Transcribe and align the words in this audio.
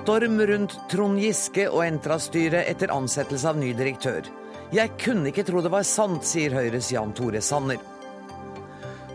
storm 0.00 0.40
rundt 0.40 0.78
Trond 0.88 1.20
Giske 1.20 1.66
og 1.68 1.82
Entra-styret 1.84 2.64
etter 2.70 2.92
ansettelse 2.94 3.50
av 3.50 3.58
ny 3.60 3.74
direktør. 3.76 4.24
Jeg 4.72 4.94
kunne 5.02 5.28
ikke 5.28 5.44
tro 5.44 5.60
det 5.60 5.72
var 5.74 5.84
sant, 5.84 6.24
sier 6.24 6.54
Høyres 6.56 6.88
Jan 6.94 7.12
Tore 7.16 7.42
Sanner. 7.44 7.80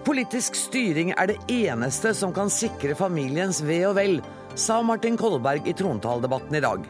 Politisk 0.05 0.57
styring 0.59 1.15
er 1.15 1.31
det 1.31 1.39
eneste 1.49 2.11
som 2.13 2.35
kan 2.35 2.51
sikre 2.53 2.93
familiens 2.99 3.63
ve 3.65 3.79
og 3.89 3.95
vel, 3.97 4.19
sa 4.53 4.77
Martin 4.85 5.17
Kolberg 5.17 5.65
i 5.65 5.73
trontaledebatten 5.73 6.59
i 6.59 6.63
dag. 6.67 6.85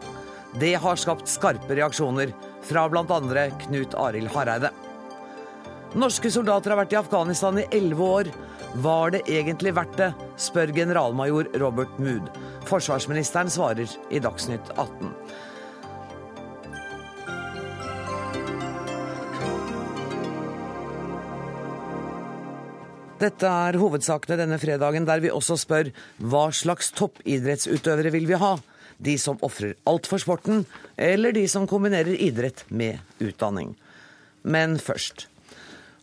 Det 0.60 0.74
har 0.84 1.00
skapt 1.00 1.32
skarpe 1.32 1.80
reaksjoner 1.80 2.34
fra 2.68 2.90
bl.a. 2.92 3.48
Knut 3.64 3.96
Arild 3.96 4.34
Hareide. 4.36 4.74
Norske 5.96 6.28
soldater 6.34 6.74
har 6.74 6.84
vært 6.84 6.98
i 6.98 7.00
Afghanistan 7.00 7.64
i 7.64 7.70
elleve 7.72 8.12
år. 8.20 8.34
Var 8.76 9.12
det 9.14 9.22
egentlig 9.32 9.72
verdt 9.76 9.96
det, 9.96 10.10
spør 10.36 10.74
generalmajor 10.76 11.48
Robert 11.62 11.94
Mood. 11.96 12.28
Forsvarsministeren 12.68 13.48
svarer 13.48 13.92
i 14.12 14.20
Dagsnytt 14.20 14.72
18. 14.76 15.14
Dette 23.22 23.48
er 23.48 23.78
hovedsakene 23.80 24.36
denne 24.42 24.58
fredagen, 24.60 25.08
der 25.08 25.22
vi 25.24 25.32
også 25.32 25.56
spør 25.62 25.94
hva 26.20 26.50
slags 26.52 26.92
toppidrettsutøvere 26.98 28.12
vil 28.12 28.28
vi 28.28 28.42
ha? 28.42 28.58
De 29.00 29.16
som 29.20 29.40
ofrer 29.44 29.78
alt 29.88 30.10
for 30.12 30.20
sporten, 30.20 30.66
eller 31.00 31.32
de 31.36 31.46
som 31.52 31.64
kombinerer 31.68 32.20
idrett 32.20 32.66
med 32.68 33.00
utdanning? 33.24 33.72
Men 34.44 34.76
først. 34.84 35.30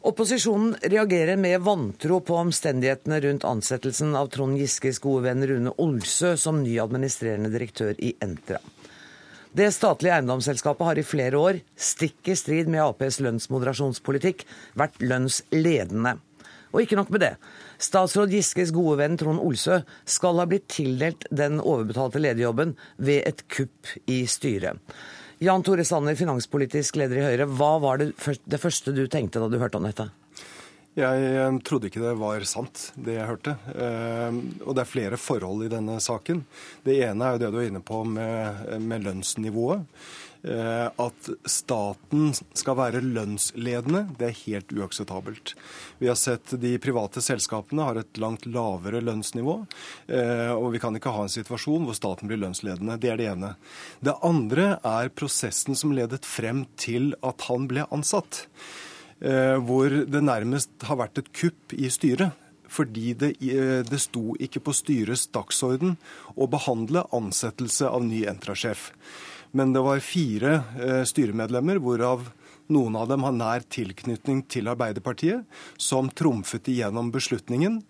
Opposisjonen 0.02 0.76
reagerer 0.82 1.36
med 1.36 1.60
vantro 1.60 2.16
på 2.20 2.34
omstendighetene 2.34 3.20
rundt 3.20 3.44
ansettelsen 3.46 4.16
av 4.18 4.32
Trond 4.34 4.58
Giskes 4.58 4.98
gode 4.98 5.28
venn 5.28 5.46
Rune 5.46 5.70
Olsø 5.78 6.32
som 6.36 6.58
ny 6.64 6.72
administrerende 6.82 7.52
direktør 7.52 7.94
i 8.02 8.10
Entra. 8.24 8.58
Det 9.54 9.68
statlige 9.70 10.16
eiendomsselskapet 10.16 10.88
har 10.88 10.98
i 10.98 11.06
flere 11.06 11.38
år, 11.38 11.60
stikk 11.78 12.32
i 12.32 12.36
strid 12.40 12.72
med 12.72 12.82
Aps 12.82 13.20
lønnsmoderasjonspolitikk, 13.22 14.42
vært 14.74 14.98
lønnsledende. 15.06 16.16
Og 16.74 16.82
ikke 16.82 16.98
nok 16.98 17.14
med 17.14 17.22
det. 17.22 17.32
Statsråd 17.78 18.34
Giskes 18.34 18.74
gode 18.74 18.98
venn 19.04 19.14
Trond 19.20 19.38
Olsø 19.38 19.84
skal 20.02 20.42
ha 20.42 20.50
blitt 20.50 20.66
tildelt 20.72 21.28
den 21.30 21.62
overbetalte 21.62 22.18
lederjobben 22.18 22.74
ved 22.98 23.22
et 23.28 23.46
kupp 23.54 23.94
i 24.10 24.24
styret. 24.26 24.82
Jan 25.42 25.62
Tore 25.66 25.82
Sanner, 25.82 26.14
finanspolitisk 26.14 27.00
leder 27.00 27.18
i 27.18 27.22
Høyre. 27.24 27.46
Hva 27.50 27.72
var 27.82 27.98
det, 27.98 28.12
det 28.46 28.60
første 28.62 28.92
du 28.94 29.08
tenkte 29.10 29.40
da 29.42 29.48
du 29.50 29.56
hørte 29.58 29.80
om 29.80 29.88
dette? 29.88 30.06
Jeg 30.94 31.24
eh, 31.32 31.56
trodde 31.66 31.88
ikke 31.88 32.02
det 32.04 32.12
var 32.20 32.44
sant, 32.46 32.84
det 32.94 33.16
jeg 33.16 33.26
hørte. 33.26 33.56
Eh, 33.74 34.38
og 34.62 34.76
det 34.76 34.84
er 34.84 34.90
flere 34.92 35.18
forhold 35.18 35.64
i 35.66 35.72
denne 35.72 35.96
saken. 36.04 36.44
Det 36.86 36.94
ene 37.08 37.26
er 37.26 37.34
jo 37.34 37.42
det 37.42 37.50
du 37.56 37.58
er 37.58 37.70
inne 37.72 37.82
på 37.82 38.04
med, 38.06 38.62
med 38.86 39.08
lønnsnivået. 39.08 39.82
Eh, 40.42 40.86
at 40.98 41.28
staten 41.46 42.32
skal 42.34 42.74
være 42.74 43.02
lønnsledende, 43.04 44.08
det 44.18 44.26
er 44.26 44.40
helt 44.40 44.72
uakseptabelt. 44.74 45.54
Vi 46.00 46.08
har 46.10 46.18
sett 46.18 46.56
de 46.58 46.72
private 46.82 47.22
selskapene 47.22 47.86
har 47.86 48.00
et 48.00 48.18
langt 48.18 48.48
lavere 48.50 49.04
lønnsnivå. 49.06 49.54
Eh, 50.10 50.50
og 50.50 50.72
vi 50.74 50.82
kan 50.82 50.98
ikke 50.98 51.14
ha 51.14 51.28
en 51.28 51.32
situasjon 51.32 51.86
hvor 51.86 51.98
staten 51.98 52.30
blir 52.30 52.42
lønnsledende. 52.42 52.98
Det 52.98 53.12
er 53.12 53.22
det 53.22 53.30
ene. 53.36 53.54
Det 54.02 54.18
andre 54.26 54.68
er 54.82 55.14
prosessen 55.14 55.78
som 55.78 55.94
ledet 55.94 56.26
frem 56.26 56.66
til 56.74 57.12
at 57.22 57.46
han 57.46 57.70
ble 57.70 57.86
ansatt. 57.94 58.48
Eh, 59.22 59.60
hvor 59.62 59.94
det 59.94 60.26
nærmest 60.26 60.74
har 60.88 60.98
vært 61.04 61.22
et 61.22 61.34
kupp 61.38 61.76
i 61.78 61.90
styret 61.92 62.38
fordi 62.72 63.10
det, 63.20 63.34
det, 63.84 63.98
sto 64.00 64.32
ikke 64.40 64.62
på 64.64 64.72
styrets 64.72 65.26
dagsorden 65.28 65.98
å 66.40 66.46
behandle 66.48 67.02
ansettelse 67.12 67.84
av 67.84 68.00
ny 68.06 68.22
Entra-sjef. 68.30 68.86
Men 69.52 69.74
det 69.74 69.82
var 69.84 70.00
fire 70.04 70.62
eh, 70.80 71.02
styremedlemmer, 71.08 71.80
hvorav 71.82 72.30
noen 72.72 72.96
av 72.96 73.08
dem 73.10 73.24
har 73.26 73.34
nær 73.36 73.64
tilknytning 73.72 74.44
til 74.50 74.70
Arbeiderpartiet, 74.70 75.44
som 75.76 76.08
trumfet 76.08 76.70
igjennom 76.72 77.10
beslutningen 77.12 77.80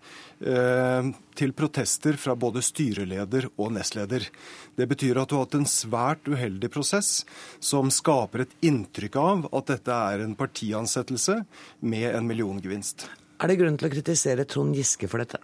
eh, 0.43 1.11
til 1.39 1.53
protester 1.55 2.17
fra 2.19 2.35
både 2.39 2.63
styreleder 2.65 3.47
og 3.53 3.73
nestleder. 3.77 4.27
Det 4.75 4.89
betyr 4.89 5.21
at 5.21 5.31
du 5.31 5.37
har 5.37 5.45
hatt 5.45 5.57
en 5.61 5.69
svært 5.69 6.27
uheldig 6.27 6.71
prosess 6.73 7.23
som 7.63 7.91
skaper 7.93 8.43
et 8.43 8.57
inntrykk 8.65 9.19
av 9.21 9.47
at 9.53 9.71
dette 9.71 10.03
er 10.13 10.25
en 10.25 10.35
partiansettelse 10.39 11.39
med 11.79 12.09
en 12.11 12.27
milliongevinst. 12.27 13.07
Er 13.43 13.51
det 13.51 13.59
grunn 13.59 13.79
til 13.79 13.89
å 13.89 13.95
kritisere 13.95 14.47
Trond 14.49 14.75
Giske 14.75 15.09
for 15.11 15.23
dette? 15.23 15.39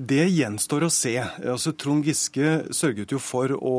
Det 0.00 0.22
gjenstår 0.32 0.86
å 0.86 0.88
se. 0.92 1.12
Altså, 1.20 1.74
Trond 1.76 2.06
Giske 2.06 2.62
sørget 2.72 3.12
jo 3.12 3.18
for 3.20 3.52
å 3.52 3.74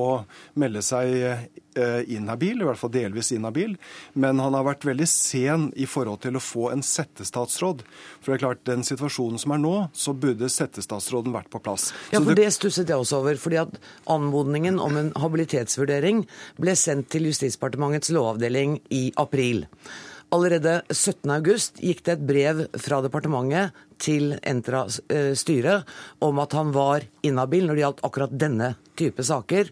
melde 0.59 0.83
seg 0.85 1.15
eh, 1.17 2.01
inhabil, 2.13 2.61
i 2.61 2.67
hvert 2.67 2.77
fall 2.77 2.91
delvis 2.93 3.31
inhabil. 3.33 3.73
Men 4.13 4.41
han 4.43 4.53
har 4.53 4.67
vært 4.67 4.85
veldig 4.85 5.07
sen 5.09 5.69
i 5.73 5.87
forhold 5.89 6.21
til 6.27 6.37
å 6.37 6.43
få 6.43 6.67
en 6.75 6.85
settestatsråd. 6.85 7.81
For 8.19 8.29
det 8.29 8.37
er 8.37 8.43
klart, 8.43 8.61
den 8.69 8.85
situasjonen 8.85 9.41
som 9.41 9.55
er 9.55 9.63
nå, 9.63 9.73
så 9.97 10.13
burde 10.13 10.51
settestatsråden 10.51 11.33
vært 11.33 11.49
på 11.53 11.63
plass. 11.63 11.89
Ja, 12.13 12.19
for 12.19 12.35
det, 12.35 12.45
det 12.45 12.53
stusset 12.59 12.91
jeg 12.91 13.01
også 13.01 13.23
over. 13.23 13.41
fordi 13.41 13.61
at 13.63 13.81
anmodningen 14.11 14.77
om 14.83 15.01
en 15.01 15.11
habilitetsvurdering 15.17 16.25
ble 16.61 16.77
sendt 16.77 17.09
til 17.15 17.31
Justisdepartementets 17.31 18.13
lovavdeling 18.13 18.77
i 18.93 19.07
april. 19.17 19.65
Allerede 20.31 20.77
17.8 20.87 21.81
gikk 21.83 22.05
det 22.07 22.13
et 22.13 22.21
brev 22.23 22.61
fra 22.79 23.01
departementet 23.03 23.75
til 24.01 24.37
Entras 24.47 25.01
eh, 25.11 25.33
styre 25.35 25.81
om 26.23 26.39
at 26.39 26.55
han 26.55 26.71
var 26.75 27.03
inhabil 27.27 27.67
når 27.67 27.75
det 27.75 27.83
gjaldt 27.83 28.05
akkurat 28.07 28.37
denne 28.39 28.69
type 28.99 29.25
saker. 29.27 29.67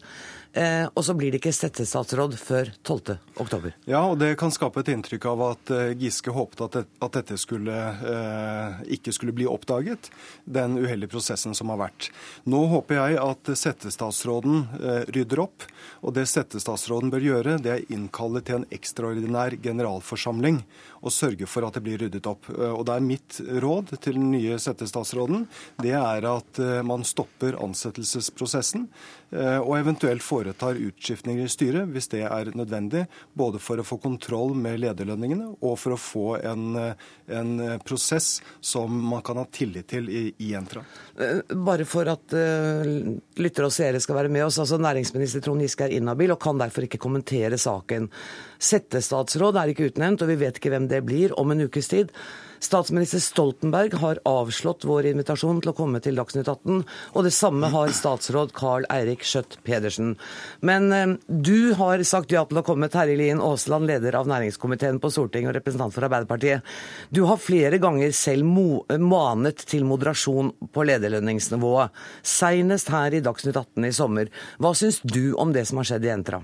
Eh, 0.54 0.88
og 0.94 1.06
så 1.06 1.14
blir 1.14 1.30
det 1.30 1.44
ikke 1.44 1.54
settestatsråd 1.54 2.34
før 2.42 2.72
12.10. 2.82 3.70
Ja, 3.90 4.02
og 4.10 4.18
det 4.18 4.32
kan 4.42 4.50
skape 4.54 4.82
et 4.82 4.90
inntrykk 4.90 5.28
av 5.30 5.44
at 5.46 5.74
eh, 5.76 5.92
Giske 6.00 6.34
håpet 6.34 6.64
at, 6.66 7.12
dette 7.14 7.38
skulle, 7.38 7.76
eh, 8.02 8.80
ikke 8.98 9.14
skulle 9.14 9.36
bli 9.38 9.46
oppdaget, 9.50 10.10
den 10.50 10.80
uheldige 10.82 11.14
prosessen 11.14 11.54
som 11.58 11.70
har 11.70 11.84
vært. 11.84 12.10
Nå 12.50 12.64
håper 12.74 12.98
jeg 12.98 13.20
at 13.22 13.54
settestatsråden 13.62 14.66
rydder 15.14 15.44
opp, 15.46 15.68
og 16.02 16.16
det 16.18 16.26
settestatsråden 16.32 17.14
bør 17.14 17.28
gjøre, 17.28 17.58
det 17.62 17.76
er 17.76 17.88
innkalle 17.94 18.42
til 18.46 18.62
en 18.62 18.70
ekstraordinær 18.74 19.60
generalforsamling 19.62 20.64
og 21.00 21.14
sørge 21.14 21.48
for 21.50 21.68
at 21.68 21.78
det 21.78 21.84
blir 21.86 22.02
ryddet 22.04 22.30
opp. 22.30 22.50
Eh, 22.52 22.74
og 22.74 22.86
det 22.90 22.98
er 22.98 23.06
mitt 23.06 23.40
råd 23.64 23.96
til 23.98 24.20
den 24.20 24.30
nye 24.34 24.60
settestatsråden, 24.62 25.48
det 25.84 25.96
er 25.98 26.30
at 26.30 26.62
eh, 26.64 26.82
man 26.86 27.06
stopper 27.08 27.60
ansettelsesprosessen, 27.60 28.90
og 29.30 29.76
eventuelt 29.78 30.24
foretar 30.26 30.80
utskiftninger 30.82 31.46
i 31.46 31.52
styret 31.54 31.92
hvis 31.94 32.08
det 32.10 32.24
er 32.26 32.50
nødvendig, 32.58 33.04
både 33.38 33.60
for 33.62 33.78
å 33.78 33.86
få 33.86 34.00
kontroll 34.02 34.56
med 34.58 34.80
lederlønningene 34.82 35.52
og 35.60 35.76
for 35.78 35.94
å 35.94 36.00
få 36.02 36.24
en, 36.50 36.80
en 37.30 37.52
prosess 37.86 38.40
som 38.58 38.90
man 38.90 39.22
kan 39.22 39.38
ha 39.38 39.46
tillit 39.54 39.86
til 39.94 40.10
i, 40.10 40.24
i 40.42 40.56
Entra. 40.58 40.82
Eh, 41.20 41.56
bare 41.56 41.86
for 41.86 42.08
at 42.08 42.34
uh, 42.36 42.86
lyttere 43.40 43.68
og 43.68 43.74
seere 43.76 44.00
skal 44.00 44.22
være 44.22 44.32
med 44.32 44.46
oss. 44.46 44.60
altså 44.62 44.80
Næringsminister 44.82 45.44
Trond 45.44 45.64
Giske 45.64 45.88
er 45.88 45.98
inhabil 45.98 46.32
og 46.34 46.42
kan 46.42 46.60
derfor 46.60 46.88
ikke 46.88 47.02
kommentere 47.02 47.60
saken. 47.60 48.10
Settestatsråd 48.60 49.58
er 49.60 49.72
ikke 49.72 49.90
utnevnt, 49.90 50.22
og 50.24 50.32
vi 50.34 50.40
vet 50.44 50.60
ikke 50.60 50.74
hvem 50.74 50.90
det 50.92 51.02
blir 51.08 51.34
om 51.40 51.52
en 51.54 51.68
ukes 51.68 51.92
tid. 51.92 52.14
Statsminister 52.60 53.22
Stoltenberg 53.24 53.94
har 54.02 54.20
avslått 54.28 54.84
vår 54.88 55.08
invitasjon 55.14 55.62
til 55.64 55.72
å 55.72 55.76
komme 55.78 56.02
til 56.04 56.18
Dagsnytt 56.20 56.50
18, 56.52 56.82
og 57.16 57.24
det 57.24 57.32
samme 57.32 57.70
har 57.72 57.94
statsråd 57.96 58.52
Carl 58.58 58.88
Eirik 58.92 59.24
Skjøtt 59.24 59.62
Pedersen. 59.64 60.18
Men 60.60 60.92
eh, 60.92 61.16
du 61.28 61.72
har 61.80 62.04
sagt 62.04 62.36
ja 62.36 62.44
til 62.50 62.60
å 62.60 62.66
komme, 62.68 62.92
Terje 62.92 63.16
Lien 63.20 63.40
Aasland, 63.44 63.88
leder 63.88 64.20
av 64.20 64.28
næringskomiteen 64.28 65.00
på 65.00 65.14
Stortinget 65.16 65.54
og 65.54 65.58
representant 65.62 65.96
for 65.96 66.10
Arbeiderpartiet. 66.10 66.68
Du 67.16 67.24
har 67.32 67.40
flere 67.40 67.80
ganger 67.80 68.12
selv 68.12 68.44
manet 68.44 69.64
til 69.70 69.88
moderasjon 69.88 70.52
på 70.76 70.88
lederlønningsnivået, 70.92 71.96
seinest 72.28 72.92
her 72.92 73.16
i 73.16 73.24
Dagsnytt 73.24 73.56
18 73.56 73.88
i 73.88 73.96
sommer. 73.96 74.32
Hva 74.60 74.76
syns 74.76 75.00
du 75.08 75.32
om 75.40 75.56
det 75.56 75.70
som 75.70 75.80
har 75.80 75.94
skjedd 75.94 76.12
i 76.12 76.18
Entra? 76.20 76.44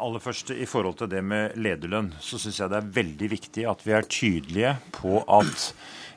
Aller 0.00 0.22
først 0.22 0.54
I 0.54 0.66
forhold 0.68 1.00
til 1.00 1.10
det 1.12 1.20
med 1.24 1.56
lederlønn, 1.60 2.12
så 2.22 2.38
syns 2.40 2.60
jeg 2.60 2.72
det 2.72 2.78
er 2.78 2.94
veldig 3.00 3.28
viktig 3.32 3.66
at 3.68 3.82
vi 3.84 3.92
er 3.96 4.08
tydelige 4.08 4.76
på 4.94 5.20
at 5.26 5.72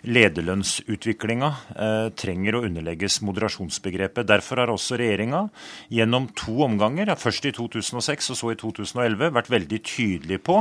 lederlønnsutviklinga 0.05 1.49
eh, 1.75 2.07
trenger 2.17 2.57
å 2.57 2.63
underlegges 2.67 3.19
moderasjonsbegrepet. 3.25 4.27
Derfor 4.29 4.61
har 4.61 4.71
også 4.73 4.99
regjeringa 5.01 5.45
gjennom 5.93 6.27
to 6.37 6.59
omganger, 6.65 7.09
først 7.19 7.49
i 7.49 7.53
2006 7.55 8.31
og 8.33 8.39
så 8.39 8.51
i 8.53 8.59
2011, 8.61 9.31
vært 9.35 9.51
veldig 9.53 9.79
tydelig 9.85 10.41
på 10.45 10.59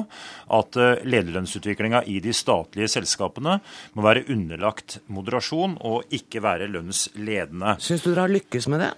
at 0.58 0.80
eh, 0.80 1.04
lederlønnsutviklinga 1.04 2.04
i 2.10 2.20
de 2.24 2.32
statlige 2.36 2.92
selskapene 2.96 3.58
må 3.94 4.06
være 4.06 4.24
underlagt 4.32 4.98
moderasjon 5.12 5.76
og 5.84 6.08
ikke 6.14 6.42
være 6.44 6.70
lønnsledende. 6.72 7.76
Syns 7.84 8.06
du 8.06 8.14
dere 8.14 8.26
har 8.26 8.34
lykkes 8.34 8.70
med 8.72 8.86
det? 8.86 8.94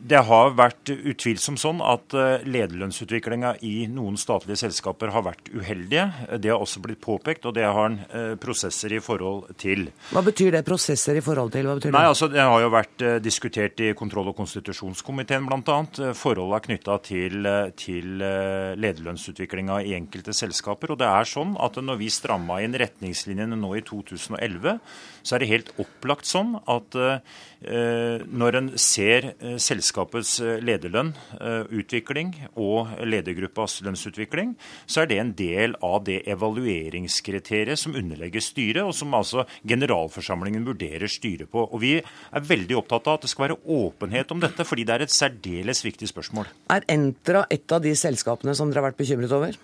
Det 0.00 0.20
har 0.24 0.54
vært 0.56 0.88
utvilsomt 0.94 1.60
sånn 1.60 1.80
at 1.84 2.14
eh, 2.16 2.44
lederlønnsutviklinga 2.48 3.52
i 3.66 3.84
noen 3.92 4.16
statlige 4.20 4.62
selskaper 4.62 5.12
har 5.12 5.26
vært 5.26 5.50
uheldige. 5.52 6.06
Det 6.40 6.48
har 6.48 6.62
også 6.62 6.80
blitt 6.84 7.02
påpekt, 7.04 7.44
og 7.44 7.54
det 7.58 7.66
har 7.66 7.90
en 7.90 7.98
eh, 8.08 8.32
prosesser 8.40 8.94
i 8.96 9.00
forhold 9.04 9.50
til. 9.60 9.90
Hva 10.14 10.22
betyr 10.24 10.56
det, 10.56 10.64
prosesser 10.64 11.20
i 11.20 11.24
forhold 11.24 11.52
til? 11.52 11.68
Hva 11.68 11.76
betyr 11.76 11.92
Nei, 11.92 12.06
det? 12.06 12.14
altså 12.14 12.30
Det 12.32 12.40
har 12.40 12.64
jo 12.64 12.72
vært 12.72 13.04
eh, 13.04 13.18
diskutert 13.20 13.84
i 13.84 13.92
kontroll- 13.98 14.32
og 14.32 14.38
konstitusjonskomiteen 14.40 15.50
bl.a. 15.50 15.78
Forholda 16.16 16.62
knytta 16.64 16.96
til, 17.04 17.50
til 17.76 18.24
lederlønnsutviklinga 18.80 19.82
i 19.84 19.94
enkelte 19.98 20.32
selskaper. 20.36 20.94
Og 20.94 21.02
det 21.02 21.10
er 21.10 21.28
sånn 21.28 21.54
at 21.60 21.76
når 21.76 22.00
vi 22.00 22.08
stramma 22.14 22.62
inn 22.64 22.78
retningslinjene 22.80 23.58
nå 23.58 23.74
i 23.76 23.84
2011, 23.84 24.78
så 25.22 25.36
er 25.36 25.42
det 25.42 25.50
helt 25.50 25.70
opplagt 25.80 26.28
sånn 26.28 26.56
at 26.70 26.96
eh, 26.98 28.22
når 28.26 28.58
en 28.58 28.70
ser 28.80 29.32
eh, 29.32 29.56
selskapets 29.60 30.38
eh, 30.44 30.58
lederlønn, 30.64 31.12
utvikling 31.74 32.32
og 32.60 32.90
ledergruppas 33.06 33.78
lønnsutvikling, 33.84 34.54
så 34.90 35.02
er 35.02 35.10
det 35.10 35.18
en 35.20 35.32
del 35.36 35.74
av 35.84 36.02
det 36.06 36.20
evalueringskriteriet 36.30 37.80
som 37.80 37.96
underlegger 37.98 38.44
styret, 38.44 38.82
og 38.84 38.94
som 38.96 39.14
altså 39.16 39.46
generalforsamlingen 39.68 40.66
vurderer 40.68 41.10
styret 41.10 41.50
på. 41.50 41.64
Og 41.68 41.80
Vi 41.80 41.96
er 42.00 42.46
veldig 42.50 42.76
opptatt 42.82 43.08
av 43.08 43.18
at 43.18 43.26
det 43.26 43.32
skal 43.32 43.48
være 43.48 43.60
åpenhet 43.64 44.34
om 44.34 44.42
dette, 44.42 44.66
fordi 44.68 44.86
det 44.88 44.96
er 44.96 45.06
et 45.06 45.14
særdeles 45.14 45.84
viktig 45.86 46.10
spørsmål. 46.12 46.50
Er 46.70 46.86
Entra 46.90 47.46
et 47.50 47.72
av 47.72 47.82
de 47.84 47.94
selskapene 47.96 48.54
som 48.58 48.70
dere 48.70 48.82
har 48.82 48.90
vært 48.90 49.00
bekymret 49.00 49.32
over? 49.34 49.56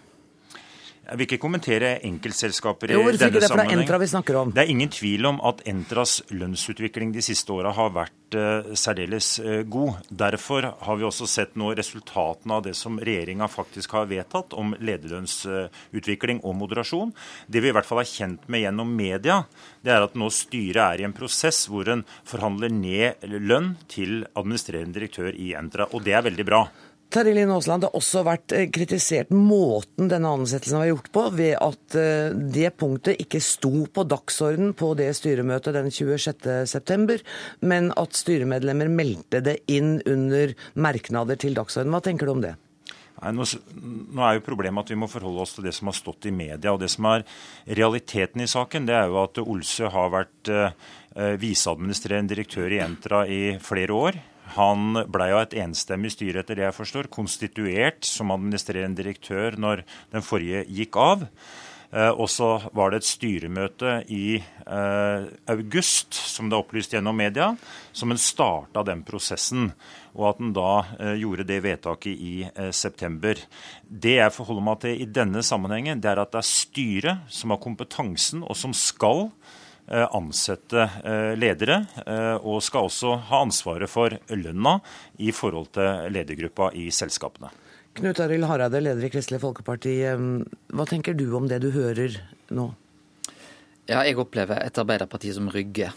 Jeg 1.07 1.21
vil 1.21 1.27
ikke 1.29 1.39
kommentere 1.39 1.91
enkeltselskaper 2.07 2.91
i 2.91 2.97
Jo, 2.97 3.05
denne 3.05 3.15
ikke 3.15 3.39
det? 3.39 3.51
Er. 3.87 3.99
Vi 4.03 4.09
snakker 4.11 4.39
om. 4.41 4.51
Det 4.51 4.65
er 4.65 4.71
ingen 4.73 4.91
tvil 4.91 5.29
om 5.29 5.37
at 5.47 5.61
Entras 5.71 6.19
lønnsutvikling 6.35 7.13
de 7.15 7.23
siste 7.23 7.53
åra 7.55 7.71
har 7.77 7.93
vært 7.95 8.35
uh, 8.35 8.73
særdeles 8.75 9.29
uh, 9.39 9.61
god. 9.71 10.01
Derfor 10.11 10.67
har 10.83 10.99
vi 10.99 11.07
også 11.07 11.29
sett 11.31 11.55
nå 11.55 11.71
resultatene 11.79 12.59
av 12.59 12.65
det 12.67 12.75
som 12.79 12.99
regjeringa 12.99 13.47
faktisk 13.51 13.95
har 13.95 14.09
vedtatt 14.11 14.57
om 14.59 14.75
lederlønnsutvikling 14.81 16.43
og 16.43 16.59
moderasjon. 16.59 17.15
Det 17.47 17.63
vi 17.63 17.71
i 17.71 17.77
hvert 17.77 17.87
fall 17.87 18.03
er 18.03 18.11
kjent 18.11 18.51
med 18.51 18.65
gjennom 18.65 18.91
media, 18.99 19.39
det 19.87 19.95
er 19.95 20.09
at 20.09 20.19
nå 20.19 20.33
styret 20.35 20.83
er 20.89 21.05
i 21.05 21.07
en 21.07 21.15
prosess 21.15 21.69
hvor 21.71 21.87
en 21.93 22.03
forhandler 22.27 22.75
ned 22.75 23.31
lønn 23.47 23.77
til 23.87 24.25
administrerende 24.35 24.99
direktør 24.99 25.31
i 25.39 25.53
Entra, 25.55 25.87
og 25.95 26.03
det 26.03 26.19
er 26.19 26.27
veldig 26.27 26.51
bra. 26.51 26.67
Terje 27.13 27.37
Linn 27.37 27.53
Aasland, 27.55 27.85
det 27.85 27.91
har 27.91 27.99
også 28.01 28.23
vært 28.27 28.53
eh, 28.57 28.67
kritisert 28.75 29.31
måten 29.31 30.11
denne 30.11 30.33
ansettelsen 30.37 30.81
var 30.83 30.89
gjort 30.91 31.11
på, 31.15 31.25
ved 31.39 31.55
at 31.63 31.97
eh, 32.01 32.35
det 32.35 32.73
punktet 32.81 33.23
ikke 33.23 33.41
sto 33.45 33.87
på 33.87 34.05
dagsorden 34.11 34.75
på 34.77 34.91
det 34.99 35.13
styremøtet 35.19 35.79
den 35.79 35.93
26.9, 35.95 37.19
men 37.63 37.93
at 37.95 38.19
styremedlemmer 38.19 38.91
meldte 38.91 39.43
det 39.45 39.61
inn 39.71 40.01
under 40.03 40.57
merknader 40.75 41.39
til 41.41 41.55
dagsorden. 41.57 41.95
Hva 41.95 42.03
tenker 42.05 42.27
du 42.27 42.35
om 42.35 42.45
det? 42.45 42.57
Nei, 43.17 43.33
nå, 43.33 43.47
er 44.21 44.37
jo 44.37 44.45
Problemet 44.45 44.85
at 44.85 44.93
vi 44.93 44.99
må 45.01 45.09
forholde 45.09 45.47
oss 45.47 45.55
til 45.57 45.65
det 45.65 45.73
som 45.77 45.89
har 45.89 45.97
stått 45.97 46.29
i 46.29 46.35
media. 46.35 46.75
og 46.75 46.83
Det 46.83 46.91
som 46.93 47.09
er 47.15 47.25
realiteten 47.79 48.45
i 48.45 48.51
saken, 48.51 48.89
det 48.89 48.97
er 48.99 49.09
jo 49.09 49.23
at 49.23 49.41
Olsø 49.41 49.89
har 49.93 50.13
vært 50.13 50.53
eh, 50.53 50.89
eh, 51.17 51.37
viseadministrerende 51.41 52.35
direktør 52.35 52.75
i 52.75 52.83
Entra 52.85 53.25
i 53.27 53.43
flere 53.63 53.97
år. 53.97 54.21
Han 54.55 55.03
ble 55.11 55.33
av 55.35 55.43
et 55.43 55.57
enstemmig 55.59 56.13
styre, 56.15 56.41
etter 56.41 56.57
det 56.59 56.69
jeg 56.69 56.77
forstår, 56.79 57.11
konstituert 57.13 58.07
som 58.07 58.31
administrerende 58.31 59.03
direktør 59.03 59.59
når 59.59 59.83
den 60.15 60.23
forrige 60.25 60.65
gikk 60.71 60.97
av. 61.03 61.27
Eh, 61.93 62.11
Og 62.11 62.29
så 62.31 62.49
var 62.75 62.91
det 62.91 63.03
et 63.03 63.09
styremøte 63.11 64.05
i 64.11 64.39
eh, 64.39 65.27
august, 65.51 66.15
som 66.15 66.49
det 66.49 66.57
er 66.57 66.65
opplyst 66.65 66.95
gjennom 66.97 67.17
media, 67.17 67.53
som 67.93 68.11
en 68.11 68.19
starta 68.19 68.83
den 68.87 69.05
prosessen. 69.07 69.73
Og 70.17 70.31
at 70.31 70.41
en 70.41 70.55
da 70.57 70.73
eh, 70.99 71.15
gjorde 71.21 71.45
det 71.47 71.61
vedtaket 71.63 72.13
i 72.17 72.35
eh, 72.49 72.73
september. 72.73 73.39
Det 73.87 74.17
jeg 74.19 74.35
forholder 74.35 74.67
meg 74.67 74.81
til 74.83 75.03
i 75.03 75.07
denne 75.07 75.43
sammenhengen, 75.47 76.01
det 76.01 76.11
er 76.11 76.23
at 76.23 76.33
det 76.33 76.41
er 76.43 76.49
styret 76.49 77.31
som 77.31 77.55
har 77.55 77.63
kompetansen, 77.63 78.43
og 78.43 78.57
som 78.57 78.75
skal 78.75 79.29
ansette 79.89 80.83
eh, 81.05 81.35
ledere, 81.39 81.87
eh, 82.07 82.35
og 82.43 82.63
skal 82.65 82.89
også 82.89 83.13
ha 83.29 83.43
ansvaret 83.45 83.91
for 83.91 84.17
lønna 84.35 84.79
i 85.23 85.31
forhold 85.33 85.71
til 85.77 86.11
ledergruppa 86.15 86.73
i 86.75 86.89
selskapene. 86.91 87.53
Knut 87.97 88.19
Arild 88.21 88.45
Hareide, 88.45 88.83
leder 88.83 89.07
i 89.07 89.13
Kristelig 89.13 89.41
Folkeparti. 89.41 89.95
eh, 90.05 90.19
Hva 90.75 90.87
tenker 90.89 91.15
du 91.15 91.29
om 91.37 91.47
det 91.49 91.61
du 91.63 91.71
hører 91.71 92.19
nå? 92.51 92.73
Ja, 93.87 94.03
jeg 94.03 94.19
opplever 94.19 94.59
et 94.65 94.79
Arbeiderparti 94.83 95.31
som 95.33 95.49
rygger. 95.49 95.95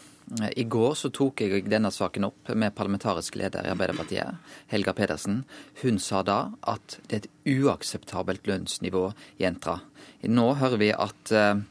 I 0.53 0.63
går 0.69 0.93
så 0.93 1.09
tok 1.09 1.41
jeg 1.41 1.63
denne 1.65 1.89
saken 1.89 2.27
opp 2.27 2.51
med 2.53 2.75
parlamentarisk 2.77 3.33
leder 3.39 3.65
i 3.65 3.71
Arbeiderpartiet, 3.73 4.37
Helga 4.69 4.93
Pedersen. 4.93 5.39
Hun 5.81 5.97
sa 5.97 6.21
da 6.21 6.51
at 6.69 6.99
det 7.09 7.17
er 7.17 7.23
et 7.23 7.63
uakseptabelt 7.63 8.45
lønnsnivå 8.45 9.07
i 9.41 9.47
Entra. 9.49 9.79
Nå 10.29 10.51
hører 10.61 10.77
vi 10.77 10.91
at 10.93 11.33
eh, 11.33 11.63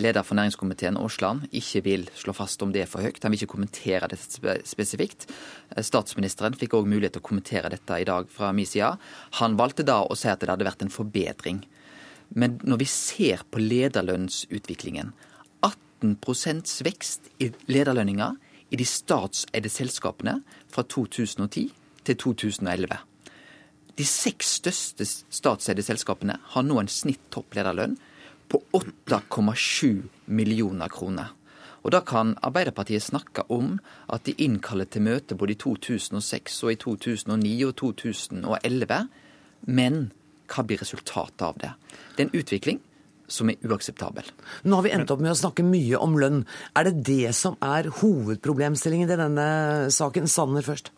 leder 0.00 0.24
for 0.26 0.38
næringskomiteen, 0.38 0.96
Aasland, 1.00 1.46
ikke 1.52 1.82
vil 1.84 2.08
slå 2.18 2.34
fast 2.36 2.62
om 2.62 2.72
det 2.74 2.84
er 2.84 2.90
for 2.90 3.04
høyt. 3.04 3.22
Han 3.22 3.34
vil 3.34 3.42
ikke 3.42 3.54
kommentere 3.54 4.08
dette 4.10 4.56
spesifikt. 4.66 5.28
Statsministeren 5.78 6.56
fikk 6.58 6.76
òg 6.78 6.88
mulighet 6.90 7.16
til 7.16 7.24
å 7.24 7.28
kommentere 7.28 7.70
dette 7.72 8.00
i 8.00 8.08
dag 8.08 8.28
fra 8.30 8.52
min 8.56 8.68
side. 8.68 8.94
Han 9.40 9.58
valgte 9.60 9.86
da 9.86 10.02
å 10.02 10.18
si 10.18 10.30
at 10.30 10.42
det 10.42 10.50
hadde 10.52 10.66
vært 10.66 10.84
en 10.86 10.92
forbedring. 10.92 11.62
Men 12.34 12.58
når 12.64 12.82
vi 12.82 12.90
ser 12.90 13.44
på 13.50 13.62
lederlønnsutviklingen 13.62 15.12
18 15.62 16.84
vekst 16.84 17.30
i 17.40 17.50
lederlønninger 17.70 18.36
i 18.74 18.76
de 18.80 18.86
statseide 18.88 19.70
selskapene 19.70 20.40
fra 20.72 20.82
2010 20.82 21.70
til 22.04 22.16
2011. 22.20 22.98
De 23.94 24.06
seks 24.08 24.56
største 24.58 25.06
statseide 25.06 25.84
selskapene 25.86 26.40
har 26.54 26.66
nå 26.66 26.80
en 26.80 26.90
snitt 26.90 27.22
topplederlønn 27.34 27.94
på 28.54 28.62
8,7 28.72 30.02
millioner 30.30 30.88
kroner. 30.88 31.32
Og 31.84 31.92
da 31.92 32.00
kan 32.06 32.32
Arbeiderpartiet 32.40 33.02
snakke 33.02 33.44
om 33.52 33.76
at 34.12 34.24
de 34.24 34.36
innkaller 34.40 34.86
til 34.88 35.04
møte 35.04 35.36
både 35.36 35.56
i 35.56 35.60
2006 35.60 36.62
og 36.64 36.72
i 36.72 36.78
2009 36.80 37.54
og 37.66 37.74
2011, 37.82 39.00
men 39.66 40.00
hva 40.48 40.64
blir 40.64 40.80
resultatet 40.80 41.44
av 41.44 41.58
det? 41.60 41.72
Det 42.14 42.22
er 42.22 42.28
en 42.28 42.40
utvikling 42.40 42.80
som 43.34 43.50
er 43.50 43.60
uakseptabel. 43.64 44.26
Nå 44.68 44.78
har 44.78 44.86
vi 44.86 44.92
endt 44.94 45.10
opp 45.10 45.22
med 45.24 45.32
å 45.32 45.38
snakke 45.38 45.64
mye 45.66 45.98
om 46.00 46.16
lønn. 46.20 46.42
Er 46.76 46.88
det 46.88 47.04
det 47.08 47.34
som 47.36 47.56
er 47.64 47.88
hovedproblemstillingen 48.00 49.10
i 49.10 49.18
denne 49.18 49.48
saken? 49.92 50.28
Sanner 50.30 50.64
først. 50.64 50.92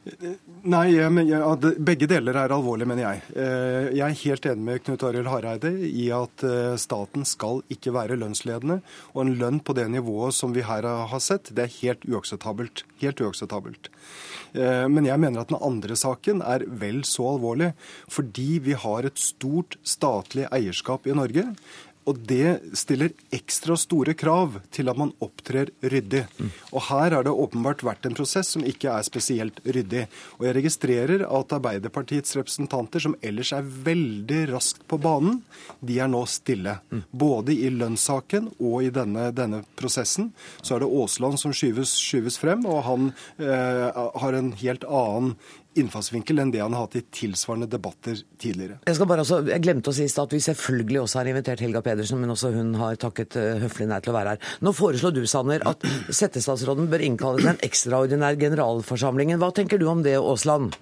Nei, 0.00 0.94
jeg 0.94 1.24
ja, 1.28 1.48
begge 1.76 2.06
deler 2.08 2.38
er 2.40 2.54
alvorlig, 2.54 2.86
mener 2.88 3.04
jeg. 3.04 3.20
Eh, 3.36 3.90
Jeg 3.98 4.06
er 4.06 4.20
helt 4.22 4.46
enig 4.48 4.64
med 4.64 4.82
Knut 4.86 5.02
Arild 5.04 5.28
Hareide 5.28 5.72
i 5.76 6.06
at 6.16 6.44
eh, 6.46 6.76
staten 6.80 7.26
skal 7.28 7.60
ikke 7.68 7.92
være 7.92 8.16
lønnsledende. 8.16 8.78
Og 9.12 9.26
en 9.26 9.34
lønn 9.40 9.60
på 9.60 9.76
det 9.76 9.90
nivået 9.92 10.36
som 10.36 10.54
vi 10.56 10.64
her 10.64 10.88
har 10.88 11.20
sett, 11.20 11.52
det 11.52 11.66
er 11.66 11.76
helt 11.82 12.08
uakseptabelt. 12.08 12.84
Helt 13.02 13.20
uakseptabelt. 13.20 13.92
Eh, 14.54 14.88
Men 14.88 15.04
jeg 15.04 15.20
mener 15.20 15.42
at 15.44 15.52
den 15.52 15.60
andre 15.60 15.96
saken 15.96 16.40
er 16.42 16.64
vel 16.64 17.04
så 17.04 17.34
alvorlig, 17.34 17.74
fordi 18.08 18.58
vi 18.64 18.72
har 18.72 19.04
et 19.04 19.20
stort 19.20 19.76
statlig 19.84 20.48
eierskap 20.48 21.06
i 21.06 21.12
Norge. 21.16 21.44
Og 22.10 22.18
det 22.26 22.74
stiller 22.78 23.12
ekstra 23.34 23.76
store 23.78 24.16
krav 24.18 24.56
til 24.74 24.90
at 24.90 24.98
man 24.98 25.12
opptrer 25.22 25.70
ryddig. 25.82 26.24
Og 26.72 26.82
her 26.88 27.14
har 27.14 27.26
det 27.26 27.34
åpenbart 27.34 27.84
vært 27.86 28.08
en 28.08 28.16
prosess 28.18 28.50
som 28.56 28.64
ikke 28.66 28.90
er 28.90 29.06
spesielt 29.06 29.60
ryddig. 29.62 30.06
Og 30.40 30.48
jeg 30.48 30.56
registrerer 30.58 31.24
at 31.28 31.54
Arbeiderpartiets 31.54 32.34
representanter, 32.38 33.04
som 33.04 33.14
ellers 33.22 33.52
er 33.54 33.68
veldig 33.86 34.40
raskt 34.54 34.82
på 34.90 34.98
banen, 35.02 35.40
de 35.80 36.00
er 36.02 36.10
nå 36.10 36.24
stille. 36.30 36.78
Både 37.10 37.54
i 37.54 37.70
lønnssaken 37.70 38.50
og 38.58 38.88
i 38.88 38.92
denne, 38.94 39.28
denne 39.36 39.62
prosessen. 39.78 40.32
Så 40.62 40.76
er 40.76 40.82
det 40.82 40.90
Aasland 40.90 41.38
som 41.42 41.54
skyves, 41.54 41.94
skyves 41.94 42.40
frem, 42.40 42.66
og 42.66 42.82
han 42.88 43.10
eh, 43.38 44.02
har 44.24 44.38
en 44.38 44.52
helt 44.60 44.86
annen 44.88 45.36
innfallsvinkel 45.78 46.40
enn 46.42 46.50
det 46.50 46.60
han 46.62 46.74
har 46.74 46.86
hatt 46.88 46.96
i 46.98 47.02
tilsvarende 47.14 47.68
debatter 47.70 48.18
tidligere. 48.42 48.80
Jeg, 48.88 48.96
skal 48.98 49.06
bare 49.10 49.22
også, 49.22 49.38
jeg 49.46 49.62
glemte 49.62 49.92
å 49.92 49.94
si 49.94 50.04
i 50.08 50.10
stad 50.10 50.26
at 50.26 50.34
vi 50.34 50.40
selvfølgelig 50.42 51.00
også 51.04 51.20
har 51.20 51.30
invitert 51.30 51.62
Helga 51.62 51.82
Pedersen, 51.86 52.18
men 52.22 52.32
også 52.34 52.50
hun 52.56 52.74
har 52.80 52.98
takket 53.00 53.36
eh, 53.38 53.60
høflig 53.62 53.86
nei 53.90 54.00
til 54.02 54.12
å 54.12 54.16
være 54.18 54.34
her. 54.34 54.52
Nå 54.66 54.74
foreslår 54.74 55.14
du, 55.14 55.22
Sanner, 55.30 55.62
at 55.70 55.86
settestatsråden 56.10 56.90
bør 56.90 57.06
innkalle 57.06 57.42
til 57.44 57.52
en 57.54 57.62
ekstraordinær 57.70 58.38
generalforsamling. 58.40 59.36
Hva 59.38 59.52
tenker 59.54 59.78
du 59.80 59.86
om 59.92 60.02
det, 60.06 60.16
Aasland? 60.18 60.74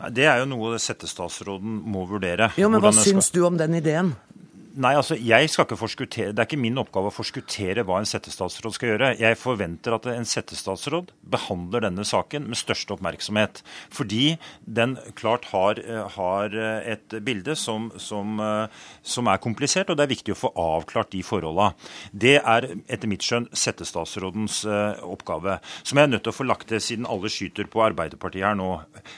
Nei, 0.00 0.10
Det 0.16 0.24
er 0.28 0.42
jo 0.42 0.48
noe 0.52 0.78
settestatsråden 0.80 1.80
må 1.92 2.06
vurdere. 2.08 2.52
Jo, 2.60 2.68
men 2.72 2.80
Hva 2.84 2.92
skal- 2.92 3.14
syns 3.14 3.32
du 3.32 3.42
om 3.48 3.56
den 3.60 3.74
ideen? 3.80 4.14
Nei, 4.78 4.92
altså 4.94 5.16
jeg 5.18 5.48
skal 5.50 5.64
ikke 5.66 5.78
forskuttere, 5.80 6.30
Det 6.30 6.38
er 6.38 6.46
ikke 6.46 6.60
min 6.60 6.78
oppgave 6.78 7.10
å 7.10 7.14
forskuttere 7.14 7.82
hva 7.82 7.96
en 7.98 8.06
settestatsråd 8.06 8.76
skal 8.76 8.92
gjøre. 8.92 9.08
Jeg 9.18 9.38
forventer 9.40 9.96
at 9.96 10.06
en 10.12 10.28
settestatsråd 10.28 11.10
behandler 11.26 11.82
denne 11.88 12.04
saken 12.06 12.46
med 12.46 12.58
største 12.58 12.94
oppmerksomhet. 12.94 13.64
Fordi 13.90 14.36
den 14.62 14.94
klart 15.18 15.48
har, 15.50 15.80
har 16.14 16.54
et 16.86 17.16
bilde 17.26 17.56
som, 17.58 17.88
som, 17.98 18.38
som, 19.02 19.30
er 19.32 19.42
komplisert, 19.42 19.90
og 19.90 19.98
det 19.98 20.06
er 20.06 20.12
viktig 20.12 20.36
å 20.36 20.38
få 20.38 20.52
avklart 20.54 21.10
de 21.16 21.24
forholdene. 21.26 21.74
Det 22.12 22.36
er 22.38 22.68
etter 22.86 23.10
mitt 23.10 23.26
skjønn 23.26 23.50
settestatsrådens 23.50 24.62
oppgave. 25.02 25.58
Som 25.82 25.98
jeg 25.98 26.06
er 26.06 26.14
nødt 26.14 26.26
til 26.28 26.34
å 26.34 26.38
få 26.38 26.46
lagt 26.46 26.70
til, 26.70 26.78
siden 26.78 27.10
alle 27.10 27.32
skyter 27.32 27.66
på 27.66 27.82
Arbeiderpartiet 27.88 28.46
her 28.46 28.58
nå. 28.58 28.70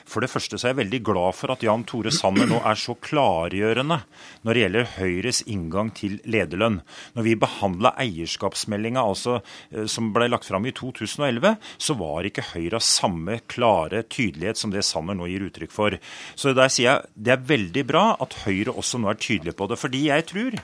For 0.08 0.24
det 0.24 0.32
første 0.32 0.56
så 0.56 0.70
er 0.70 0.74
jeg 0.74 0.82
veldig 0.86 1.04
glad 1.12 1.36
for 1.36 1.52
at 1.52 1.68
Jan 1.68 1.84
Tore 1.84 2.14
Sanner 2.14 2.48
nå 2.48 2.64
er 2.64 2.80
så 2.80 2.96
klargjørende 2.96 4.00
når 4.46 4.52
det 4.54 4.64
gjelder 4.64 4.92
Høyres 4.96 5.41
inngang 5.50 5.92
til 5.96 6.18
lederlønn. 6.28 6.80
Når 7.16 7.26
vi 7.26 7.36
behandla 7.38 7.94
eierskapsmeldinga 8.02 9.02
altså, 9.02 9.40
eh, 9.70 9.86
som 9.90 10.12
ble 10.14 10.28
lagt 10.30 10.48
fram 10.48 10.66
i 10.68 10.74
2011, 10.76 11.56
så 11.78 11.96
var 11.98 12.28
ikke 12.28 12.48
Høyre 12.52 12.78
av 12.80 12.84
samme 12.84 13.38
klare 13.50 14.02
tydelighet 14.04 14.60
som 14.60 14.72
det 14.74 14.84
Sanner 14.86 15.16
nå 15.16 15.28
gir 15.30 15.46
uttrykk 15.46 15.72
for. 15.72 15.96
Så 16.34 16.52
der 16.56 16.72
sier 16.72 16.88
jeg 16.90 17.24
det 17.28 17.36
er 17.36 17.48
veldig 17.52 17.86
bra 17.88 18.04
at 18.22 18.36
Høyre 18.44 18.74
også 18.74 19.00
nå 19.00 19.10
er 19.12 19.20
tydelig 19.20 19.56
på 19.58 19.70
det. 19.70 19.80
Fordi 19.80 20.06
jeg 20.08 20.28
tror 20.30 20.60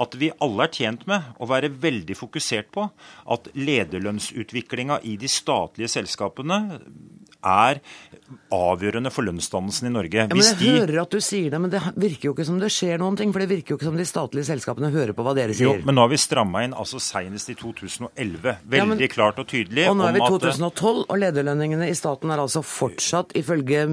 at 0.00 0.16
vi 0.16 0.30
alle 0.40 0.64
er 0.64 0.72
tjent 0.72 1.02
med 1.10 1.40
å 1.40 1.48
være 1.50 1.72
veldig 1.82 2.16
fokusert 2.16 2.70
på 2.72 2.86
at 3.34 3.50
lederlønnsutviklinga 3.58 5.00
i 5.04 5.16
de 5.20 5.28
statlige 5.28 5.92
selskapene 5.92 6.80
er 7.46 7.80
avgjørende 8.50 9.10
for 9.12 9.26
lønnsdannelsen 9.26 9.88
i 9.88 9.92
Norge. 9.92 10.24
Ja, 10.24 10.26
Jeg 10.30 10.58
de... 10.60 10.70
hører 10.78 11.00
at 11.02 11.14
du 11.14 11.20
sier 11.24 11.50
det, 11.52 11.60
men 11.62 11.72
det 11.72 11.80
virker 11.98 12.30
jo 12.30 12.34
ikke 12.34 12.46
som 12.46 12.58
det 12.62 12.70
skjer 12.74 13.00
noen 13.02 13.18
ting. 13.18 13.32
For 13.34 13.42
det 13.42 13.48
virker 13.50 13.74
jo 13.74 13.78
ikke 13.78 13.88
som 13.88 13.98
de 13.98 14.06
statlige 14.06 14.46
selskapene 14.50 14.90
hører 14.94 15.14
på 15.16 15.24
hva 15.26 15.34
dere 15.38 15.54
sier. 15.56 15.70
Jo, 15.70 15.86
men 15.86 15.96
nå 15.96 16.04
har 16.04 16.12
vi 16.12 16.20
stramma 16.20 16.62
inn 16.66 16.76
altså 16.76 17.00
senest 17.02 17.50
i 17.52 17.56
2011. 17.58 18.10
Veldig 18.44 18.80
ja, 18.80 18.86
men... 18.90 19.02
klart 19.10 19.40
og 19.42 19.48
tydelig. 19.50 19.86
Og 19.90 19.98
nå 19.98 20.06
er 20.08 20.16
vi 20.16 20.22
i 20.22 20.30
2012, 20.36 21.02
og 21.06 21.20
lederlønningene 21.22 21.90
i 21.90 21.96
staten 21.98 22.30
er 22.30 22.42
altså 22.42 22.62
fortsatt, 22.66 23.34
ifølge 23.38 23.86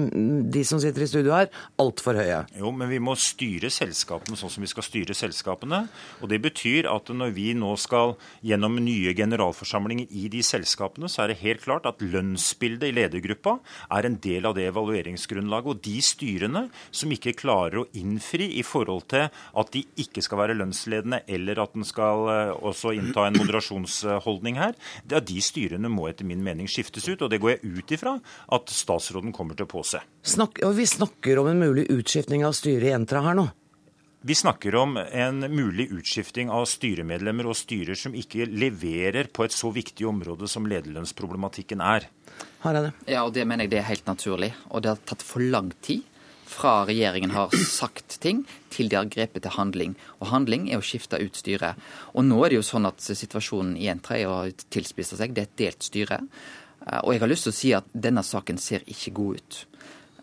de 0.54 0.64
som 0.66 0.82
sitter 0.82 1.06
i 1.06 1.10
studio 1.10 1.34
her, 1.34 1.50
altfor 1.82 2.18
høye. 2.18 2.44
Jo, 2.58 2.72
men 2.74 2.90
vi 2.92 3.00
må 3.02 3.16
styre 3.18 3.70
selskapene 3.74 4.38
sånn 4.38 4.52
som 4.54 4.64
vi 4.64 4.70
skal 4.70 4.86
styre 4.86 5.16
selskapene. 5.18 5.84
Og 6.22 6.30
det 6.32 6.40
betyr 6.44 6.90
at 6.90 7.10
når 7.14 7.34
vi 7.36 7.50
nå 7.58 7.74
skal 7.80 8.16
gjennom 8.46 8.78
nye 8.82 9.14
generalforsamlinger 9.18 10.10
i 10.14 10.28
de 10.32 10.44
selskapene, 10.46 11.10
så 11.10 11.24
er 11.24 11.32
det 11.32 11.40
helt 11.42 11.64
klart 11.64 11.88
at 11.88 12.02
lønnsbildet 12.04 12.90
i 12.90 12.96
ledergruppa 13.38 13.58
er 13.90 14.06
en 14.06 14.18
del 14.20 14.46
av 14.46 14.54
det 14.56 14.68
evalueringsgrunnlaget. 14.68 15.68
Og 15.68 15.82
de 15.82 16.00
styrene 16.02 16.68
som 16.90 17.10
ikke 17.10 17.36
klarer 17.36 17.82
å 17.82 17.86
innfri 17.94 18.58
i 18.58 18.62
forhold 18.62 19.08
til 19.08 19.28
at 19.28 19.72
de 19.72 19.84
ikke 19.96 20.22
skal 20.22 20.38
være 20.38 20.56
lønnsledende, 20.58 21.22
eller 21.28 21.60
at 21.62 21.74
en 21.76 21.84
skal 21.84 22.28
eh, 22.28 22.52
også 22.52 22.94
innta 22.96 23.26
en 23.26 23.38
moderasjonsholdning 23.38 24.58
her, 24.58 24.74
det 25.04 25.16
er 25.18 25.26
de 25.26 25.40
styrene 25.40 25.88
må 25.88 26.08
etter 26.08 26.26
min 26.26 26.42
mening 26.42 26.68
skiftes 26.68 27.08
ut. 27.08 27.22
Og 27.22 27.30
det 27.30 27.40
går 27.40 27.56
jeg 27.56 27.78
ut 27.78 27.92
ifra 27.92 28.18
at 28.52 28.72
statsråden 28.72 29.32
kommer 29.32 29.56
til 29.56 29.68
å 29.68 29.72
påse. 29.72 30.02
Snakk, 30.22 30.62
og 30.66 30.76
vi 30.78 30.88
snakker 30.88 31.40
om 31.40 31.50
en 31.50 31.62
mulig 31.62 31.88
utskiftning 31.92 32.44
av 32.46 32.56
styret 32.56 32.90
i 32.90 32.94
Entra 32.96 33.22
her 33.24 33.38
nå? 33.38 33.48
Vi 34.20 34.34
snakker 34.34 34.74
om 34.74 34.96
en 34.96 35.40
mulig 35.54 35.92
utskifting 35.94 36.50
av 36.50 36.64
styremedlemmer 36.66 37.46
og 37.46 37.54
styrer 37.54 37.94
som 37.94 38.16
ikke 38.18 38.48
leverer 38.50 39.28
på 39.30 39.44
et 39.46 39.54
så 39.54 39.70
viktig 39.70 40.08
område 40.10 40.48
som 40.50 40.66
lederlønnsproblematikken 40.66 41.78
er. 41.78 42.08
Harald. 42.64 42.90
Ja, 43.06 43.22
og 43.22 43.36
det 43.36 43.46
mener 43.46 43.68
jeg 43.68 43.76
det 43.76 43.78
er 43.84 43.90
helt 43.92 44.10
naturlig. 44.10 44.50
Og 44.74 44.82
det 44.82 44.90
har 44.90 45.04
tatt 45.06 45.22
for 45.22 45.44
lang 45.44 45.70
tid 45.86 46.02
fra 46.48 46.82
regjeringen 46.88 47.30
har 47.30 47.54
sagt 47.70 48.18
ting, 48.24 48.42
til 48.74 48.90
de 48.90 48.98
har 48.98 49.06
grepet 49.12 49.44
til 49.44 49.54
handling. 49.54 49.94
Og 50.18 50.32
handling 50.32 50.66
er 50.66 50.82
å 50.82 50.86
skifte 50.88 51.20
ut 51.22 51.38
styret. 51.38 51.78
Og 52.18 52.26
nå 52.26 52.40
er 52.42 52.50
det 52.50 52.58
jo 52.58 52.66
sånn 52.66 52.90
at 52.90 53.04
situasjonen 53.04 53.76
i 53.78 53.86
Entra 53.92 54.18
er 54.18 54.32
å 54.32 54.40
tilspisse 54.72 55.20
seg. 55.20 55.36
Det 55.36 55.44
er 55.44 55.50
et 55.52 55.58
delt 55.62 55.86
styre. 55.86 56.24
Eh, 56.88 57.00
og 57.04 57.12
jeg 57.14 57.22
har 57.22 57.30
lyst 57.30 57.46
til 57.46 57.54
å 57.54 57.60
si 57.60 57.74
at 57.76 57.90
denne 57.92 58.26
saken 58.26 58.58
ser 58.58 58.86
ikke 58.90 59.14
god 59.14 59.38
ut. 59.38 59.60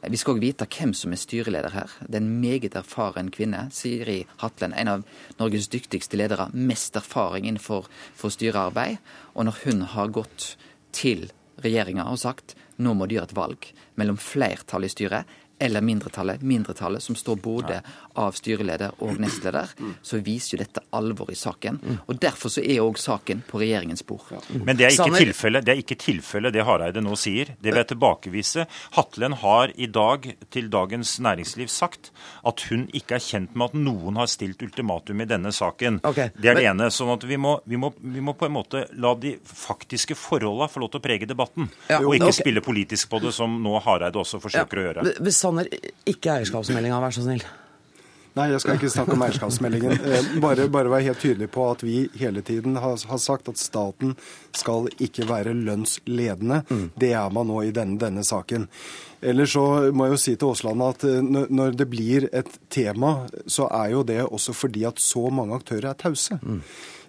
Vi 0.09 0.17
skal 0.21 0.35
òg 0.35 0.43
vite 0.43 0.67
hvem 0.69 0.91
som 0.93 1.13
er 1.15 1.19
styreleder 1.19 1.73
her. 1.73 1.93
Det 2.05 2.19
er 2.19 2.21
en 2.21 2.41
meget 2.41 2.75
erfaren 2.77 3.31
kvinne. 3.33 3.63
Siri 3.73 4.19
Hatlen, 4.41 4.75
en 4.77 4.91
av 4.91 5.05
Norges 5.39 5.69
dyktigste 5.73 6.19
ledere. 6.19 6.49
Mest 6.53 6.97
erfaring 6.99 7.47
innenfor 7.47 7.89
styrearbeid. 8.19 8.99
Og 9.33 9.47
når 9.47 9.63
hun 9.63 9.81
har 9.95 10.13
gått 10.13 10.51
til 10.95 11.29
regjeringa 11.63 12.05
og 12.11 12.21
sagt 12.21 12.55
nå 12.77 12.93
må 12.93 13.07
de 13.07 13.15
gjøre 13.15 13.31
et 13.31 13.37
valg 13.37 13.67
mellom 13.95 14.17
flertallet 14.19 14.91
i 14.91 14.95
styret 14.95 15.35
eller 15.63 15.83
mindretallet, 15.85 16.43
mindretallet 16.43 17.03
som 17.03 17.15
står 17.15 17.39
både 17.39 17.79
av 18.19 18.35
styreleder 18.37 18.95
og 19.03 19.19
nestleder, 19.21 19.71
så 20.05 20.19
viser 20.23 20.55
jo 20.55 20.61
dette 20.63 20.83
alvor 20.95 21.31
i 21.31 21.37
saken. 21.39 21.81
Og 22.07 22.19
Derfor 22.25 22.49
så 22.51 22.63
er 22.63 22.81
òg 22.81 22.97
saken 22.99 23.43
på 23.47 23.59
regjeringens 23.61 24.05
bord. 24.07 24.31
Men 24.55 24.77
det 24.77 24.87
er 24.87 24.95
ikke 24.95 25.19
tilfellet, 25.19 25.65
det 25.65 25.75
er 25.75 25.99
tilfelle 25.99 26.51
det 26.53 26.63
Hareide 26.65 27.03
nå 27.03 27.15
sier. 27.19 27.53
Det 27.59 27.71
vil 27.71 27.81
jeg 27.81 27.91
tilbakevise. 27.93 28.65
Hatlen 28.95 29.35
har 29.41 29.73
i 29.75 29.87
dag 29.91 30.27
til 30.53 30.69
Dagens 30.73 31.17
Næringsliv 31.23 31.69
sagt 31.71 32.11
at 32.45 32.65
hun 32.69 32.87
ikke 32.95 33.17
er 33.17 33.23
kjent 33.23 33.55
med 33.55 33.71
at 33.71 33.77
noen 33.79 34.19
har 34.19 34.29
stilt 34.31 34.61
ultimatum 34.65 35.21
i 35.21 35.29
denne 35.29 35.51
saken. 35.55 36.01
Okay, 36.07 36.31
det 36.37 36.51
er 36.51 36.59
det 36.59 36.67
ene. 36.69 36.89
sånn 36.93 37.13
at 37.15 37.25
vi 37.27 37.37
må, 37.41 37.57
vi, 37.65 37.79
må, 37.81 37.91
vi 37.99 38.23
må, 38.23 38.35
på 38.37 38.47
en 38.47 38.55
måte 38.55 38.85
la 39.01 39.13
de 39.19 39.35
faktiske 39.45 40.17
forholdene 40.19 40.69
få 40.71 40.83
lov 40.83 40.93
til 40.93 41.01
å 41.01 41.05
prege 41.05 41.29
debatten, 41.29 41.69
ja, 41.89 41.99
og 42.01 42.15
ikke 42.15 42.31
okay. 42.31 42.39
spille 42.39 42.65
politisk 42.65 43.11
på 43.11 43.21
det, 43.23 43.33
som 43.35 43.59
nå 43.63 43.77
Hareide 43.85 44.21
også 44.21 44.41
forsøker 44.43 44.81
ja, 44.81 44.81
å 44.81 44.87
gjøre. 44.89 45.05
Hvis 45.25 45.43
Sanner, 45.43 45.69
ikke 46.09 46.39
eierskapsmeldinga, 46.39 47.01
vær 47.03 47.15
så 47.15 47.25
snill. 47.25 47.45
Nei, 48.35 48.49
jeg 48.51 48.61
skal 48.61 48.75
ikke 48.75 48.91
snakke 48.91 49.15
om 49.15 49.23
eierskapsmeldingen. 49.25 49.93
Eh, 50.05 50.27
bare, 50.43 50.67
bare 50.71 50.91
være 50.91 51.07
helt 51.07 51.21
tydelig 51.23 51.47
på 51.51 51.63
at 51.71 51.81
vi 51.83 52.05
hele 52.19 52.43
tiden 52.45 52.75
har, 52.79 52.99
har, 53.09 53.19
sagt 53.19 53.47
at 53.49 53.59
staten 53.59 54.13
skal 54.55 54.89
ikke 55.01 55.25
være 55.29 55.55
lønnsledende. 55.55 56.61
Mm. 56.69 56.83
Det 56.99 57.11
er 57.15 57.31
man 57.33 57.49
nå 57.49 57.61
i 57.65 57.71
denne, 57.75 57.97
denne 57.99 58.23
saken. 58.27 58.67
Ellers 59.25 59.55
så 59.55 59.63
må 59.95 60.07
jeg 60.07 60.13
jo 60.13 60.21
si 60.21 60.35
til 60.35 60.51
Aasland 60.51 60.85
at 60.85 61.07
eh, 61.07 61.21
når 61.23 61.79
det 61.79 61.87
blir 61.91 62.27
et 62.31 62.51
tema, 62.69 63.15
så 63.47 63.69
er 63.71 63.95
jo 63.95 64.03
det 64.07 64.21
også 64.27 64.55
fordi 64.55 64.85
at 64.87 65.01
så 65.01 65.25
mange 65.33 65.55
aktører 65.57 65.93
er 65.93 65.99
tause. 66.05 66.37
Mm. 66.43 66.61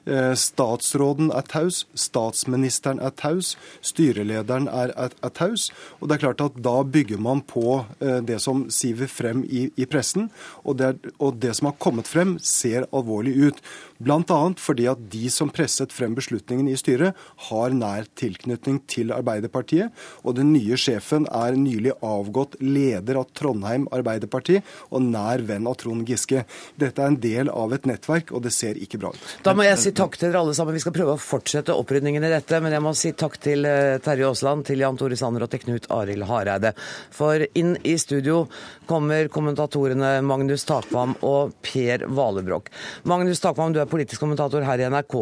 Eh, 0.06 0.34
statsråden 0.38 1.32
er 1.34 1.46
taus, 1.50 1.80
statsministeren 1.98 3.00
er 3.02 3.10
taus, 3.18 3.56
styrelederen 3.82 4.68
er, 4.70 4.92
er, 4.94 5.14
er, 5.18 5.32
taus. 5.34 5.72
Og 5.98 6.06
det 6.06 6.16
er 6.16 6.24
klart 6.28 6.44
at 6.44 6.60
da 6.62 6.76
bygger 6.86 7.18
man 7.22 7.42
på 7.42 7.80
eh, 7.98 8.20
det 8.22 8.38
som 8.44 8.68
siver 8.70 9.10
frem 9.10 9.42
i, 9.44 9.66
i 9.74 9.88
pressen. 9.90 10.28
Og 10.62 10.78
det, 10.78 10.92
og 11.18 11.40
det 11.42 11.56
som 11.58 11.72
har 11.72 11.78
kommet 11.82 12.06
frem, 12.10 12.36
ser 12.38 12.86
alvorlig 12.94 13.34
ut. 13.48 13.62
Bl.a. 13.98 14.40
fordi 14.60 14.86
at 14.90 15.02
de 15.10 15.30
som 15.32 15.50
presset 15.50 15.92
frem 15.94 16.14
beslutningen 16.14 16.68
i 16.68 16.76
styret, 16.78 17.16
har 17.48 17.74
nær 17.74 18.06
tilknytning 18.18 18.82
til 18.90 19.10
Arbeiderpartiet. 19.16 19.90
Og 20.22 20.36
den 20.38 20.52
nye 20.54 20.78
sjefen 20.78 21.26
er 21.32 21.56
nylig 21.58 21.96
avgått 22.04 22.58
leder 22.62 23.18
av 23.22 23.30
Trondheim 23.36 23.88
Arbeiderparti 23.94 24.60
og 24.90 25.02
nær 25.02 25.42
venn 25.48 25.66
av 25.66 25.78
Trond 25.80 26.06
Giske. 26.06 26.44
Dette 26.78 27.02
er 27.02 27.10
en 27.10 27.20
del 27.20 27.50
av 27.50 27.74
et 27.74 27.88
nettverk, 27.88 28.30
og 28.36 28.44
det 28.46 28.54
ser 28.54 28.78
ikke 28.78 29.00
bra 29.02 29.14
ut. 29.16 29.36
Da 29.42 29.56
må 29.56 29.66
jeg 29.66 29.80
si 29.80 29.95
takk 29.96 30.16
til 30.18 30.28
dere 30.28 30.42
alle 30.42 30.54
sammen. 30.56 30.76
Vi 30.76 30.82
skal 30.82 30.94
prøve 30.94 31.14
å 31.16 31.20
fortsette 31.20 31.74
opprydningen 31.76 32.24
i 32.26 32.32
dette, 32.32 32.58
men 32.62 32.74
jeg 32.74 32.84
må 32.84 32.92
si 32.96 33.12
takk 33.16 33.38
til 33.42 33.64
eh, 33.68 33.96
Terje 34.04 34.28
Aasland, 34.28 34.66
til 34.68 34.82
Jan 34.82 34.98
Tore 35.00 35.16
Sanner 35.18 35.46
og 35.46 35.52
til 35.52 35.62
Knut 35.62 35.88
Arild 35.94 36.26
Hareide. 36.28 36.72
For 37.16 37.46
inn 37.56 37.74
i 37.86 37.96
studio 38.00 38.42
kommer 38.90 39.30
kommentatorene 39.32 40.18
Magnus 40.26 40.66
Takvam 40.68 41.16
og 41.26 41.56
Per 41.64 42.06
Valebrokk. 42.18 42.70
Magnus 43.08 43.40
Takvam, 43.44 43.72
du 43.72 43.80
er 43.82 43.90
politisk 43.90 44.24
kommentator 44.24 44.66
her 44.68 44.84
i 44.84 44.88
NRK. 44.92 45.18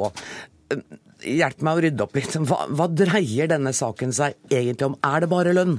Hjelp 1.24 1.64
meg 1.64 1.78
å 1.78 1.84
rydde 1.86 2.06
opp 2.06 2.18
litt. 2.18 2.38
Hva, 2.50 2.64
hva 2.74 2.90
dreier 2.90 3.50
denne 3.54 3.74
saken 3.76 4.14
seg 4.16 4.38
egentlig 4.50 4.90
om? 4.90 4.98
Er 5.06 5.24
det 5.24 5.30
bare 5.30 5.54
lønn? 5.54 5.78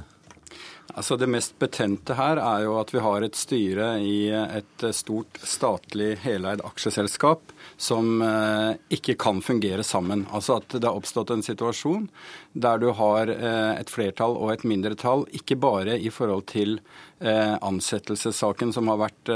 Altså 0.94 1.16
Det 1.16 1.26
mest 1.26 1.58
betente 1.58 2.14
her 2.14 2.38
er 2.40 2.64
jo 2.64 2.76
at 2.80 2.92
vi 2.94 3.02
har 3.02 3.24
et 3.24 3.36
styre 3.36 3.88
i 4.00 4.28
et 4.30 4.84
stort 4.94 5.40
statlig 5.42 6.14
heleid 6.22 6.62
aksjeselskap 6.64 7.52
som 7.76 8.22
eh, 8.22 8.78
ikke 8.94 9.16
kan 9.20 9.42
fungere 9.44 9.84
sammen. 9.84 10.24
Altså 10.30 10.60
at 10.60 10.76
det 10.78 10.86
har 10.86 10.96
oppstått 10.96 11.32
en 11.34 11.44
situasjon 11.44 12.06
der 12.54 12.80
du 12.80 12.88
har 12.96 13.32
eh, 13.32 13.72
et 13.80 13.90
flertall 13.92 14.38
og 14.38 14.54
et 14.54 14.64
mindretall, 14.68 15.26
ikke 15.36 15.58
bare 15.60 15.98
i 15.98 16.12
forhold 16.14 16.46
til 16.52 16.78
eh, 17.18 17.56
ansettelsessaken 17.58 18.72
som 18.76 18.88
har 18.92 19.02
vært 19.02 19.34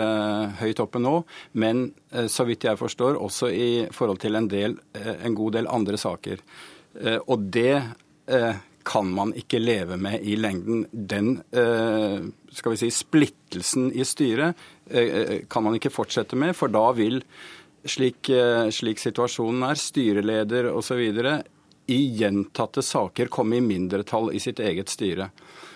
høyt 0.60 0.80
oppe 0.80 1.00
nå, 1.02 1.20
men 1.52 1.88
så 2.30 2.44
vidt 2.46 2.64
jeg 2.66 2.78
forstår 2.78 3.18
også 3.18 3.50
i 3.50 3.70
forhold 3.94 4.20
til 4.22 4.38
en, 4.38 4.48
del, 4.50 4.76
en 4.94 5.36
god 5.36 5.56
del 5.58 5.68
andre 5.70 5.98
saker. 6.00 6.40
Og 7.26 7.44
det 7.54 7.74
kan 8.86 9.08
man 9.12 9.32
ikke 9.36 9.60
leve 9.60 9.96
med 10.00 10.22
i 10.24 10.36
lengden. 10.40 10.86
Den 10.90 11.34
skal 11.50 12.72
vi 12.72 12.78
si, 12.80 12.88
splittelsen 12.94 13.90
i 13.92 14.06
styret 14.08 14.58
kan 15.52 15.66
man 15.66 15.76
ikke 15.76 15.92
fortsette 15.92 16.38
med, 16.40 16.56
for 16.58 16.72
da 16.72 16.86
vil 16.96 17.20
slik, 17.84 18.28
eh, 18.28 18.68
slik 18.70 18.98
situasjonen 18.98 19.64
er, 19.70 19.74
styreleder 19.74 20.70
osv., 20.72 21.00
i 21.90 22.00
gjentatte 22.14 22.82
saker 22.86 23.26
komme 23.26 23.56
i 23.56 23.64
mindretall 23.64 24.30
i 24.34 24.40
sitt 24.40 24.60
eget 24.60 24.88
styre. 24.88 25.30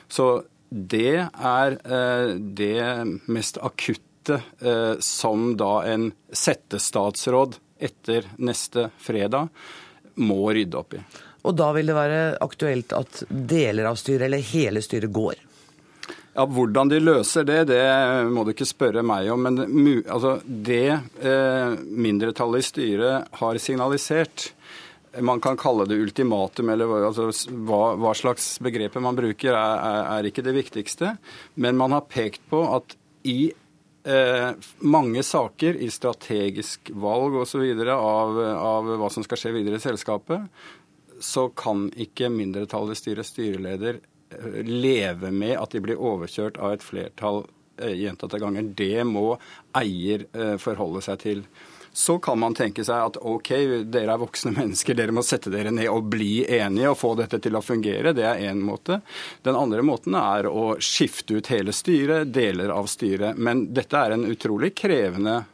Så 0.08 0.44
det 0.70 1.26
er 1.26 1.78
eh, 1.82 2.34
det 2.38 2.84
mest 3.26 3.58
akutte 3.58 4.38
eh, 4.60 4.94
som 5.02 5.56
da 5.58 5.80
en 5.90 6.12
settestatsråd 6.30 7.58
etter 7.82 8.28
neste 8.38 8.90
fredag 9.02 9.50
må 10.22 10.52
rydde 10.54 10.78
opp 10.78 10.94
i. 10.94 11.02
Og 11.44 11.56
da 11.56 11.72
vil 11.76 11.90
det 11.90 11.96
være 11.96 12.20
aktuelt 12.44 12.94
at 12.96 13.24
deler 13.28 13.90
av 13.90 13.98
styret, 14.00 14.26
eller 14.28 14.44
hele 14.54 14.82
styret, 14.84 15.12
går? 15.12 15.42
Ja, 16.34 16.46
Hvordan 16.50 16.90
de 16.90 16.98
løser 16.98 17.44
det, 17.46 17.60
det 17.70 17.84
må 18.32 18.42
du 18.42 18.50
ikke 18.54 18.66
spørre 18.66 19.04
meg 19.06 19.28
om. 19.30 19.44
Men 19.44 19.60
altså, 20.02 20.38
det 20.44 20.88
eh, 20.90 21.76
mindretallet 21.84 22.64
i 22.64 22.68
styret 22.70 23.36
har 23.38 23.60
signalisert, 23.62 24.48
man 25.22 25.38
kan 25.40 25.56
kalle 25.56 25.86
det 25.86 26.00
ultimatum, 26.02 26.72
eller 26.74 27.06
altså, 27.10 27.28
hva, 27.68 27.94
hva, 28.00 28.14
slags 28.18 28.56
begreper 28.64 29.04
man 29.04 29.14
bruker, 29.14 29.54
er, 29.54 30.00
er, 30.16 30.26
ikke 30.26 30.42
det 30.42 30.56
viktigste. 30.56 31.14
Men 31.54 31.78
man 31.78 31.94
har 31.94 32.08
pekt 32.10 32.42
på 32.50 32.64
at 32.66 32.96
i 33.30 33.52
eh, 34.10 34.50
mange 34.82 35.22
saker, 35.22 35.78
i 35.78 35.90
strategisk 35.92 36.90
valg 36.98 37.38
osv. 37.44 37.62
Av, 37.94 38.40
av 38.58 38.90
hva 38.98 39.12
som 39.12 39.26
skal 39.26 39.38
skje 39.38 39.54
videre 39.54 39.78
i 39.78 39.84
selskapet, 39.86 40.50
så 41.20 41.48
kan 41.54 41.88
ikke 42.00 42.32
mindretallet 42.32 42.98
styre 42.98 43.24
styreleder 43.26 44.00
leve 44.64 45.30
med 45.30 45.58
at 45.58 45.70
de 45.70 45.82
blir 45.84 46.00
overkjørt 46.00 46.58
av 46.58 46.74
et 46.74 46.82
flertall 46.84 47.44
eh, 47.80 47.94
gjentatte 48.04 48.40
ganger. 48.42 48.72
Det 48.76 49.04
må 49.06 49.36
eier 49.76 50.26
eh, 50.32 50.56
forholde 50.62 51.04
seg 51.04 51.22
til. 51.22 51.44
Så 51.94 52.16
kan 52.18 52.40
man 52.42 52.56
tenke 52.58 52.82
seg 52.82 53.04
at 53.06 53.18
OK, 53.22 53.52
dere 53.86 54.16
er 54.16 54.20
voksne 54.20 54.54
mennesker, 54.58 54.96
dere 54.98 55.14
må 55.14 55.22
sette 55.22 55.52
dere 55.52 55.70
ned 55.74 55.86
og 55.92 56.08
bli 56.10 56.42
enige 56.56 56.90
og 56.90 56.98
få 56.98 57.14
dette 57.20 57.38
til 57.42 57.54
å 57.54 57.62
fungere. 57.62 58.14
Det 58.16 58.26
er 58.26 58.42
én 58.50 58.62
måte. 58.64 59.00
Den 59.46 59.58
andre 59.58 59.84
måten 59.86 60.16
er 60.18 60.50
å 60.50 60.74
skifte 60.82 61.38
ut 61.38 61.52
hele 61.54 61.74
styret, 61.74 62.32
deler 62.34 62.74
av 62.74 62.90
styret. 62.90 63.38
Men 63.38 63.68
dette 63.74 64.00
er 64.00 64.16
en 64.16 64.26
utrolig 64.26 64.74
krevende 64.78 65.44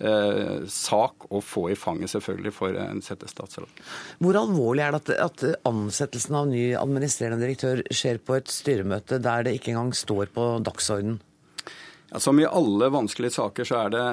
eh, 0.00 0.64
sak 0.70 1.28
å 1.30 1.40
få 1.44 1.68
i 1.72 1.76
fanget, 1.78 2.12
selvfølgelig, 2.14 2.54
for 2.54 2.78
en 2.78 3.02
settestatsråd. 3.04 3.82
Hvor 4.24 4.40
alvorlig 4.40 4.86
er 4.86 4.96
det 4.96 5.02
at, 5.18 5.42
at 5.44 5.68
ansettelsen 5.68 6.38
av 6.38 6.50
ny 6.50 6.64
administrerende 6.78 7.44
direktør 7.44 7.82
skjer 7.90 8.22
på 8.22 8.38
et 8.38 8.52
styremøte 8.52 9.20
der 9.22 9.46
det 9.46 9.58
ikke 9.58 9.74
engang 9.74 9.94
står 9.96 10.32
på 10.34 10.50
dagsorden? 10.66 11.20
Ja, 12.08 12.22
som 12.24 12.40
i 12.40 12.48
alle 12.48 12.88
vanskelige 12.92 13.36
saker 13.36 13.68
så 13.68 13.82
er 13.84 13.92
det 13.92 14.06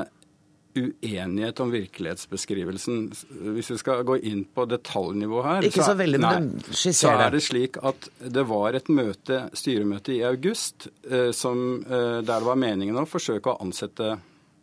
uenighet 0.76 1.60
om 1.64 1.72
virkelighetsbeskrivelsen. 1.72 3.12
Hvis 3.56 3.72
vi 3.72 3.78
skal 3.80 4.04
gå 4.04 4.18
inn 4.28 4.44
på 4.44 4.66
detaljnivå 4.68 5.44
her, 5.46 5.64
Ikke 5.64 5.80
så, 5.80 5.94
så 5.94 5.98
veldig, 6.02 6.20
men 6.20 6.50
så 6.76 7.14
er 7.14 7.32
det 7.32 7.44
slik 7.46 7.80
at 7.80 8.10
det 8.20 8.44
var 8.50 8.76
et 8.76 8.92
møte, 8.92 9.46
styremøte 9.56 10.18
i 10.18 10.24
august 10.28 10.90
eh, 11.10 11.32
som, 11.32 11.80
eh, 11.88 12.20
der 12.20 12.28
det 12.28 12.50
var 12.50 12.60
meningen 12.60 13.00
å 13.00 13.08
forsøke 13.08 13.54
å 13.54 13.62
ansette 13.64 14.18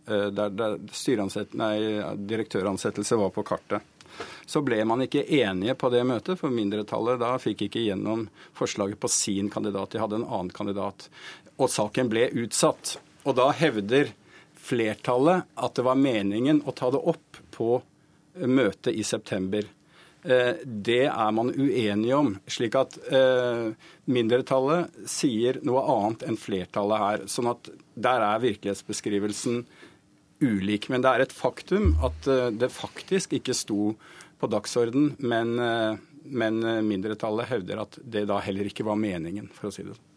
der, 0.07 0.51
der 0.51 0.79
nei, 1.59 1.75
direktøransettelse 2.29 3.19
var 3.21 3.31
på 3.35 3.45
kartet. 3.47 3.85
Så 4.47 4.61
ble 4.65 4.83
man 4.85 5.05
ikke 5.05 5.25
enige 5.25 5.75
på 5.79 5.91
det 5.93 6.03
møtet, 6.09 6.39
for 6.41 6.53
mindretallet 6.53 7.21
da 7.23 7.37
fikk 7.41 7.67
ikke 7.67 7.85
gjennom 7.87 8.27
forslaget 8.59 9.01
på 9.01 9.11
sin 9.13 9.51
kandidat. 9.53 9.95
De 9.95 10.03
hadde 10.03 10.19
en 10.21 10.27
annen 10.29 10.53
kandidat. 10.55 11.09
Og 11.57 11.71
saken 11.73 12.11
ble 12.13 12.29
utsatt. 12.45 12.99
Og 13.25 13.37
da 13.39 13.49
hevder 13.57 14.11
flertallet 14.63 15.47
at 15.55 15.79
det 15.79 15.87
var 15.87 15.99
meningen 15.99 16.63
å 16.67 16.75
ta 16.77 16.91
det 16.93 17.01
opp 17.01 17.41
på 17.55 17.77
møtet 18.35 18.95
i 18.95 19.05
september. 19.07 19.67
Eh, 20.23 20.55
det 20.65 21.05
er 21.09 21.33
man 21.35 21.51
uenige 21.51 22.15
om. 22.15 22.37
slik 22.47 22.77
at 22.79 22.99
eh, 23.11 23.73
mindretallet 24.07 25.09
sier 25.11 25.59
noe 25.67 25.83
annet 25.83 26.23
enn 26.29 26.39
flertallet 26.39 27.03
her. 27.05 27.25
sånn 27.27 27.51
at 27.51 27.73
der 27.95 28.23
er 28.23 28.45
virkelighetsbeskrivelsen 28.45 29.65
ulik. 30.43 30.89
Men 30.93 31.05
det 31.05 31.13
er 31.13 31.25
et 31.25 31.35
faktum 31.35 31.93
at 32.05 32.29
eh, 32.31 32.51
det 32.55 32.73
faktisk 32.75 33.37
ikke 33.39 33.57
sto 33.57 33.93
på 34.43 34.51
dagsorden, 34.51 35.13
men, 35.23 35.53
eh, 35.63 36.01
men 36.25 36.63
eh, 36.67 36.81
mindretallet 36.87 37.51
hevder 37.51 37.85
at 37.85 37.99
det 38.03 38.27
da 38.31 38.41
heller 38.43 38.71
ikke 38.71 38.87
var 38.87 38.99
meningen, 39.01 39.51
for 39.55 39.71
å 39.71 39.75
si 39.75 39.87
det 39.87 39.95
sånn. 39.95 40.09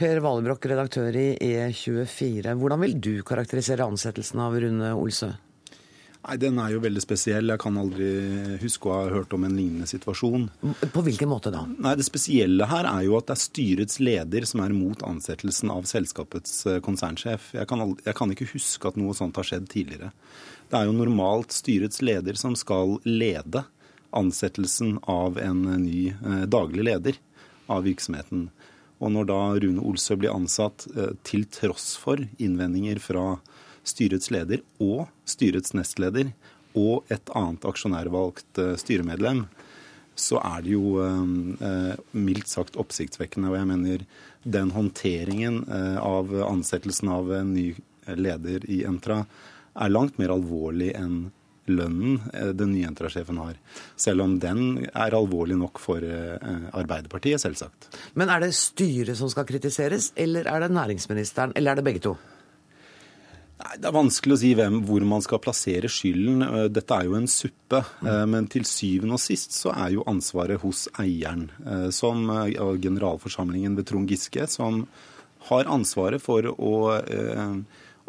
Per 0.00 0.20
Valebrokk, 0.22 0.68
redaktør 0.70 1.16
i 1.18 1.28
E24. 1.34 2.54
Hvordan 2.56 2.82
vil 2.84 2.98
du 3.02 3.14
karakterisere 3.26 3.86
ansettelsen 3.90 4.42
av 4.42 4.54
Rune 4.62 4.92
Olsø? 4.94 5.32
Nei, 6.20 6.36
Den 6.36 6.58
er 6.60 6.74
jo 6.74 6.82
veldig 6.84 7.00
spesiell. 7.02 7.48
Jeg 7.48 7.60
kan 7.62 7.78
aldri 7.80 8.08
huske 8.60 8.90
å 8.90 8.96
ha 8.98 9.08
hørt 9.14 9.32
om 9.36 9.46
en 9.46 9.56
lignende 9.56 9.88
situasjon. 9.88 10.48
På 10.92 11.04
hvilken 11.06 11.30
måte 11.30 11.52
da? 11.54 11.64
Nei, 11.64 11.94
Det 11.96 12.04
spesielle 12.04 12.68
her 12.68 12.88
er 12.90 13.06
jo 13.06 13.16
at 13.16 13.30
det 13.30 13.36
er 13.36 13.42
styrets 13.44 14.00
leder 14.04 14.46
som 14.48 14.60
er 14.64 14.76
mot 14.76 15.00
ansettelsen 15.06 15.72
av 15.72 15.88
selskapets 15.88 16.66
eh, 16.66 16.80
konsernsjef. 16.84 17.54
Jeg 17.56 17.68
kan, 17.70 17.80
aldri, 17.80 18.04
jeg 18.04 18.18
kan 18.20 18.34
ikke 18.34 18.50
huske 18.52 18.88
at 18.88 19.00
noe 19.00 19.16
sånt 19.16 19.40
har 19.40 19.48
skjedd 19.48 19.68
tidligere. 19.72 20.12
Det 20.70 20.78
er 20.78 20.86
jo 20.86 20.98
normalt 20.98 21.56
styrets 21.56 22.02
leder 22.04 22.36
som 22.38 22.54
skal 22.58 22.98
lede 23.08 23.64
ansettelsen 24.16 24.98
av 25.08 25.38
en 25.38 25.62
ny 25.82 26.10
eh, 26.12 26.44
daglig 26.50 26.84
leder 26.84 27.20
av 27.70 27.86
virksomheten. 27.86 28.50
Og 29.00 29.12
når 29.14 29.28
da 29.30 29.40
Rune 29.62 29.82
Olsø 29.88 30.18
blir 30.20 30.34
ansatt 30.34 30.86
eh, 30.94 31.14
til 31.24 31.46
tross 31.48 31.94
for 31.98 32.20
innvendinger 32.38 33.00
fra 33.00 33.38
styrets 33.90 34.30
leder 34.32 34.62
og 34.80 35.08
styrets 35.28 35.74
nestleder 35.76 36.32
og 36.78 37.10
et 37.10 37.32
annet 37.36 37.66
aksjonærvalgt 37.66 38.60
eh, 38.62 38.76
styremedlem, 38.78 39.44
så 40.20 40.40
er 40.44 40.62
det 40.64 40.74
jo 40.74 41.00
eh, 41.02 41.96
mildt 42.12 42.50
sagt 42.50 42.78
oppsiktsvekkende. 42.80 43.50
Og 43.50 43.58
jeg 43.58 43.70
mener 43.70 44.06
den 44.44 44.72
håndteringen 44.74 45.64
eh, 45.66 45.98
av 45.98 46.32
ansettelsen 46.46 47.10
av 47.12 47.32
en 47.40 47.52
ny 47.56 47.72
leder 48.10 48.64
i 48.70 48.82
Entra 48.88 49.24
er 49.80 49.92
langt 49.92 50.18
mer 50.18 50.34
alvorlig 50.34 50.90
enn 50.98 51.28
lønnen 51.70 52.16
den 52.58 52.72
nye 52.72 52.88
Entra-sjefen 52.88 53.36
har. 53.38 53.54
Selv 54.00 54.24
om 54.24 54.32
den 54.42 54.88
er 54.88 55.14
alvorlig 55.14 55.54
nok 55.60 55.78
for 55.78 56.02
Arbeiderpartiet, 56.02 57.38
selvsagt. 57.38 57.86
Men 58.18 58.32
er 58.32 58.42
det 58.42 58.56
styret 58.58 59.14
som 59.20 59.30
skal 59.30 59.46
kritiseres, 59.46 60.08
eller 60.18 60.50
er 60.50 60.64
det 60.64 60.72
næringsministeren, 60.74 61.54
eller 61.54 61.76
er 61.76 61.78
det 61.78 61.86
begge 61.86 62.02
to? 62.08 62.16
Nei, 63.60 63.76
Det 63.80 63.88
er 63.88 63.94
vanskelig 63.94 64.36
å 64.36 64.40
si 64.40 64.50
hvem, 64.56 64.80
hvor 64.88 65.04
man 65.08 65.24
skal 65.24 65.40
plassere 65.42 65.90
skylden. 65.90 66.44
Eh, 66.46 66.68
dette 66.72 66.96
er 66.96 67.08
jo 67.08 67.16
en 67.18 67.28
suppe. 67.30 67.82
Eh, 68.00 68.24
men 68.30 68.48
til 68.52 68.66
syvende 68.68 69.18
og 69.18 69.22
sist 69.22 69.56
så 69.56 69.74
er 69.74 69.96
jo 69.96 70.06
ansvaret 70.10 70.60
hos 70.62 70.86
eieren, 71.00 71.48
eh, 71.66 71.88
som 71.94 72.24
generalforsamlingen 72.80 73.76
ved 73.76 73.88
Trond 73.90 74.08
Giske, 74.08 74.48
som 74.48 74.86
har 75.50 75.64
ansvaret 75.72 76.20
for 76.20 76.42
å 76.42 76.72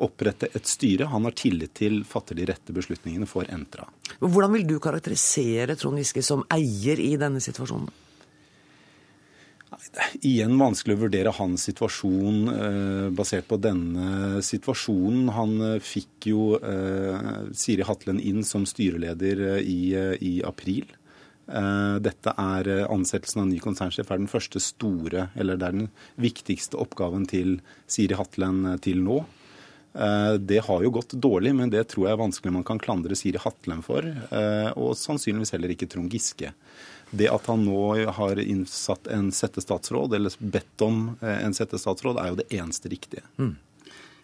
opprette 0.02 0.50
et 0.56 0.68
styre. 0.68 1.08
Han 1.08 1.24
har 1.24 1.36
tillit 1.38 1.74
til 1.78 2.04
fatter 2.04 2.36
de 2.36 2.46
rette 2.50 2.74
beslutningene 2.74 3.28
for 3.30 3.48
Entra. 3.48 3.86
Hvordan 4.20 4.52
vil 4.58 4.66
du 4.68 4.80
karakterisere 4.80 5.78
Trond 5.80 6.02
Giske 6.02 6.24
som 6.26 6.44
eier 6.52 7.00
i 7.00 7.16
denne 7.22 7.40
situasjonen? 7.40 7.88
Igjen 10.22 10.54
vanskelig 10.60 10.96
å 10.96 11.02
vurdere 11.04 11.34
hans 11.36 11.65
situasjon 11.67 12.38
eh, 12.52 13.08
basert 13.17 13.48
på 13.50 13.58
denne 13.60 14.39
situasjonen. 14.46 15.32
Han 15.36 15.56
eh, 15.65 15.78
fikk 15.84 16.30
jo 16.32 16.44
eh, 16.58 17.50
Siri 17.58 17.86
Hatlen 17.88 18.22
inn 18.22 18.46
som 18.48 18.67
styreleder 18.70 19.41
eh, 19.50 19.60
i, 19.65 19.80
eh, 19.98 20.13
i, 20.22 20.34
april. 20.48 20.86
Eh, 21.50 21.98
dette 22.04 22.36
er 22.38 22.72
Ansettelsen 22.86 23.44
av 23.44 23.50
ny 23.50 23.60
konsernsjef 23.63 24.13
er 24.13 24.22
den 24.22 24.32
første 24.32 24.62
store, 24.63 25.30
eller 25.36 25.60
det 25.60 25.67
er 25.67 25.78
den 25.80 25.91
viktigste 26.30 26.80
oppgaven 26.80 27.26
til 27.30 27.58
Siri 27.89 28.20
Hatlen 28.20 28.63
til 28.86 29.02
nå. 29.04 29.24
Det 30.39 30.62
har 30.63 30.84
jo 30.86 30.89
gått 30.95 31.13
dårlig, 31.19 31.51
men 31.58 31.71
det 31.73 31.82
tror 31.91 32.06
jeg 32.08 32.15
er 32.15 32.19
vanskelig 32.21 32.54
man 32.56 32.63
kan 32.67 32.80
klandre 32.80 33.15
Siri 33.19 33.41
Hatlen 33.43 33.82
for. 33.84 34.06
Og 34.80 34.93
sannsynligvis 34.95 35.51
heller 35.51 35.73
ikke 35.73 35.89
Trond 35.91 36.13
Giske. 36.15 36.54
Det 37.12 37.27
at 37.27 37.47
han 37.51 37.65
nå 37.67 37.82
har 38.15 38.39
innsatt 38.39 39.08
en 39.12 39.32
settestatsråd, 39.36 40.13
eller 40.15 40.36
bedt 40.39 40.82
om 40.86 41.17
eh, 41.21 41.43
en 41.43 41.54
settestatsråd, 41.54 42.19
er 42.21 42.32
jo 42.32 42.39
det 42.39 42.47
eneste 42.56 42.91
riktige. 42.91 43.25
Mm. 43.36 43.58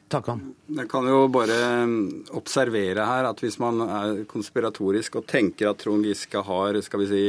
Takk 0.08 0.30
han. 0.32 0.44
Jeg 0.72 0.88
kan 0.88 1.04
jo 1.10 1.26
bare 1.28 1.56
mm, 1.84 2.30
observere 2.40 3.04
her 3.10 3.26
at 3.28 3.42
hvis 3.44 3.58
man 3.60 3.82
er 3.84 4.22
konspiratorisk 4.30 5.18
og 5.20 5.26
tenker 5.28 5.68
at 5.68 5.82
Trond 5.84 6.08
Giske 6.08 6.40
har 6.48 6.80
skal 6.86 7.02
vi 7.04 7.08
si, 7.10 7.24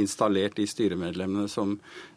installert 0.00 0.56
de 0.56 0.64
styremedlemmene 0.68 1.50
som, 1.52 1.74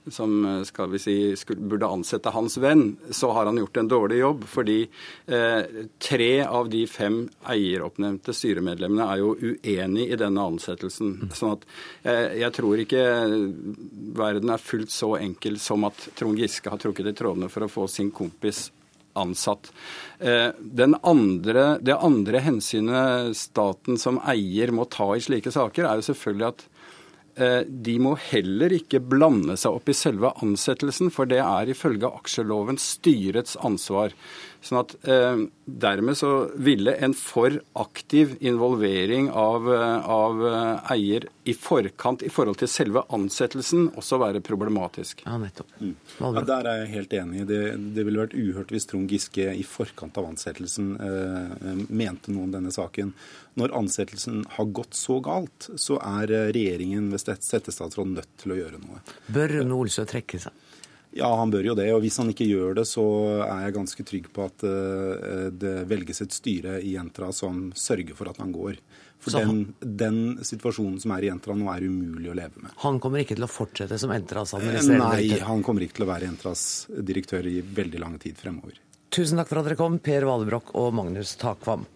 som 0.08 0.38
skal 0.68 0.94
vi 0.94 1.02
si, 1.04 1.16
skulle, 1.40 1.68
burde 1.74 1.90
ansette 1.92 2.32
hans 2.32 2.56
venn, 2.64 2.94
så 3.12 3.34
har 3.36 3.50
han 3.50 3.60
gjort 3.60 3.82
en 3.82 3.92
dårlig 3.92 4.22
jobb. 4.22 4.48
Fordi 4.48 4.78
eh, 4.86 5.84
tre 6.00 6.32
av 6.46 6.72
de 6.72 6.86
fem 6.88 7.20
eieroppnevnte 7.52 8.36
styremedlemmene 8.40 9.10
er 9.12 9.26
jo 9.26 9.36
uenig 9.36 10.08
i 10.08 10.22
denne 10.24 10.48
ansettelsen. 10.54 11.34
sånn 11.36 11.58
at 11.58 11.68
eh, 12.08 12.40
jeg 12.46 12.56
tror 12.56 12.86
ikke 12.86 13.04
verden 14.24 14.56
er 14.56 14.66
fullt 14.72 14.96
så 14.96 15.18
enkel 15.20 15.60
som 15.60 15.84
at 15.92 16.10
Trond 16.16 16.40
Giske 16.40 16.72
har 16.72 16.80
trukket 16.80 17.12
i 17.12 17.18
trådene 17.24 17.52
for 17.52 17.68
å 17.68 17.72
få 17.76 17.92
sin 17.92 18.16
kompis 18.16 18.70
ansatt. 19.18 19.72
Eh, 20.20 20.50
andre, 21.02 21.68
det 21.82 21.98
andre 21.98 22.42
hensynet 22.46 23.38
staten 23.38 24.00
som 24.02 24.22
eier 24.26 24.74
må 24.74 24.88
ta 24.92 25.14
i 25.16 25.24
slike 25.24 25.54
saker, 25.54 25.86
er 25.86 26.00
jo 26.00 26.08
selvfølgelig 26.10 26.48
at 26.48 26.66
eh, 27.38 27.62
de 27.68 27.98
må 28.04 28.16
heller 28.30 28.78
ikke 28.80 29.04
blande 29.04 29.58
seg 29.60 29.78
opp 29.80 29.90
i 29.92 29.98
selve 29.98 30.34
ansettelsen, 30.44 31.12
for 31.14 31.30
det 31.30 31.42
er 31.44 31.74
ifølge 31.74 32.10
aksjeloven 32.22 32.80
styrets 32.82 33.58
ansvar. 33.66 34.16
Sånn 34.64 34.82
at 34.82 34.96
eh, 35.08 35.46
Dermed 35.68 36.16
så 36.16 36.32
ville 36.56 36.94
en 37.04 37.12
for 37.18 37.58
aktiv 37.78 38.38
involvering 38.40 39.30
av, 39.30 39.68
eh, 39.74 40.10
av 40.10 40.44
eh, 40.48 40.94
eier 40.94 41.28
i 41.44 41.56
forkant 41.58 42.24
i 42.24 42.32
forhold 42.32 42.62
til 42.62 42.72
selve 42.72 43.04
ansettelsen 43.14 43.90
også 44.00 44.20
være 44.22 44.42
problematisk. 44.46 45.26
Ja, 45.26 45.36
nettopp. 45.42 45.74
Mm. 45.82 45.96
Ja, 46.22 46.46
der 46.48 46.72
er 46.72 46.82
jeg 46.84 46.94
helt 46.94 47.18
enig. 47.20 47.44
Det, 47.52 47.60
det 47.98 48.08
ville 48.08 48.24
vært 48.24 48.38
uhørt 48.38 48.72
hvis 48.72 48.88
Trond 48.88 49.12
Giske 49.12 49.50
i 49.52 49.66
forkant 49.68 50.18
av 50.20 50.30
ansettelsen 50.32 50.94
eh, 51.04 51.84
mente 51.92 52.32
noe 52.32 52.48
om 52.48 52.56
denne 52.56 52.72
saken. 52.72 53.12
Når 53.60 53.76
ansettelsen 53.76 54.44
har 54.56 54.72
gått 54.72 54.96
så 54.96 55.20
galt, 55.26 55.68
så 55.82 55.98
er 56.00 56.32
regjeringen 56.56 57.10
ved 57.12 57.24
settestatsråd 57.26 58.14
nødt 58.14 58.34
til 58.40 58.54
å 58.54 58.60
gjøre 58.62 58.82
noe. 58.84 59.02
Bør 59.34 59.60
Nolsø 59.66 59.98
Olsø 59.98 60.04
trekke 60.10 60.40
seg? 60.42 60.54
Ja, 61.18 61.30
han 61.40 61.52
bør 61.54 61.72
jo 61.72 61.76
det. 61.78 61.88
Og 61.96 62.04
hvis 62.04 62.20
han 62.22 62.32
ikke 62.32 62.48
gjør 62.48 62.78
det, 62.80 62.86
så 62.90 63.04
er 63.46 63.66
jeg 63.66 63.76
ganske 63.78 64.06
trygg 64.08 64.30
på 64.34 64.46
at 64.46 64.66
uh, 64.68 65.50
det 65.52 65.76
velges 65.90 66.24
et 66.26 66.36
styre 66.36 66.78
i 66.86 66.96
Entra 67.00 67.32
som 67.36 67.70
sørger 67.78 68.18
for 68.18 68.32
at 68.32 68.40
han 68.44 68.54
går. 68.56 68.80
For 69.18 69.34
den, 69.34 69.74
den, 69.82 70.18
situasjonen 70.46 71.00
som 71.02 71.12
er 71.16 71.26
i 71.26 71.32
Entra 71.34 71.56
nå, 71.58 71.68
er 71.74 71.88
umulig 71.90 72.30
å 72.32 72.38
leve 72.38 72.62
med. 72.64 72.74
Han 72.84 73.00
kommer 73.04 73.24
ikke 73.24 73.38
til 73.38 73.48
å 73.48 73.50
fortsette 73.50 73.98
som 74.00 74.14
Entras 74.14 74.54
administrerende 74.58 75.10
direktør? 75.18 75.42
Nei, 75.42 75.48
han 75.50 75.64
kommer 75.66 75.86
ikke 75.86 76.00
til 76.00 76.06
å 76.06 76.12
være 76.12 76.30
Entras 76.30 76.64
direktør 77.10 77.50
i 77.50 77.60
veldig 77.62 78.04
lang 78.04 78.18
tid 78.22 78.38
fremover. 78.38 78.78
Tusen 79.14 79.40
takk 79.40 79.50
for 79.50 79.62
at 79.62 79.70
dere 79.70 79.80
kom, 79.80 79.98
Per 80.04 80.28
Valebrokk 80.28 80.76
og 80.78 80.92
Magnus 80.96 81.34
Takvam. 81.42 81.88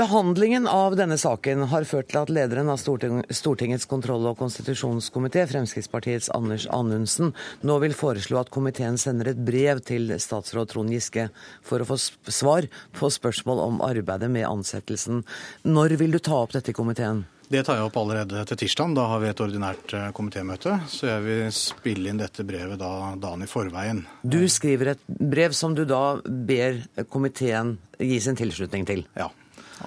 Behandlingen 0.00 0.64
av 0.68 0.94
denne 0.96 1.18
saken 1.20 1.66
har 1.68 1.84
ført 1.84 2.06
til 2.08 2.22
at 2.22 2.30
lederen 2.32 2.70
av 2.72 2.78
Stortingets 2.80 3.84
kontroll- 3.84 4.30
og 4.30 4.38
konstitusjonskomité, 4.38 5.42
Fremskrittspartiets 5.50 6.30
Anders 6.32 6.64
Anundsen, 6.72 7.34
nå 7.60 7.74
vil 7.82 7.92
foreslå 7.92 8.38
at 8.40 8.48
komiteen 8.54 8.96
sender 8.96 9.28
et 9.34 9.42
brev 9.44 9.82
til 9.84 10.14
statsråd 10.16 10.70
Trond 10.70 10.94
Giske 10.94 11.26
for 11.60 11.84
å 11.84 11.88
få 11.90 11.98
svar 12.00 12.70
på 12.96 13.10
spørsmål 13.12 13.60
om 13.66 13.82
arbeidet 13.84 14.30
med 14.32 14.46
ansettelsen. 14.48 15.20
Når 15.68 15.98
vil 16.00 16.16
du 16.16 16.18
ta 16.30 16.38
opp 16.46 16.56
dette 16.56 16.72
i 16.72 16.78
komiteen? 16.78 17.26
Det 17.50 17.60
tar 17.66 17.76
jeg 17.76 17.90
opp 17.90 17.98
allerede 18.00 18.46
til 18.48 18.60
tirsdag. 18.62 18.94
Da 18.96 19.04
har 19.10 19.20
vi 19.20 19.28
et 19.28 19.42
ordinært 19.44 19.92
eh, 19.98 20.06
komitémøte. 20.16 20.78
Så 20.88 21.10
jeg 21.10 21.26
vil 21.26 21.52
spille 21.52 22.08
inn 22.08 22.22
dette 22.22 22.46
brevet 22.48 22.80
da, 22.80 23.10
dagen 23.20 23.44
i 23.44 23.50
forveien. 23.50 24.00
Du 24.22 24.40
skriver 24.48 24.94
et 24.94 25.04
brev 25.10 25.52
som 25.52 25.76
du 25.76 25.84
da 25.84 26.22
ber 26.24 26.80
komiteen 27.12 27.74
gi 28.00 28.16
sin 28.24 28.40
tilslutning 28.40 28.88
til? 28.88 29.04
Ja. 29.18 29.28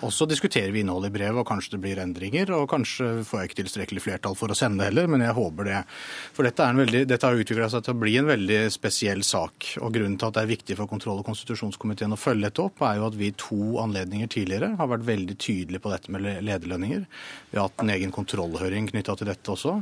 Og 0.01 0.13
så 0.13 0.25
diskuterer 0.29 0.71
vi 0.73 0.81
innholdet 0.81 1.11
i 1.11 1.15
brevet, 1.17 1.37
og 1.39 1.47
kanskje 1.47 1.75
det 1.75 1.81
blir 1.83 2.01
endringer. 2.01 2.49
Og 2.57 2.65
kanskje 2.71 3.09
får 3.27 3.39
jeg 3.39 3.49
ikke 3.49 3.59
tilstrekkelig 3.61 4.03
flertall 4.03 4.37
for 4.39 4.51
å 4.51 4.57
sende 4.57 4.81
det 4.81 4.89
heller, 4.89 5.09
men 5.11 5.21
jeg 5.25 5.35
håper 5.37 5.69
det. 5.69 5.81
For 6.33 6.47
dette, 6.47 6.69
veldig, 6.79 7.03
dette 7.11 7.29
har 7.29 7.43
utvikla 7.43 7.69
seg 7.69 7.85
til 7.85 7.95
å 7.95 8.01
bli 8.01 8.15
en 8.19 8.31
veldig 8.31 8.59
spesiell 8.73 9.21
sak. 9.27 9.75
Og 9.83 9.93
grunnen 9.93 10.17
til 10.17 10.31
at 10.31 10.39
det 10.39 10.45
er 10.45 10.51
viktig 10.53 10.79
for 10.79 10.89
kontroll- 10.89 11.21
og 11.21 11.27
konstitusjonskomiteen 11.29 12.15
å 12.15 12.19
følge 12.19 12.49
dette 12.49 12.65
opp, 12.65 12.81
er 12.87 12.97
jo 12.99 13.07
at 13.11 13.19
vi 13.19 13.29
i 13.29 13.37
to 13.37 13.77
anledninger 13.83 14.31
tidligere 14.33 14.73
har 14.79 14.91
vært 14.95 15.07
veldig 15.11 15.37
tydelige 15.37 15.83
på 15.83 15.93
dette 15.93 16.13
med 16.13 16.25
lederlønninger. 16.47 17.05
Vi 17.51 17.59
har 17.59 17.69
hatt 17.69 17.85
en 17.85 17.93
egen 17.93 18.13
kontrollhøring 18.15 18.89
knytta 18.89 19.17
til 19.19 19.29
dette 19.29 19.53
også. 19.53 19.77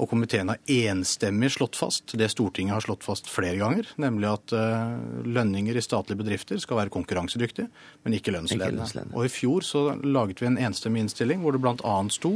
Og 0.00 0.08
komiteen 0.08 0.48
har 0.48 0.60
enstemmig 0.70 1.50
slått 1.52 1.76
fast 1.76 2.14
det 2.16 2.30
Stortinget 2.32 2.74
har 2.76 2.84
slått 2.84 3.04
fast 3.04 3.28
flere 3.28 3.58
ganger, 3.60 3.88
nemlig 4.00 4.30
at 4.30 4.54
uh, 4.56 4.94
lønninger 5.28 5.76
i 5.76 5.82
statlige 5.84 6.20
bedrifter 6.22 6.60
skal 6.62 6.78
være 6.80 6.92
konkurransedyktige, 6.94 7.68
men 8.06 8.16
ikke 8.16 8.32
lønnsledende. 8.32 9.10
Og 9.12 9.26
i 9.26 9.32
fjor 9.32 9.66
så 9.66 9.82
laget 10.00 10.40
vi 10.40 10.48
en 10.48 10.58
enstemmig 10.60 11.04
innstilling 11.04 11.42
hvor 11.44 11.56
det 11.56 11.60
bl.a. 11.62 11.96
sto 12.12 12.32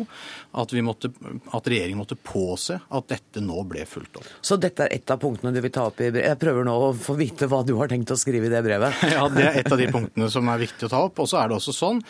at, 0.52 0.74
måtte, 0.84 1.10
at, 1.14 1.70
regjeringen 1.70 2.02
måtte 2.02 2.18
påse 2.20 2.76
at 2.84 3.08
dette 3.10 3.42
nå 3.44 3.64
ble 3.68 3.86
fulgt 3.88 4.20
opp. 4.20 4.28
Så 4.44 4.58
dette 4.60 4.86
er 4.86 4.98
et 4.98 5.14
av 5.14 5.22
punktene 5.22 5.54
du 5.54 5.62
vil 5.64 5.72
ta 5.74 5.86
opp 5.88 6.00
i 6.00 6.10
brevet? 6.10 6.28
Jeg 6.28 6.40
prøver 6.42 6.68
nå 6.68 6.76
å 6.88 6.92
få 6.98 7.16
vite 7.18 7.48
hva 7.50 7.62
du 7.66 7.74
har 7.80 7.92
tenkt 7.92 8.12
å 8.12 8.18
skrive 8.20 8.50
i 8.50 8.52
det 8.52 8.60
brevet. 8.66 9.00
ja, 9.16 9.24
det 9.32 9.46
er 9.48 9.60
et 9.62 9.72
av 9.72 9.80
de 9.80 9.88
punktene 9.92 10.28
som 10.32 10.52
er 10.52 10.62
viktig 10.66 10.88
å 10.88 10.92
ta 10.92 11.02
opp. 11.08 11.24
Og 11.24 11.30
så 11.30 11.40
er 11.40 11.50
det 11.50 11.58
også 11.58 11.76
sånn 11.76 12.02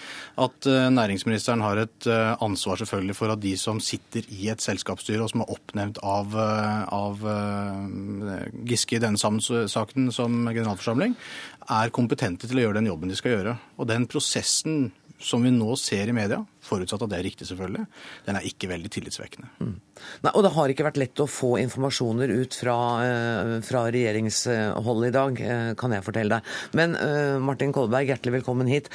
at 0.42 0.70
uh, 0.70 0.90
næringsministeren 0.94 1.62
har 1.64 1.84
et 1.84 2.10
uh, 2.10 2.34
ansvar 2.44 2.82
selvfølgelig 2.82 3.18
for 3.18 3.34
at 3.34 3.42
de 3.44 3.54
som 3.60 3.80
sitter 3.82 4.26
i 4.34 4.50
et 4.52 4.64
selskapsstyre 4.64 5.24
og 5.24 5.30
som 5.30 5.43
oppnevnt 5.52 6.00
av, 6.02 6.34
eh, 6.38 6.82
av 6.94 7.24
eh, 7.28 8.48
Giske 8.70 8.98
i 8.98 9.02
denne 9.02 9.18
saken 9.18 10.10
som 10.14 10.42
generalforsamling, 10.48 11.16
er 11.70 11.94
kompetente 11.94 12.48
til 12.48 12.60
å 12.60 12.66
gjøre 12.66 12.80
den 12.80 12.90
jobben 12.90 13.12
de 13.12 13.18
skal 13.18 13.36
gjøre. 13.36 13.56
Og 13.78 13.88
den 13.90 14.08
prosessen 14.10 14.92
som 15.18 15.42
vi 15.42 15.50
nå 15.54 15.76
ser 15.80 16.10
i 16.10 16.14
media, 16.14 16.40
forutsatt 16.64 17.02
at 17.04 17.10
det 17.12 17.18
er 17.18 17.26
riktig 17.26 17.46
selvfølgelig, 17.48 17.84
den 18.26 18.38
er 18.38 18.46
ikke 18.48 18.68
veldig 18.70 18.90
tillitsvekkende. 18.92 19.50
Mm. 19.60 19.74
Nei, 20.24 20.32
og 20.32 20.44
det 20.44 20.52
har 20.56 20.72
ikke 20.72 20.86
vært 20.86 21.00
lett 21.00 21.22
å 21.22 21.28
få 21.30 21.54
informasjoner 21.62 22.32
ut 22.34 22.56
fra, 22.58 22.76
uh, 23.04 23.52
fra 23.64 23.84
regjeringsholdet 23.94 25.08
i 25.08 25.14
dag, 25.14 25.42
uh, 25.44 25.70
kan 25.80 25.94
jeg 25.96 26.06
fortelle 26.06 26.38
deg. 26.38 26.54
Men 26.76 26.96
uh, 26.98 27.36
Martin 27.44 27.74
Kolberg, 27.74 28.10
hjertelig 28.10 28.40
velkommen 28.40 28.70
hit. 28.70 28.90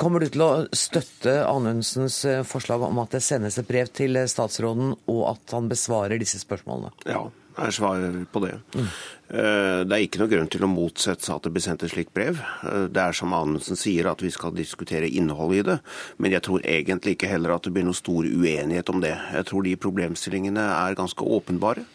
kommer 0.00 0.22
du 0.22 0.28
til 0.32 0.44
å 0.44 0.50
støtte 0.76 1.42
Anundsens 1.46 2.22
forslag 2.48 2.82
om 2.88 2.98
at 3.02 3.14
det 3.16 3.22
sendes 3.24 3.58
et 3.60 3.68
brev 3.68 3.90
til 3.94 4.18
statsråden, 4.28 4.96
og 5.12 5.22
at 5.34 5.56
han 5.56 5.70
besvarer 5.70 6.20
disse 6.20 6.40
spørsmålene? 6.42 6.92
Ja, 7.08 7.26
er 7.58 7.74
svaret 7.74 8.24
på 8.32 8.44
det. 8.44 8.54
Mm. 8.74 8.88
Det 9.32 9.96
er 9.96 10.02
ikke 10.04 10.20
noe 10.20 10.28
grunn 10.28 10.48
til 10.52 10.64
å 10.66 10.68
motsette 10.68 11.24
seg 11.24 11.38
at 11.38 11.46
det 11.46 11.52
blir 11.54 11.64
sendt 11.64 11.84
et 11.86 11.92
slikt 11.94 12.12
brev. 12.12 12.40
Eh, 12.68 12.84
det 12.92 13.00
er 13.00 13.16
som 13.16 13.32
Anundsen 13.32 13.78
sier, 13.80 14.10
at 14.10 14.20
vi 14.20 14.28
skal 14.34 14.52
diskutere 14.56 15.08
innholdet 15.08 15.62
i 15.62 15.66
det. 15.70 15.78
Men 16.20 16.36
jeg 16.36 16.44
tror 16.44 16.66
egentlig 16.68 17.16
ikke 17.16 17.30
heller 17.30 17.54
at 17.54 17.64
det 17.64 17.72
blir 17.72 17.86
noe 17.86 17.96
stor 17.96 18.28
uenighet 18.28 18.92
om 18.92 19.00
det. 19.00 19.14
Jeg 19.38 19.48
tror 19.48 19.64
de 19.64 19.78
problemstillingene 19.80 20.66
er 20.74 20.98
ganske 20.98 21.24
åpenbare. 21.24 21.86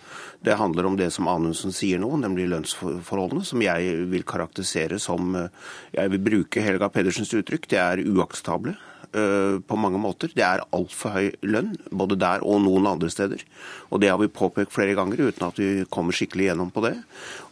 Det 0.42 0.58
handler 0.58 0.86
om 0.86 0.98
det 0.98 1.12
som 1.14 1.30
Anundsen 1.30 1.74
sier 1.74 2.02
nå, 2.02 2.10
nemlig 2.22 2.50
lønnsforholdene, 2.52 3.46
som 3.46 3.62
jeg 3.62 3.96
vil 4.12 4.26
karakterisere 4.28 5.00
som 5.02 5.36
eh, 5.38 5.50
Jeg 5.94 6.14
vil 6.14 6.26
bruke 6.32 6.62
Helga 6.62 6.90
Pedersens 6.94 7.34
uttrykk, 7.38 7.70
det 7.70 7.82
er 7.82 8.06
uakseptable. 8.06 8.76
Eh, 9.18 9.60
på 9.60 9.76
mange 9.80 9.98
måter. 10.02 10.30
Det 10.36 10.44
er 10.46 10.62
altfor 10.76 11.16
høy 11.16 11.28
lønn, 11.48 11.72
både 11.90 12.18
der 12.20 12.44
og 12.46 12.60
noen 12.66 12.90
andre 12.92 13.10
steder. 13.10 13.42
Og 13.90 14.02
Det 14.02 14.10
har 14.12 14.20
vi 14.20 14.28
påpekt 14.28 14.74
flere 14.76 14.94
ganger 14.98 15.22
uten 15.30 15.46
at 15.48 15.58
vi 15.58 15.86
kommer 15.90 16.14
skikkelig 16.14 16.50
gjennom 16.50 16.72
på 16.76 16.84
det. 16.84 16.94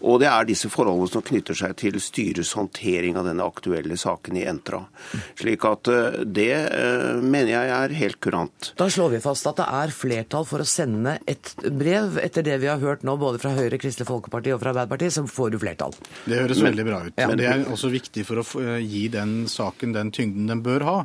Og 0.06 0.20
det 0.22 0.28
er 0.30 0.46
disse 0.46 0.70
forholdene 0.70 1.10
som 1.10 1.24
knytter 1.26 1.58
seg 1.58 1.74
til 1.80 1.98
styrets 2.04 2.52
håndtering 2.58 3.18
av 3.18 3.26
denne 3.30 3.48
aktuelle 3.48 3.98
saken 3.98 4.38
i 4.38 4.44
Entra. 4.46 4.84
Slik 5.40 5.66
at 5.66 5.90
eh, 5.90 6.20
det 6.28 6.52
eh, 6.54 7.24
mener 7.24 7.54
jeg 7.54 7.72
er 7.78 7.96
helt 8.02 8.20
kurant. 8.22 8.72
Da 8.78 8.90
slår 8.92 9.16
vi 9.16 9.24
fast 9.24 9.50
at 9.50 9.64
det 9.64 9.70
er 9.80 9.96
flertall 9.96 10.46
for 10.46 10.62
å 10.62 10.68
sende 10.70 11.18
et 11.26 11.56
brev. 11.64 12.20
Etter 12.22 12.46
det 12.46 12.60
vi 12.62 12.70
har 12.70 12.84
hørt 12.84 13.08
nå 13.08 13.18
både 13.22 13.42
fra 13.42 13.56
Høyre, 13.56 13.80
Kristelig 13.82 14.10
Folkeparti 14.12 14.54
og 14.54 14.62
fra 14.62 14.76
Arbeiderpartiet, 14.76 15.18
så 15.18 15.26
får 15.26 15.56
du 15.56 15.60
flertall. 15.64 15.98
Det 16.28 16.44
høres 16.44 16.62
veldig 16.62 16.88
bra 16.92 17.02
ut. 17.08 17.16
Ja. 17.16 17.32
Men 17.32 17.42
det 17.42 17.50
er 17.50 17.66
også 17.72 17.90
viktig 17.96 18.28
for 18.28 18.44
å 18.44 18.78
gi 18.84 19.08
den 19.16 19.38
saken 19.50 19.96
den 19.96 20.14
tyngden 20.14 20.52
den 20.52 20.62
bør 20.66 20.86
ha 20.86 20.98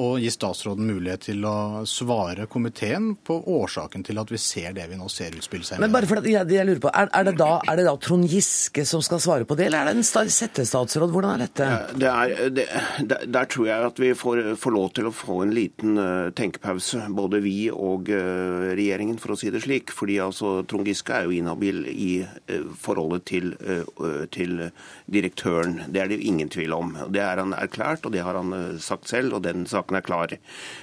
og 0.00 0.03
gi 0.20 0.30
statsråden 0.32 0.86
mulighet 0.88 1.28
til 1.28 1.44
å 1.46 1.84
svare 1.88 2.46
komiteen 2.50 3.12
på 3.24 3.36
årsaken 3.56 4.04
til 4.06 4.18
at 4.20 4.30
vi 4.32 4.40
ser 4.40 4.74
det 4.76 4.86
vi 4.90 4.98
nå 4.98 5.08
ser 5.12 5.36
utspille 5.38 5.66
seg. 5.66 5.80
Men 5.82 5.92
bare 5.94 6.08
for 6.10 6.20
at 6.20 6.28
jeg, 6.28 6.46
jeg 6.50 6.68
lurer 6.68 6.82
på, 6.82 6.90
er, 6.90 7.10
er, 7.10 7.28
det 7.28 7.36
da, 7.40 7.50
er, 7.62 7.78
det 7.80 7.86
da, 7.88 7.94
Trond 8.02 8.26
Giske 8.30 8.84
som 8.88 9.02
skal 9.04 9.22
svare 9.22 9.48
på 9.48 9.56
det, 9.58 9.68
eller 9.68 9.84
er 9.84 9.92
det 9.92 10.02
en 10.02 10.32
settestatsråd? 10.34 11.12
Hvordan 11.14 11.34
er 11.34 11.44
dette? 11.44 11.68
Det 12.00 12.10
er, 12.10 12.34
det, 12.54 12.66
der, 13.10 13.26
der, 13.36 13.50
tror 13.54 13.68
jeg 13.70 13.88
at 13.90 14.00
vi 14.02 14.12
får, 14.18 14.42
får, 14.60 14.74
lov 14.74 14.88
til 14.96 15.08
å 15.10 15.14
få 15.14 15.40
en 15.44 15.54
liten 15.54 16.00
uh, 16.00 16.32
tenkepause, 16.36 17.04
både 17.14 17.40
vi 17.44 17.56
og 17.70 18.10
uh, 18.10 18.70
regjeringen, 18.74 19.20
for 19.22 19.34
å 19.34 19.38
si 19.38 19.52
det 19.54 19.62
slik. 19.64 19.94
Fordi 19.94 20.18
altså, 20.24 20.56
Trond 20.70 20.88
Giske 20.88 21.14
er 21.14 21.28
jo 21.28 21.36
inhabil 21.36 21.84
i 21.92 22.10
uh, 22.24 22.70
forholdet 22.80 23.26
til, 23.28 23.52
til 24.34 24.56
direktøren. 25.10 25.78
Det 25.92 26.00
er 26.02 26.10
det 26.10 26.18
jo 26.18 26.28
ingen 26.32 26.50
tvil 26.52 26.74
om. 26.76 26.92
Det 27.12 27.22
er 27.22 27.40
han 27.40 27.54
erklært, 27.56 28.06
og 28.06 28.14
det 28.14 28.24
har 28.24 28.36
han 28.38 28.52
sagt 28.82 29.08
selv. 29.10 29.36
og 29.36 29.44
den 29.44 29.64
saken 29.68 29.83
saken 29.84 29.98
er 30.00 30.04
klar. 30.04 30.34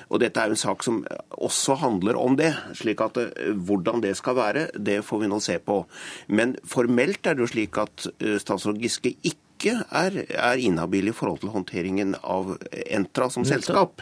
Og 0.10 0.20
Dette 0.22 0.40
er 0.40 0.52
jo 0.52 0.58
en 0.58 0.62
sak 0.62 0.84
som 0.84 1.06
også 1.38 1.80
handler 1.82 2.18
om 2.18 2.38
det. 2.38 2.54
slik 2.74 3.02
at 3.02 3.18
eh, 3.18 3.54
Hvordan 3.54 4.02
det 4.02 4.18
skal 4.18 4.36
være, 4.36 4.70
det 4.78 5.04
får 5.04 5.20
vi 5.22 5.28
nå 5.28 5.40
se 5.40 5.60
på. 5.60 5.86
Men 6.30 6.58
formelt 6.66 7.26
er 7.26 7.36
det 7.36 7.42
jo 7.42 7.54
slik 7.54 7.78
at 7.78 8.08
eh, 8.20 8.38
statsråd 8.40 8.82
Giske 8.82 9.16
ikke 9.24 9.84
er, 9.94 10.26
er 10.26 10.58
inhabil 10.58 11.12
i 11.12 11.14
forhold 11.14 11.40
til 11.42 11.52
håndteringen 11.54 12.16
av 12.24 12.56
Entra 12.90 13.30
som 13.30 13.46
selskap. 13.46 14.02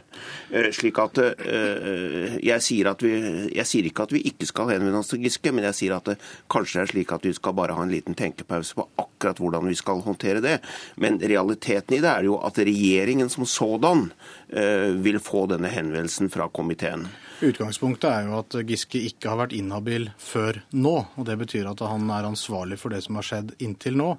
Eh, 0.51 0.69
slik 0.71 0.99
at 1.03 1.19
eh, 1.19 2.37
jeg 2.39 2.63
sier, 2.63 2.91
at 2.93 3.03
vi, 3.03 3.11
jeg 3.55 3.67
sier 3.67 3.89
ikke 3.89 4.07
at 4.07 4.15
vi 4.15 4.23
ikke 4.31 4.47
skal 4.47 4.71
henvende 4.71 5.01
oss 5.01 5.11
til 5.11 5.23
Giske, 5.25 5.51
men 5.51 5.67
jeg 5.67 5.77
sier 5.81 5.97
at 5.97 6.07
det 6.07 6.17
kanskje 6.51 6.83
er 6.83 6.91
slik 6.93 7.11
at 7.15 7.27
vi 7.27 7.35
skal 7.35 7.57
bare 7.57 7.75
ha 7.75 7.83
en 7.83 7.91
liten 7.91 8.15
tenkepause 8.17 8.77
på 8.77 8.87
akkurat 9.03 9.41
hvordan 9.43 9.67
vi 9.67 9.75
skal 9.75 10.03
håndtere 10.05 10.43
det. 10.45 10.57
Men 10.95 11.19
realiteten 11.19 11.97
i 11.97 12.01
det 12.03 12.11
er 12.11 12.29
jo 12.29 12.39
at 12.45 12.59
regjeringen 12.63 13.31
som 13.31 13.47
sådan 13.47 14.09
vil 14.49 15.19
få 15.21 15.45
denne 15.51 15.69
henvendelsen 15.69 16.31
fra 16.33 16.47
komiteen. 16.49 17.07
Utgangspunktet 17.39 18.09
er 18.09 18.25
jo 18.27 18.39
at 18.41 18.55
Giske 18.67 18.99
ikke 19.07 19.29
har 19.31 19.37
vært 19.39 19.53
inhabil 19.55 20.09
før 20.19 20.57
nå. 20.75 20.95
og 21.15 21.25
Det 21.27 21.37
betyr 21.39 21.69
at 21.71 21.79
han 21.87 22.09
er 22.11 22.27
ansvarlig 22.27 22.75
for 22.81 22.91
det 22.91 22.99
som 23.05 23.15
har 23.15 23.27
skjedd 23.27 23.53
inntil 23.63 23.95
nå. 23.99 24.09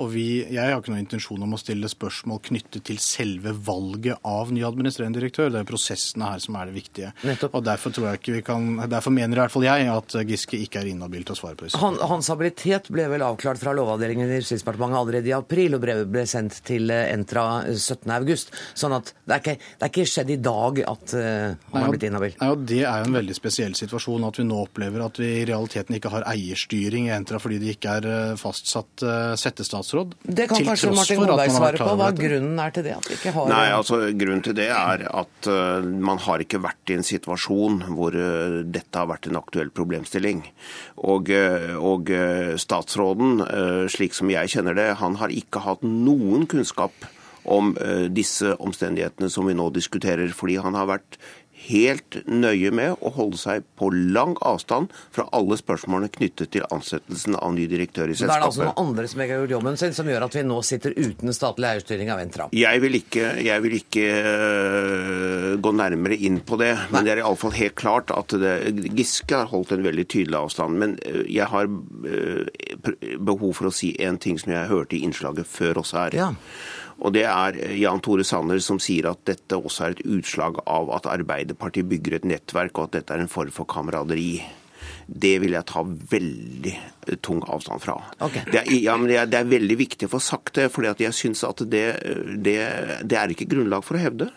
Og 0.00 0.08
vi, 0.14 0.46
Jeg 0.48 0.62
har 0.62 0.80
ikke 0.80 0.94
noen 0.94 1.04
intensjon 1.04 1.44
om 1.44 1.52
å 1.56 1.60
stille 1.60 1.90
spørsmål 1.90 2.40
knyttet 2.48 2.86
til 2.88 3.00
selve 3.02 3.52
valget 3.52 4.22
av 4.24 4.52
ny 4.54 4.62
administrerende 4.64 5.20
direktør. 5.20 5.50
Det 5.52 5.60
er 5.60 5.68
prosessene 5.68 6.30
her 6.32 6.40
som 6.40 6.56
er 6.56 6.70
det 6.70 6.76
viktige. 6.78 7.12
Nettopp. 7.28 7.58
Og 7.58 7.66
derfor, 7.68 7.92
tror 7.92 8.08
jeg 8.08 8.22
ikke 8.22 8.36
vi 8.38 8.44
kan, 8.48 8.70
derfor 8.88 9.14
mener 9.14 9.36
i 9.36 9.42
hvert 9.42 9.54
fall 9.54 9.68
jeg 9.68 9.90
at 9.92 10.16
Giske 10.30 10.62
ikke 10.64 10.80
er 10.80 10.90
inhabil 10.94 11.26
til 11.26 11.36
å 11.36 11.40
svare 11.42 11.60
på 11.60 11.68
disse. 11.68 11.82
Han, 11.84 12.00
hans 12.00 12.32
habilitet 12.32 12.88
ble 12.94 13.10
vel 13.12 13.26
avklart 13.26 13.60
fra 13.60 13.76
Lovavdelingen 13.76 14.30
i 14.30 14.40
Justisdepartementet 14.40 15.02
allerede 15.02 15.28
i 15.28 15.36
april, 15.36 15.76
og 15.76 15.84
brevet 15.84 16.08
ble 16.08 16.24
sendt 16.30 16.62
til 16.68 16.88
eh, 16.94 17.10
Entra 17.12 17.66
17.8. 17.68 18.56
Sånn 18.78 18.96
at 18.96 19.12
det 19.26 19.36
er, 19.36 19.44
ikke, 19.44 19.70
det 19.80 19.86
er 19.86 19.92
ikke 19.94 20.10
skjedd 20.12 20.30
i 20.34 20.38
dag 20.44 20.78
at 20.84 21.12
eh, 21.16 21.54
han 21.72 21.84
er 21.86 21.92
blitt 21.94 22.02
inhabil. 22.04 22.34
Nei, 22.36 22.48
og 22.52 22.64
Det 22.68 22.82
er 22.84 23.00
jo 23.00 23.08
en 23.08 23.14
veldig 23.16 23.36
spesiell 23.36 23.76
situasjon 23.78 24.26
at 24.28 24.36
vi 24.36 24.44
nå 24.44 24.58
opplever 24.66 25.00
at 25.06 25.20
vi 25.22 25.30
i 25.38 25.46
realiteten 25.48 25.96
ikke 25.96 26.12
har 26.12 26.26
eierstyring 26.28 27.08
i 27.08 27.14
Entra 27.14 27.40
fordi 27.40 27.56
det 27.62 27.78
ikke 27.78 27.94
er 28.00 28.08
eh, 28.10 28.34
fastsatt 28.40 29.04
eh, 29.08 29.32
settestatsråd. 29.40 30.12
Det 30.22 30.50
kan 30.50 30.66
kanskje 30.68 30.92
Martin 30.92 31.24
vært 31.24 31.54
svare 31.56 31.80
på, 31.80 31.94
hva 31.96 32.10
grunnen 32.16 32.60
er 32.60 32.74
til 32.76 32.84
det? 32.90 32.96
At 32.98 33.08
vi 33.08 33.16
ikke 33.16 33.32
har 33.38 33.48
Nei, 33.48 33.66
altså 33.72 34.02
Grunnen 34.20 34.44
til 34.44 34.56
det 34.58 34.68
er 34.74 35.06
at 35.08 35.48
man 36.10 36.20
har 36.26 36.42
ikke 36.44 36.60
vært 36.60 36.92
i 36.92 36.98
en 36.98 37.06
situasjon 37.06 37.80
hvor 37.96 38.12
dette 38.12 39.00
har 39.00 39.08
vært 39.08 39.30
en 39.30 39.38
aktuell 39.40 39.70
problemstilling. 39.72 40.42
Og, 41.08 41.30
og 41.80 42.12
statsråden, 42.60 43.40
eh, 43.46 43.86
slik 43.92 44.16
som 44.16 44.30
jeg 44.32 44.52
kjenner 44.52 44.76
det, 44.76 44.90
han 45.00 45.16
har 45.20 45.32
ikke 45.32 45.64
hatt 45.64 45.86
noen 45.86 46.46
kunnskap 46.50 47.08
om 47.44 47.74
eh, 47.80 48.08
disse 48.12 48.54
omstendighetene 48.58 49.30
som 49.32 49.48
vi 49.48 49.56
nå 49.56 49.70
diskuterer, 49.74 50.32
fordi 50.36 50.58
han 50.62 50.78
har 50.78 50.90
vært 50.90 51.20
helt 51.68 52.16
nøye 52.28 52.70
med 52.74 53.00
å 53.04 53.12
holde 53.14 53.38
seg 53.40 53.64
på 53.78 53.90
lang 53.92 54.36
avstand 54.46 54.92
fra 55.12 55.26
alle 55.36 55.58
spørsmålene 55.60 56.10
knyttet 56.14 56.52
til 56.54 56.64
ansettelsen 56.72 57.36
av 57.36 57.52
ny 57.56 57.66
direktør 57.70 58.10
i 58.10 58.16
Men 58.16 58.30
Da 58.30 58.36
er 58.36 58.44
det 58.44 58.48
altså 58.48 58.64
noen 58.64 58.80
andre 58.80 59.10
som 59.10 59.22
ikke 59.22 59.34
har 59.34 59.42
gjort 59.44 59.54
jobben 59.56 59.80
sin, 59.82 59.96
som 59.96 60.10
gjør 60.10 60.26
at 60.26 60.38
vi 60.38 60.44
nå 60.46 60.60
sitter 60.66 60.96
uten 60.96 61.36
statlig 61.36 61.70
eierstyring 61.70 62.12
av 62.14 62.22
Entra. 62.24 62.48
Jeg 62.56 62.84
vil 62.84 62.98
ikke, 63.00 63.26
jeg 63.44 63.64
vil 63.66 63.76
ikke 63.80 64.06
øh, 64.16 65.48
gå 65.60 65.74
nærmere 65.82 66.20
inn 66.30 66.40
på 66.46 66.60
det, 66.60 66.72
men 66.94 67.06
det 67.06 67.14
er 67.14 67.24
iallfall 67.24 67.54
helt 67.58 67.76
klart 67.80 68.14
at 68.14 68.34
det, 68.40 68.56
Giske 68.96 69.36
har 69.36 69.50
holdt 69.52 69.74
en 69.76 69.84
veldig 69.84 70.06
tydelig 70.08 70.40
avstand. 70.40 70.80
Men 70.80 70.96
øh, 71.04 71.24
jeg 71.28 71.48
har 71.50 71.68
behov 73.20 73.56
for 73.58 73.68
å 73.68 73.74
si 73.74 73.92
en 74.00 74.18
ting 74.20 74.40
som 74.40 74.54
jeg 74.54 74.70
hørte 74.70 74.96
i 74.96 75.04
innslaget 75.04 75.48
før 75.48 75.84
oss 75.84 75.92
her. 75.96 76.16
Ja. 76.16 76.32
Og 77.00 77.14
det 77.16 77.24
er 77.24 77.56
Jan 77.80 78.02
Tore 78.04 78.24
Sanner 78.28 78.60
som 78.62 78.80
sier 78.82 79.08
at 79.10 79.22
dette 79.28 79.56
også 79.56 79.86
er 79.86 79.94
et 79.96 80.06
utslag 80.18 80.60
av 80.68 80.90
at 80.96 81.08
Arbeiderpartiet 81.08 81.88
bygger 81.88 82.18
et 82.18 82.28
nettverk, 82.28 82.76
og 82.76 82.90
at 82.90 82.98
dette 82.98 83.16
er 83.16 83.24
en 83.24 83.32
form 83.32 83.52
for 83.54 83.68
kameraderi. 83.70 84.42
Det 85.10 85.32
vil 85.42 85.56
jeg 85.56 85.66
ta 85.68 85.82
veldig 85.84 86.74
eh, 86.74 87.16
tung 87.24 87.40
avstand 87.48 87.82
fra. 87.82 87.96
Okay. 88.20 88.44
Det, 88.46 88.60
er, 88.62 88.68
ja, 88.84 88.94
men 89.00 89.10
det, 89.10 89.16
er, 89.22 89.32
det 89.32 89.40
er 89.40 89.50
veldig 89.50 89.78
viktig 89.80 90.06
å 90.08 90.12
få 90.12 90.20
sagt 90.22 90.60
det, 90.60 90.68
for 90.72 90.86
jeg 90.86 91.16
syns 91.16 91.42
at 91.48 91.64
det, 91.72 91.84
det, 92.36 92.58
det 93.08 93.18
er 93.18 93.34
ikke 93.34 93.48
grunnlag 93.50 93.84
for 93.86 93.98
å 93.98 94.04
hevde. 94.04 94.30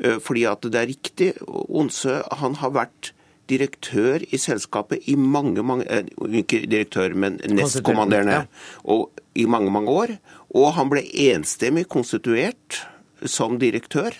Eh, 0.00 0.18
Fordi 0.24 0.46
at 0.48 0.66
det 0.66 0.80
er 0.80 0.90
riktig. 0.90 1.30
Onsø 1.46 2.20
han 2.42 2.58
har 2.62 2.74
vært 2.76 3.12
direktør 3.50 4.22
i 4.30 4.38
selskapet 4.40 5.08
i 5.10 5.16
mange, 5.18 5.62
mange 5.66 5.86
eh, 5.90 6.06
Ikke 6.40 6.62
direktør, 6.70 7.14
men 7.14 7.40
nestkommanderende. 7.50 8.44
Og 8.84 9.10
I 9.34 9.44
mange, 9.50 9.70
mange 9.74 9.90
år. 9.90 10.14
Og 10.54 10.72
han 10.78 10.90
ble 10.90 11.02
enstemmig 11.30 11.86
konstituert 11.92 12.80
som 13.26 13.58
direktør. 13.60 14.14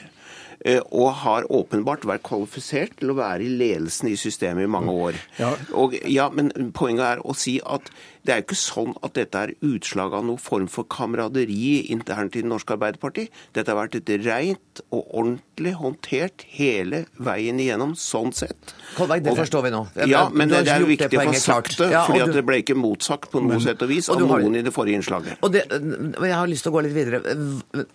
eh, 0.64 0.80
Og 0.92 1.14
har 1.24 1.46
åpenbart 1.48 2.04
vært 2.04 2.22
kvalifisert 2.28 2.98
til 3.00 3.10
å 3.14 3.16
være 3.16 3.46
i 3.46 3.48
ledelsen 3.56 4.10
i 4.12 4.16
systemet 4.20 4.66
i 4.66 4.70
mange 4.70 4.92
år. 4.92 5.14
Ja. 5.38 5.54
Og, 5.72 5.94
ja, 6.04 6.28
men 6.28 6.50
Poenget 6.76 7.06
er 7.06 7.22
å 7.24 7.34
si 7.34 7.60
at 7.64 7.88
det 8.24 8.32
er 8.34 8.40
jo 8.40 8.46
ikke 8.48 8.58
sånn 8.60 8.94
at 9.02 9.14
dette 9.14 9.34
er 9.38 9.54
utslag 9.62 10.12
av 10.14 10.24
noen 10.24 10.38
form 10.38 10.66
for 10.68 10.84
kameraderi 10.84 11.86
internt 11.90 12.36
i 12.36 12.42
Det 12.42 12.48
norske 12.50 12.74
Arbeiderparti. 12.76 13.28
Dette 13.56 13.68
har 13.72 13.78
vært 13.86 13.94
et 13.96 14.10
rent 14.26 14.82
og 14.92 15.06
ordentlig 15.14 15.74
håndtert 15.76 16.44
hele 16.56 17.04
veien 17.18 17.58
igjennom, 17.60 17.94
sånn 17.96 18.32
sett. 18.34 18.74
Kolberg, 18.96 19.22
det 19.24 19.32
Og- 19.32 19.38
forstår 19.38 19.62
vi 19.62 19.70
nå. 19.70 19.82
Ja, 20.08 20.28
men 20.28 20.48
det, 20.48 20.64
det 20.64 20.72
er 20.74 20.80
jo 20.80 20.86
viktig 20.86 21.10
å 21.18 21.24
få 21.30 21.34
sagt 21.40 21.76
det, 21.78 21.90
Ja, 21.92 22.04
fordi 22.06 22.18
du- 22.18 22.24
at 22.24 22.32
det 22.32 22.44
ble 22.46 22.62
ikke 22.62 22.76
motsagt 22.76 23.30
på 23.30 23.42
noe 23.42 23.60
sett 23.60 23.80
og 23.82 23.88
vis 23.88 24.08
og 24.08 24.20
av 24.22 24.28
har- 24.28 24.40
noen 24.40 24.56
i 24.56 24.62
det 24.62 24.72
forrige 24.72 24.96
innslaget. 25.00 25.36
Og 25.42 25.52
det, 25.52 25.64
jeg 25.68 26.32
har 26.34 26.46
lyst 26.46 26.62
til 26.64 26.72
å 26.72 26.74
gå 26.76 26.82
litt 26.82 26.94
videre. 26.94 27.20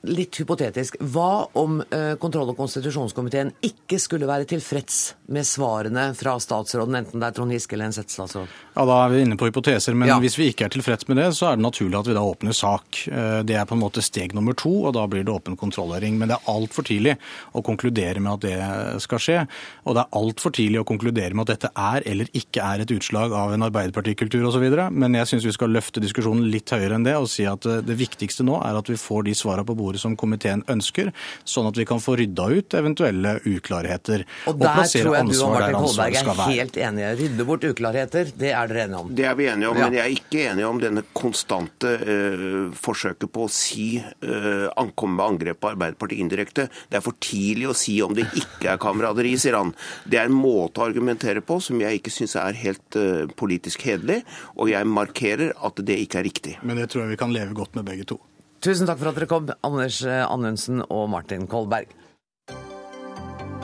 Litt 0.03 0.31
hypotetisk. 0.41 0.97
Hva 0.99 1.47
om 1.55 1.81
eh, 1.91 2.15
kontroll- 2.21 2.49
og 2.49 2.57
konstitusjonskomiteen 2.57 3.51
ikke 3.65 3.99
skulle 3.99 4.27
være 4.27 4.45
tilfreds 4.45 5.13
med 5.29 5.43
svarene 5.47 6.13
fra 6.15 6.35
statsråden, 6.39 6.95
enten 6.99 7.19
det 7.19 7.27
er 7.29 7.31
Trond 7.31 7.51
Giske 7.51 7.73
eller 7.73 7.85
en 7.85 7.91
settestatsråd? 7.97 8.47
Ja, 8.75 8.85
Da 8.85 9.05
er 9.05 9.09
vi 9.09 9.21
inne 9.25 9.37
på 9.37 9.49
hypoteser, 9.51 9.95
men 9.95 10.07
Ja. 10.07 10.14
Hvis 10.23 10.37
vi 10.39 10.47
ikke 10.51 10.65
er 10.65 10.73
tilfreds 10.75 11.07
med 11.09 11.17
det, 11.17 11.27
så 11.37 11.49
er 11.51 11.55
det 11.57 11.63
naturlig 11.65 11.97
at 11.99 12.07
vi 12.09 12.13
da 12.17 12.21
åpner 12.25 12.53
sak. 12.55 13.07
Eh, 13.07 13.41
Det 13.43 13.55
er 13.55 13.65
på 13.65 13.75
en 13.75 13.81
måte 13.81 14.01
steg 14.03 14.33
nummer 14.33 14.53
to, 14.55 14.85
og 14.87 14.93
da 14.93 15.05
blir 15.07 15.23
det 15.23 15.33
åpen 15.33 15.55
kontrollhøring. 15.57 16.17
Men 16.17 16.29
det 16.29 16.37
er 16.37 16.51
altfor 16.51 16.83
tidlig 16.87 17.17
å 17.53 17.61
konkludere 17.63 18.19
med 18.19 18.33
at 18.33 18.41
det 18.41 19.01
skal 19.01 19.19
skje. 19.19 19.47
Og 19.85 19.95
det 19.95 20.03
er 20.05 20.19
altfor 20.19 20.51
tidlig 20.55 20.79
å 20.81 20.85
konkludere 20.87 21.33
med 21.33 21.49
at 21.49 21.59
dette 21.59 21.71
er 21.75 22.01
eller 22.05 22.25
ikke 22.33 22.61
er 22.63 22.81
et 22.85 22.91
utslag 22.91 23.31
av 23.33 23.53
en 23.53 23.61
arbeiderpartikultur 23.67 24.45
osv. 24.47 24.65
Men 24.91 25.13
jeg 25.13 25.27
syns 25.27 25.45
vi 25.45 25.51
skal 25.55 25.69
løfte 25.69 25.99
diskusjonen 26.03 26.49
litt 26.51 26.69
høyere 26.69 26.95
enn 26.95 27.03
det 27.05 27.15
og 27.15 27.27
si 27.29 27.45
at 27.45 27.65
eh, 27.65 27.81
det 27.85 27.97
viktigste 27.97 28.43
nå 28.45 28.59
er 28.65 28.75
at 28.77 28.87
vi 28.89 28.95
får 28.99 29.23
de 29.25 29.33
svarene 29.35 29.65
på 29.65 29.75
bordet 29.75 30.01
som 30.01 30.15
komiteen 30.15 30.63
ønsker, 30.71 31.11
sånn 31.45 31.67
at 31.67 31.77
vi 31.77 31.85
kan 31.85 31.99
få 31.99 32.15
rydda 32.19 32.49
ut 32.55 32.73
eventuelle 32.77 33.39
uklarheter. 33.45 34.25
Og 34.47 34.59
der 34.59 34.73
plassere 34.75 35.03
tror 35.05 35.15
jeg 35.17 35.29
du 35.31 35.43
og 35.43 35.51
Martin 35.55 35.79
Kolberg 35.81 36.15
er 36.21 36.41
helt 36.51 36.77
enige. 36.77 37.11
Rydde 37.21 37.45
bort 37.47 37.63
uklarheter, 37.69 38.31
det 38.37 38.51
er 38.53 38.67
dere 38.71 38.85
enige 38.87 38.99
om. 39.01 39.13
Det 39.15 39.25
er 39.25 39.35
vi 39.35 39.47
enige 39.51 39.69
om, 39.69 39.77
Ja. 39.77 39.89
men 39.89 39.93
jeg 39.99 40.04
er 40.05 40.15
ikke 40.15 40.43
enig 40.51 40.65
om 40.67 40.79
denne 40.81 41.03
konstante 41.15 41.91
eh, 42.01 42.45
forsøket 42.77 43.31
på 43.33 43.45
å 43.45 43.51
si 43.51 43.87
eh, 43.99 44.67
ankomme 44.77 45.17
med 45.17 45.25
angrep 45.25 45.61
på 45.61 45.71
Arbeiderpartiet 45.73 46.23
indirekte. 46.23 46.67
Det 46.89 46.99
er 46.99 47.05
for 47.05 47.17
tidlig 47.23 47.69
å 47.71 47.77
si 47.77 47.97
om 48.05 48.15
det 48.15 48.27
ikke 48.31 48.73
er 48.73 48.81
kameraderi, 48.81 49.35
sier 49.41 49.57
han. 49.59 49.73
Det 50.05 50.19
er 50.21 50.29
en 50.29 50.37
måte 50.37 50.81
å 50.81 50.87
argumentere 50.89 51.43
på 51.45 51.59
som 51.63 51.81
jeg 51.81 52.01
ikke 52.01 52.13
syns 52.13 52.37
er 52.41 52.61
helt 52.61 52.99
eh, 52.99 53.25
politisk 53.37 53.85
hederlig, 53.87 54.21
og 54.55 54.71
jeg 54.71 54.89
markerer 54.89 55.55
at 55.65 55.81
det 55.85 55.99
ikke 56.05 56.21
er 56.21 56.27
riktig. 56.29 56.57
Men 56.63 56.81
det 56.81 56.89
tror 56.93 57.05
jeg 57.05 57.15
vi 57.15 57.21
kan 57.25 57.35
leve 57.35 57.57
godt 57.57 57.77
med 57.77 57.87
begge 57.87 58.07
to. 58.09 58.19
Tusen 58.65 58.89
takk 58.89 58.97
for 59.01 59.11
at 59.11 59.19
dere 59.19 59.29
kom, 59.29 59.49
Anders 59.67 60.01
eh, 60.07 60.23
Anundsen 60.25 60.81
og 60.89 61.09
Martin 61.13 61.49
Kolberg. 61.51 61.91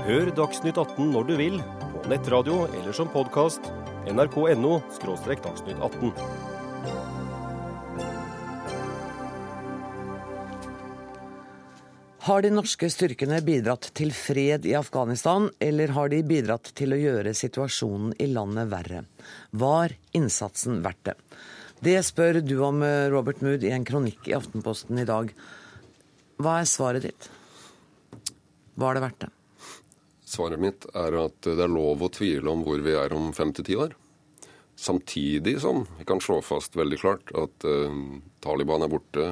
Hør 0.02 0.34
Dagsnytt 0.34 0.80
18 0.82 1.14
når 1.14 1.30
du 1.30 1.38
vil, 1.38 1.62
på 2.02 2.10
nettradio 2.10 2.66
eller 2.72 2.96
som 2.98 3.10
podkast. 3.14 3.70
nrk.no– 4.10 4.82
dagsnytt 5.46 5.78
18. 5.80 6.14
Har 12.22 12.44
de 12.46 12.52
norske 12.54 12.86
styrkene 12.94 13.40
bidratt 13.42 13.88
til 13.98 14.12
fred 14.14 14.68
i 14.70 14.76
Afghanistan, 14.78 15.48
eller 15.58 15.94
har 15.96 16.12
de 16.14 16.20
bidratt 16.22 16.70
til 16.78 16.94
å 16.94 17.00
gjøre 17.00 17.34
situasjonen 17.34 18.14
i 18.22 18.28
landet 18.30 18.70
verre? 18.70 19.02
Var 19.58 19.96
innsatsen 20.18 20.84
verdt 20.86 21.02
det? 21.10 21.16
Det 21.82 21.98
spør 22.06 22.44
du 22.46 22.60
om, 22.62 22.84
eh, 22.84 23.10
Robert 23.10 23.42
Mood, 23.42 23.64
i 23.64 23.74
en 23.74 23.86
kronikk 23.86 24.30
i 24.30 24.38
Aftenposten 24.38 25.00
i 25.02 25.06
dag. 25.10 25.34
Hva 26.38 26.60
er 26.62 26.70
svaret 26.70 27.02
ditt? 27.10 27.30
Var 28.78 28.94
det 28.94 29.02
verdt 29.02 29.20
det? 29.26 29.32
Svaret 30.32 30.62
mitt 30.64 30.86
er 30.96 31.18
at 31.20 31.44
det 31.44 31.60
er 31.60 31.72
lov 31.72 32.06
å 32.06 32.12
tvile 32.14 32.48
om 32.54 32.64
hvor 32.64 32.80
vi 32.84 32.94
er 32.96 33.12
om 33.16 33.34
fem 33.36 33.52
til 33.56 33.68
ti 33.68 33.76
år. 33.76 33.96
Samtidig 34.80 35.58
som 35.62 35.84
vi 35.98 36.06
kan 36.08 36.22
slå 36.24 36.40
fast 36.46 36.78
veldig 36.80 37.00
klart 37.02 37.34
at 37.38 37.66
eh, 37.68 37.98
Taliban 38.42 38.86
er 38.86 38.94
borte, 38.94 39.26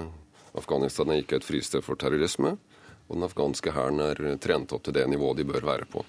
Afghanistan 0.60 1.14
er 1.14 1.24
ikke 1.24 1.40
et 1.40 1.48
fristed 1.48 1.86
for 1.86 2.00
terrorisme, 2.00 2.58
og 3.08 3.16
den 3.16 3.26
afghanske 3.26 3.74
hæren 3.74 4.04
er 4.04 4.20
trent 4.44 4.76
opp 4.76 4.84
til 4.86 4.98
det 4.98 5.08
nivået 5.10 5.40
de 5.40 5.48
bør 5.48 5.66
være 5.72 5.88
på. 5.90 6.04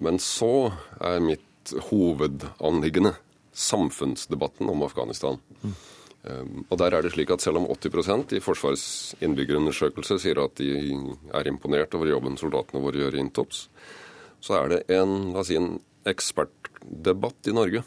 Men 0.00 0.18
så 0.22 0.72
er 0.96 1.20
mitt 1.20 1.74
hovedanliggende 1.90 3.12
samfunnsdebatten 3.52 4.70
om 4.72 4.82
Afghanistan. 4.86 5.36
Um, 5.62 5.74
Og 6.20 6.74
der 6.76 6.92
er 6.92 7.00
det 7.00 7.14
slik 7.14 7.30
at 7.32 7.40
Selv 7.40 7.62
om 7.62 7.68
80% 7.72 8.34
i 8.36 8.42
Forsvarets 8.44 9.14
innbyggerundersøkelse 9.24 10.18
sier 10.20 10.42
at 10.42 10.58
de 10.60 10.92
er 11.32 11.48
imponert 11.48 11.94
over 11.96 12.10
jobben 12.10 12.36
soldatene 12.36 12.82
våre 12.84 13.00
gjør 13.00 13.16
i 13.16 13.22
Intops, 13.24 13.62
så 14.40 14.58
er 14.58 14.68
det 14.68 14.80
en, 14.92 15.32
si, 15.44 15.56
en 15.56 15.78
ekspertdebatt 16.08 17.48
i 17.48 17.56
Norge 17.56 17.84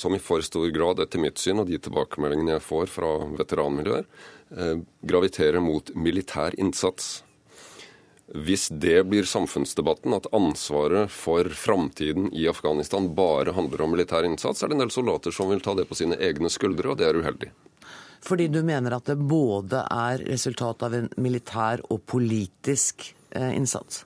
som 0.00 0.14
i 0.14 0.20
for 0.22 0.42
stor 0.44 0.68
grad, 0.72 1.00
etter 1.02 1.20
mitt 1.22 1.40
syn 1.40 1.60
og 1.62 1.68
de 1.68 1.78
tilbakemeldingene 1.82 2.56
jeg 2.56 2.64
får 2.64 2.92
fra 2.92 3.10
veteranmiljøer, 3.38 4.06
eh, 4.56 4.76
graviterer 5.02 5.60
mot 5.60 5.92
militær 5.94 6.56
innsats. 6.58 7.22
Hvis 8.30 8.68
det 8.70 9.00
blir 9.10 9.26
samfunnsdebatten, 9.26 10.14
at 10.14 10.28
ansvaret 10.32 11.10
for 11.10 11.48
framtiden 11.50 12.28
i 12.32 12.44
Afghanistan 12.48 13.08
bare 13.14 13.56
handler 13.56 13.82
om 13.82 13.90
militær 13.90 14.26
innsats, 14.28 14.62
er 14.62 14.70
det 14.70 14.78
en 14.78 14.84
del 14.84 14.92
soldater 14.94 15.34
som 15.34 15.50
vil 15.50 15.62
ta 15.64 15.74
det 15.74 15.88
på 15.90 15.98
sine 15.98 16.14
egne 16.14 16.50
skuldre, 16.52 16.92
og 16.92 17.00
det 17.00 17.08
er 17.08 17.18
uheldig. 17.18 17.50
Fordi 18.22 18.46
du 18.52 18.60
mener 18.62 18.94
at 18.94 19.08
det 19.08 19.16
både 19.18 19.80
er 19.90 20.22
resultat 20.28 20.84
av 20.86 20.94
en 20.94 21.08
militær 21.16 21.82
og 21.90 22.04
politisk 22.06 23.08
eh, 23.30 23.50
innsats? 23.56 24.04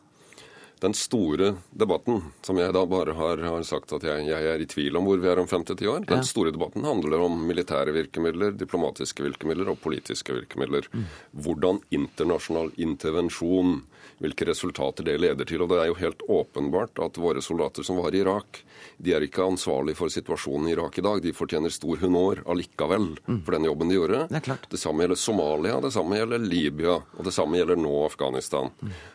Den 0.85 0.95
store 0.95 1.55
debatten, 1.71 2.23
som 2.45 2.59
jeg 2.61 2.73
da 2.77 2.83
bare 2.87 3.15
har, 3.17 3.41
har 3.41 3.63
sagt 3.65 3.93
at 3.97 4.05
jeg, 4.05 4.27
jeg, 4.29 4.49
er 4.53 4.61
i 4.61 4.67
tvil 4.69 4.99
om 4.99 5.07
hvor 5.09 5.21
vi 5.23 5.31
er 5.31 5.41
om 5.41 5.49
fem 5.49 5.65
til 5.65 5.79
ti 5.81 5.89
år, 5.89 6.05
den 6.05 6.21
Ja. 6.21 6.27
store 6.29 6.53
debatten 6.53 6.85
handler 6.85 7.23
om 7.25 7.39
militære 7.49 7.95
virkemidler, 7.95 8.53
diplomatiske 8.57 9.25
virkemidler 9.25 9.71
og 9.73 9.81
politiske 9.81 10.35
virkemidler. 10.37 10.89
Mm. 10.93 11.07
Hvordan 11.41 11.81
internasjonal 11.91 12.73
intervensjon, 12.77 13.83
hvilke 14.23 14.47
resultater 14.49 15.07
det 15.07 15.17
leder 15.21 15.49
til. 15.49 15.65
Og 15.65 15.71
det 15.73 15.81
er 15.81 15.91
jo 15.91 15.99
helt 15.99 16.23
åpenbart 16.29 17.01
at 17.05 17.19
våre 17.21 17.43
soldater 17.45 17.87
som 17.87 17.99
var 18.03 18.15
i 18.15 18.23
Irak, 18.23 18.63
de 18.99 19.15
er 19.15 19.27
ikke 19.27 19.47
ansvarlig 19.47 19.97
for 19.99 20.13
situasjonen 20.13 20.69
i 20.69 20.75
Irak 20.77 20.99
i 20.99 21.05
dag. 21.05 21.23
De 21.25 21.35
fortjener 21.37 21.73
stor 21.75 22.01
honnør 22.03 22.45
allikevel 22.51 23.11
for 23.27 23.57
den 23.57 23.69
jobben 23.69 23.91
de 23.91 23.99
gjorde. 23.99 24.23
Mm. 24.27 24.31
Det 24.31 24.41
er 24.41 24.47
klart. 24.51 24.69
Det 24.71 24.81
samme 24.81 25.05
gjelder 25.05 25.21
Somalia, 25.21 25.81
det 25.85 25.93
samme 25.95 26.21
gjelder 26.21 26.47
Libya, 26.47 27.01
og 27.17 27.27
det 27.27 27.35
samme 27.35 27.61
gjelder 27.61 27.81
nå 27.81 27.95
Afghanistan. 28.05 28.71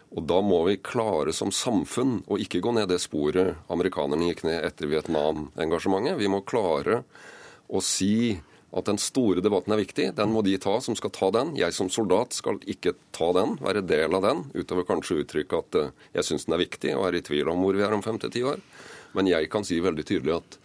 Og 0.09 0.25
da 0.25 0.39
må 0.41 0.63
vi 0.65 0.79
klare 0.81 1.33
som 1.35 1.51
samfunn 1.53 2.23
å 2.27 2.39
ikke 2.41 2.61
gå 2.65 2.73
ned 2.75 2.89
det 2.89 3.01
sporet 3.03 3.59
amerikanerne 3.69 4.31
gikk 4.31 4.45
ned 4.47 4.63
etter 4.65 4.89
Vietnam-engasjementet. 4.89 6.17
Vi 6.17 6.31
må 6.31 6.41
klare 6.47 7.03
å 7.69 7.81
si 7.85 8.39
at 8.69 8.85
den 8.85 8.99
store 9.01 9.41
debatten 9.41 9.73
er 9.73 9.81
viktig. 9.81 10.07
Den 10.17 10.33
må 10.33 10.43
de 10.45 10.53
ta 10.61 10.75
som 10.83 10.97
skal 10.97 11.13
ta 11.15 11.31
den. 11.33 11.55
Jeg 11.57 11.73
som 11.73 11.89
soldat 11.89 12.35
skal 12.37 12.59
ikke 12.69 12.93
ta 13.15 13.31
den, 13.37 13.57
være 13.63 13.85
del 13.87 14.13
av 14.17 14.25
den, 14.25 14.43
utover 14.53 14.85
kanskje 14.87 15.23
uttrykke 15.23 15.63
at 15.63 15.79
eh, 15.79 15.93
jeg 16.19 16.27
syns 16.27 16.45
den 16.45 16.57
er 16.57 16.63
viktig 16.65 16.93
og 16.97 17.07
er 17.07 17.17
i 17.19 17.25
tvil 17.25 17.49
om 17.49 17.65
hvor 17.65 17.77
vi 17.77 17.85
er 17.85 17.95
om 17.95 18.05
fem 18.05 18.19
til 18.21 18.33
ti 18.35 18.45
år. 18.45 18.61
Men 19.17 19.29
jeg 19.31 19.49
kan 19.49 19.65
si 19.65 19.79
veldig 19.81 20.05
tydelig 20.05 20.37
at 20.37 20.58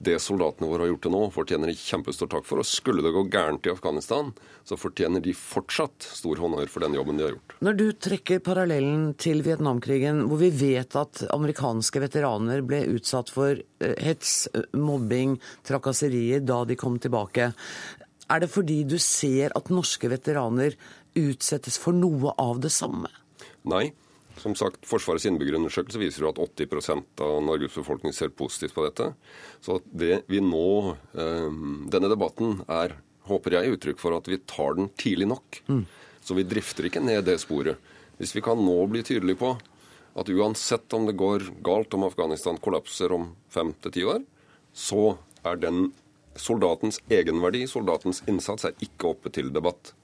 det 0.00 0.16
soldatene 0.24 0.68
våre 0.70 0.86
har 0.86 0.90
gjort 0.94 1.02
til 1.04 1.12
nå, 1.12 1.20
fortjener 1.34 1.68
de 1.68 1.76
kjempestor 1.76 2.30
takk 2.32 2.46
for. 2.48 2.62
Og 2.62 2.68
skulle 2.68 3.04
det 3.04 3.12
gå 3.12 3.26
gærent 3.28 3.66
i 3.68 3.72
Afghanistan, 3.72 4.30
så 4.64 4.78
fortjener 4.80 5.20
de 5.20 5.34
fortsatt 5.36 6.06
stor 6.16 6.40
honnør 6.40 6.70
for 6.72 6.84
den 6.86 6.96
jobben 6.96 7.20
de 7.20 7.26
har 7.26 7.34
gjort. 7.34 7.56
Når 7.60 7.76
du 7.76 7.86
trekker 8.08 8.40
parallellen 8.44 9.10
til 9.20 9.44
Vietnamkrigen, 9.44 10.24
hvor 10.30 10.40
vi 10.40 10.48
vet 10.56 10.96
at 10.96 11.26
amerikanske 11.28 12.00
veteraner 12.00 12.64
ble 12.64 12.86
utsatt 12.94 13.32
for 13.34 13.60
eh, 13.60 13.96
hets, 14.00 14.48
eh, 14.54 14.64
mobbing, 14.72 15.36
trakasserier 15.68 16.40
da 16.48 16.62
de 16.64 16.80
kom 16.80 16.96
tilbake, 17.02 17.52
er 18.30 18.40
det 18.40 18.48
fordi 18.52 18.82
du 18.88 18.96
ser 19.02 19.52
at 19.58 19.68
norske 19.74 20.08
veteraner 20.08 20.78
utsettes 21.18 21.76
for 21.82 21.92
noe 21.92 22.32
av 22.40 22.62
det 22.64 22.72
samme? 22.72 23.10
Nei. 23.68 23.90
Som 24.40 24.54
sagt, 24.56 24.86
Forsvarets 24.88 25.26
innbyggerundersøkelse 25.28 26.00
viser 26.00 26.24
jo 26.24 26.30
at 26.32 26.40
80% 26.40 27.20
av 27.26 27.42
Norges 27.44 27.76
befolkning 27.76 28.14
ser 28.16 28.32
positivt 28.32 28.72
på 28.76 28.86
dette. 28.86 29.10
Så 29.60 29.80
det 29.84 30.22
vi 30.32 30.40
nå 30.40 30.94
eh, 30.96 31.58
Denne 31.92 32.08
debatten 32.08 32.62
er, 32.64 32.96
håper 33.28 33.58
jeg, 33.58 33.76
uttrykk 33.76 34.00
for 34.00 34.16
at 34.16 34.30
vi 34.30 34.40
tar 34.48 34.78
den 34.78 34.88
tidlig 34.96 35.28
nok. 35.34 35.60
Så 36.24 36.36
vi 36.38 36.46
drifter 36.48 36.88
ikke 36.88 37.04
ned 37.04 37.26
det 37.28 37.36
sporet. 37.42 37.76
Hvis 38.20 38.34
vi 38.36 38.42
kan 38.44 38.60
nå 38.60 38.76
bli 38.88 39.04
tydelige 39.06 39.40
på 39.40 39.54
at 40.20 40.28
uansett 40.28 40.92
om 40.96 41.06
det 41.06 41.16
går 41.20 41.46
galt, 41.64 41.94
om 41.94 42.04
Afghanistan 42.08 42.58
kollapser 42.60 43.12
om 43.14 43.30
fem 43.52 43.72
til 43.84 43.94
ti 43.94 44.04
år, 44.08 44.24
så 44.72 45.14
er 45.46 45.60
den 45.60 45.90
soldatens 46.38 47.00
egenverdi, 47.10 47.66
soldatens 47.68 48.22
innsats, 48.28 48.66
er 48.66 48.84
ikke 48.84 49.12
oppe 49.12 49.32
til 49.34 49.52
debatt. 49.54 49.94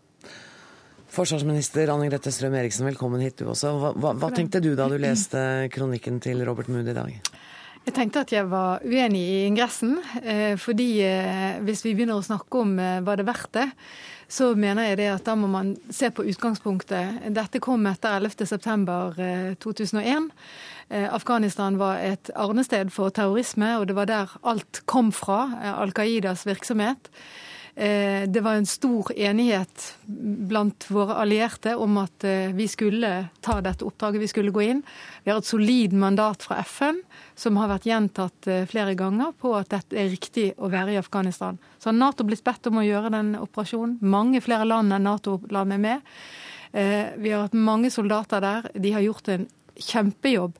Forsvarsminister 1.16 1.88
Anne 1.88 2.11
Grete 2.11 2.29
Strøm 2.29 2.52
Eriksen, 2.59 2.85
velkommen 2.90 3.22
hit 3.24 3.38
du 3.40 3.46
også. 3.48 3.70
Hva, 3.81 3.94
hva, 3.96 4.11
hva 4.20 4.29
tenkte 4.37 4.61
du 4.61 4.74
da 4.76 4.85
du 4.90 4.98
leste 5.00 5.40
kronikken 5.72 6.18
til 6.20 6.44
Robert 6.44 6.68
Mood 6.68 6.88
i 6.92 6.96
dag? 6.96 7.14
Jeg 7.87 7.94
tenkte 7.96 8.20
at 8.26 8.33
jeg 8.35 8.44
var 8.50 8.83
uenig 8.85 9.22
i 9.22 9.46
ingressen, 9.46 9.94
eh, 10.20 10.61
fordi 10.61 11.00
eh, 11.07 11.57
hvis 11.64 11.85
vi 11.87 11.94
begynner 11.96 12.20
å 12.20 12.26
snakke 12.26 12.61
om 12.61 12.76
hva 12.76 13.00
var 13.07 13.16
det 13.16 13.29
verdt 13.31 13.52
det, 13.57 13.64
så 14.29 14.52
mener 14.59 14.90
jeg 14.90 14.98
det 15.00 15.09
at 15.14 15.24
da 15.24 15.35
må 15.38 15.48
man 15.48 15.76
se 15.88 16.11
på 16.12 16.26
utgangspunktet. 16.29 17.33
Dette 17.33 17.62
kom 17.64 17.87
etter 17.88 18.20
11.9.2001. 18.20 20.29
Afghanistan 21.16 21.79
var 21.81 21.96
et 22.02 22.31
arnested 22.37 22.92
for 22.94 23.11
terrorisme, 23.14 23.79
og 23.81 23.87
det 23.88 23.96
var 23.96 24.07
der 24.11 24.26
alt 24.44 24.83
kom 24.90 25.12
fra, 25.16 25.46
eh, 25.62 25.81
Al 25.81 25.92
Qaidas 25.96 26.44
virksomhet. 26.44 27.09
Eh, 27.77 28.29
Det 28.29 28.41
var 28.41 28.55
en 28.55 28.67
stor 28.67 29.12
enighet 29.12 29.97
blant 30.49 30.87
våre 30.91 31.15
allierte 31.21 31.75
om 31.77 31.99
at 32.01 32.25
eh, 32.25 32.49
vi 32.57 32.65
skulle 32.69 33.27
ta 33.45 33.59
dette 33.61 33.85
oppdraget, 33.85 34.21
vi 34.21 34.29
skulle 34.29 34.51
gå 34.55 34.62
inn. 34.65 34.81
Vi 35.25 35.31
har 35.31 35.43
et 35.43 35.49
solid 35.49 35.93
mandat 35.93 36.47
fra 36.49 36.62
FN 36.65 37.03
som 37.37 37.59
har 37.61 37.69
vært 37.69 37.85
gjentatt 37.85 38.49
eh, 38.49 38.65
flere 38.71 38.97
ganger 38.97 39.37
på 39.37 39.53
at 39.59 39.69
dette 39.75 39.93
er 39.93 40.09
riktig 40.09 40.55
å 40.57 40.71
være 40.73 40.95
i 40.95 41.01
Afghanistan. 41.03 41.61
Så 41.77 41.91
har 41.93 41.99
Nato 41.99 42.25
blitt 42.25 42.45
bedt 42.49 42.71
om 42.73 42.81
å 42.81 42.87
gjøre 42.87 43.12
den 43.12 43.35
operasjonen. 43.37 43.99
Mange 44.01 44.41
flere 44.41 44.65
land 44.65 44.97
enn 44.97 45.05
Nato-land 45.05 45.77
er 45.77 45.85
med. 45.85 46.17
Vi 46.77 47.31
har 47.31 47.47
hatt 47.47 47.55
mange 47.57 47.89
soldater 47.89 48.43
der. 48.43 48.67
De 48.75 48.91
har 48.93 49.01
gjort 49.01 49.29
en 49.33 49.47
kjempejobb. 49.81 50.59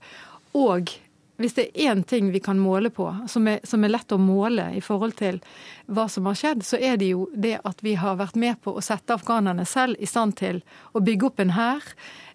Og 0.57 0.93
hvis 1.37 1.57
det 1.57 1.66
er 1.68 1.92
én 1.92 2.03
ting 2.03 2.31
vi 2.33 2.40
kan 2.40 2.59
måle 2.59 2.90
på, 2.90 3.09
som 3.29 3.49
er, 3.49 3.61
som 3.64 3.85
er 3.85 3.92
lett 3.92 4.12
å 4.12 4.18
måle 4.20 4.70
i 4.77 4.83
forhold 4.85 5.16
til 5.18 5.40
hva 5.87 6.07
som 6.09 6.29
har 6.31 6.38
skjedd, 6.38 6.64
så 6.64 6.81
er 6.81 6.96
det 7.01 7.12
jo 7.12 7.29
det 7.35 7.59
at 7.64 7.83
vi 7.85 7.96
har 8.01 8.18
vært 8.20 8.38
med 8.40 8.61
på 8.64 8.77
å 8.77 8.85
sette 8.85 9.16
afghanerne 9.16 9.66
selv 9.68 10.01
i 10.01 10.09
stand 10.09 10.38
til 10.40 10.62
å 10.96 11.03
bygge 11.05 11.29
opp 11.29 11.40
en 11.44 11.55
hær, 11.57 11.88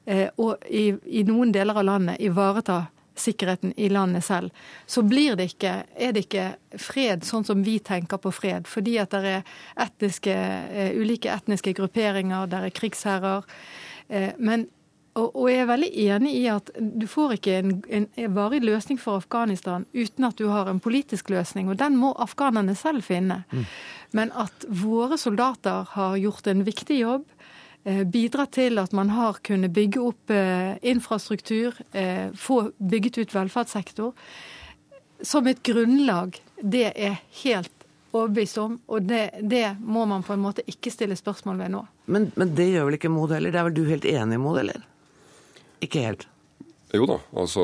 eh, 0.05 0.27
og 0.37 0.61
i, 0.69 0.91
i 1.05 1.25
noen 1.27 1.53
deler 1.55 1.81
av 1.81 1.87
landet 1.89 2.21
ivareta 2.21 2.85
sikkerheten 3.21 3.73
i 3.77 3.89
landet 3.89 4.25
selv. 4.25 4.49
Så 4.85 5.03
blir 5.03 5.35
det 5.35 5.51
ikke, 5.51 5.73
er 5.95 6.13
det 6.15 6.25
ikke 6.25 6.77
fred 6.79 7.25
sånn 7.27 7.45
som 7.47 7.63
vi 7.65 7.77
tenker 7.83 8.21
på 8.21 8.31
fred, 8.33 8.69
fordi 8.69 8.97
at 9.01 9.13
det 9.13 9.33
er 9.37 9.55
etniske, 9.85 10.35
eh, 10.35 10.93
ulike 10.97 11.31
etniske 11.33 11.73
grupperinger, 11.77 12.47
det 12.47 12.61
er 12.61 12.75
krigsherrer. 12.75 13.49
Eh, 14.09 14.31
men 14.37 14.67
og, 15.13 15.35
og 15.35 15.47
jeg 15.51 15.63
er 15.63 15.67
veldig 15.67 15.89
enig 16.05 16.33
i 16.39 16.43
at 16.51 16.69
du 16.77 17.03
får 17.09 17.35
ikke 17.35 17.55
en, 17.59 17.71
en, 17.91 18.05
en 18.15 18.35
varig 18.35 18.61
løsning 18.63 18.99
for 19.01 19.19
Afghanistan 19.19 19.83
uten 19.91 20.27
at 20.27 20.37
du 20.39 20.45
har 20.47 20.69
en 20.71 20.79
politisk 20.79 21.31
løsning, 21.33 21.67
og 21.69 21.79
den 21.81 21.97
må 21.99 22.13
afghanerne 22.15 22.75
selv 22.79 23.03
finne. 23.03 23.41
Men 24.15 24.31
at 24.39 24.65
våre 24.67 25.19
soldater 25.19 25.89
har 25.97 26.15
gjort 26.21 26.47
en 26.47 26.63
viktig 26.67 27.01
jobb, 27.01 27.27
eh, 27.83 28.05
bidratt 28.07 28.55
til 28.55 28.79
at 28.79 28.95
man 28.95 29.11
har 29.11 29.41
kunnet 29.43 29.75
bygge 29.75 29.99
opp 29.99 30.31
eh, 30.31 30.79
infrastruktur, 30.93 31.75
eh, 31.91 32.31
få 32.31 32.63
bygget 32.77 33.19
ut 33.19 33.35
velferdssektor, 33.35 34.15
som 35.21 35.47
et 35.47 35.59
grunnlag, 35.63 36.39
det 36.61 36.87
er 36.95 37.19
helt 37.43 37.71
overbevist 38.11 38.57
om, 38.57 38.79
og 38.87 39.03
det, 39.07 39.29
det 39.43 39.75
må 39.79 40.05
man 40.07 40.23
på 40.23 40.33
en 40.35 40.43
måte 40.43 40.63
ikke 40.67 40.91
stille 40.91 41.15
spørsmål 41.19 41.59
ved 41.61 41.75
nå. 41.75 41.83
Men, 42.11 42.31
men 42.35 42.55
det 42.55 42.71
gjør 42.71 42.89
vel 42.89 42.97
ikke 42.99 43.11
Mod 43.11 43.35
heller? 43.35 43.53
Det 43.53 43.59
er 43.59 43.67
vel 43.69 43.77
du 43.77 43.85
helt 43.87 44.07
enig 44.07 44.39
i, 44.39 44.41
Mod, 44.41 44.59
eller? 44.63 44.87
Ikke 45.81 46.05
helt. 46.05 46.27
Jo 46.91 47.07
da, 47.07 47.17
altså 47.39 47.63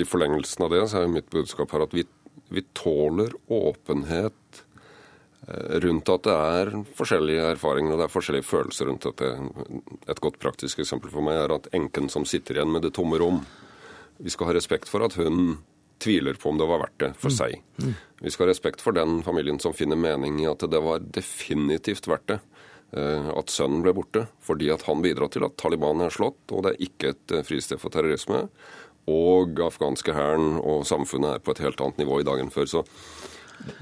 i 0.00 0.06
forlengelsen 0.08 0.64
av 0.64 0.72
det 0.72 0.84
så 0.88 1.02
er 1.02 1.10
mitt 1.12 1.28
budskap 1.32 1.72
her 1.74 1.84
at 1.84 1.94
vi, 1.94 2.04
vi 2.52 2.64
tåler 2.76 3.34
åpenhet 3.52 4.62
eh, 5.48 5.74
rundt 5.84 6.12
at 6.14 6.24
det 6.28 6.36
er 6.36 6.72
forskjellige 6.96 7.50
erfaringer 7.58 7.92
og 7.92 8.00
det 8.00 8.06
er 8.08 8.14
forskjellige 8.14 8.48
følelser 8.48 8.88
rundt 8.88 9.08
dette. 9.10 9.34
Et 10.08 10.22
godt 10.24 10.40
praktisk 10.42 10.80
eksempel 10.80 11.12
for 11.12 11.24
meg 11.24 11.42
er 11.42 11.56
at 11.58 11.68
enken 11.76 12.08
som 12.12 12.24
sitter 12.28 12.58
igjen 12.58 12.72
med 12.72 12.86
det 12.86 12.94
tomme 12.96 13.20
rom. 13.20 13.42
Vi 14.22 14.32
skal 14.32 14.48
ha 14.48 14.56
respekt 14.56 14.88
for 14.88 15.04
at 15.04 15.18
hun 15.20 15.58
tviler 16.02 16.34
på 16.34 16.50
om 16.50 16.58
det 16.58 16.66
var 16.66 16.80
verdt 16.82 16.98
det 17.04 17.12
for 17.20 17.30
seg. 17.30 17.60
Vi 18.22 18.30
skal 18.32 18.48
ha 18.48 18.50
respekt 18.50 18.80
for 18.82 18.96
den 18.96 19.20
familien 19.22 19.60
som 19.62 19.76
finner 19.76 19.98
mening 20.00 20.40
i 20.42 20.48
at 20.50 20.64
det 20.72 20.80
var 20.82 21.04
definitivt 21.14 22.08
verdt 22.10 22.32
det 22.32 22.40
at 22.92 23.52
sønnen 23.52 23.80
ble 23.84 23.94
borte, 23.96 24.26
fordi 24.44 24.68
at 24.72 24.84
han 24.84 25.00
bidro 25.04 25.30
til 25.32 25.46
at 25.46 25.56
Taliban 25.60 26.04
er 26.04 26.12
slått, 26.12 26.42
og 26.52 26.66
det 26.66 26.74
er 26.74 26.86
ikke 26.88 27.12
et 27.14 27.32
eh, 27.32 27.44
fristed 27.46 27.80
for 27.80 27.94
terrorisme. 27.94 28.44
Og 29.10 29.58
afghanske 29.64 30.14
hæren 30.14 30.58
og 30.60 30.84
samfunnet 30.86 31.38
er 31.38 31.42
på 31.42 31.54
et 31.54 31.62
helt 31.64 31.80
annet 31.82 32.02
nivå 32.04 32.20
i 32.20 32.26
dag 32.26 32.42
enn 32.42 32.52
før. 32.54 32.68
Så 32.68 32.84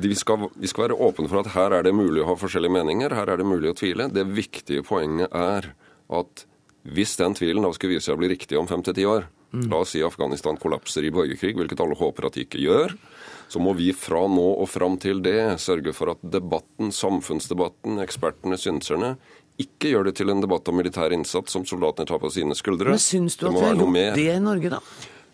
vi 0.00 0.14
skal, 0.16 0.46
vi 0.54 0.70
skal 0.70 0.86
være 0.86 1.00
åpne 1.08 1.28
for 1.28 1.42
at 1.42 1.52
her 1.56 1.74
er 1.76 1.84
det 1.84 1.96
mulig 1.96 2.22
å 2.22 2.30
ha 2.30 2.38
forskjellige 2.38 2.76
meninger, 2.78 3.16
her 3.16 3.32
er 3.32 3.40
det 3.40 3.48
mulig 3.48 3.72
å 3.72 3.76
tvile. 3.76 4.08
Det 4.12 4.24
viktige 4.30 4.86
poenget 4.86 5.34
er 5.36 5.72
at 6.20 6.46
hvis 6.88 7.18
den 7.20 7.36
tvilen 7.36 7.66
da 7.66 7.74
skulle 7.76 7.98
vise 7.98 8.08
seg 8.08 8.16
å 8.16 8.22
bli 8.22 8.30
riktig 8.32 8.56
om 8.60 8.68
fem 8.70 8.84
til 8.86 8.96
ti 8.96 9.04
år, 9.08 9.26
la 9.52 9.80
oss 9.82 9.94
si 9.94 10.02
Afghanistan 10.06 10.58
kollapser 10.60 11.04
i 11.06 11.12
borgerkrig, 11.14 11.56
hvilket 11.58 11.82
alle 11.82 11.98
håper 11.98 12.28
at 12.28 12.38
de 12.38 12.46
ikke 12.46 12.62
gjør, 12.62 12.94
så 13.50 13.58
må 13.62 13.74
vi 13.74 13.90
fra 13.96 14.22
nå 14.30 14.46
og 14.62 14.68
fram 14.70 14.96
til 15.02 15.22
det 15.24 15.58
sørge 15.58 15.94
for 15.96 16.12
at 16.12 16.20
debatten, 16.22 16.92
samfunnsdebatten, 16.94 17.98
ekspertene, 18.04 18.58
synserne, 18.60 19.16
ikke 19.60 19.90
gjør 19.92 20.06
det 20.08 20.14
til 20.20 20.30
en 20.32 20.40
debatt 20.40 20.68
om 20.70 20.78
militær 20.78 21.12
innsats 21.12 21.52
som 21.52 21.66
soldatene 21.68 22.08
tar 22.08 22.20
på 22.22 22.30
sine 22.32 22.54
skuldre. 22.56 22.94
Men 22.94 23.02
syns 23.02 23.36
du 23.36 23.48
at 23.50 23.56
vi 23.56 23.64
har 23.66 23.74
gjort 23.76 24.20
det 24.20 24.28
i 24.36 24.38
Norge, 24.44 24.70
da? 24.78 24.80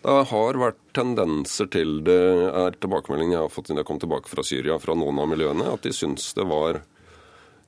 Det 0.07 0.17
har 0.29 0.59
vært 0.61 0.77
tendenser 0.95 1.69
til 1.73 2.01
det, 2.05 2.19
er 2.47 2.75
tilbakemeldingen 2.81 3.37
jeg 3.37 3.45
har 3.45 3.53
fått 3.53 3.69
siden 3.69 3.81
jeg 3.81 3.87
kom 3.89 4.01
tilbake 4.01 4.29
fra 4.31 4.45
Syria, 4.45 4.77
fra 4.81 4.95
noen 4.97 5.19
av 5.19 5.29
miljøene, 5.31 5.71
at 5.73 5.83
de 5.83 5.93
syns 5.95 6.29
det 6.37 6.45
var 6.47 6.81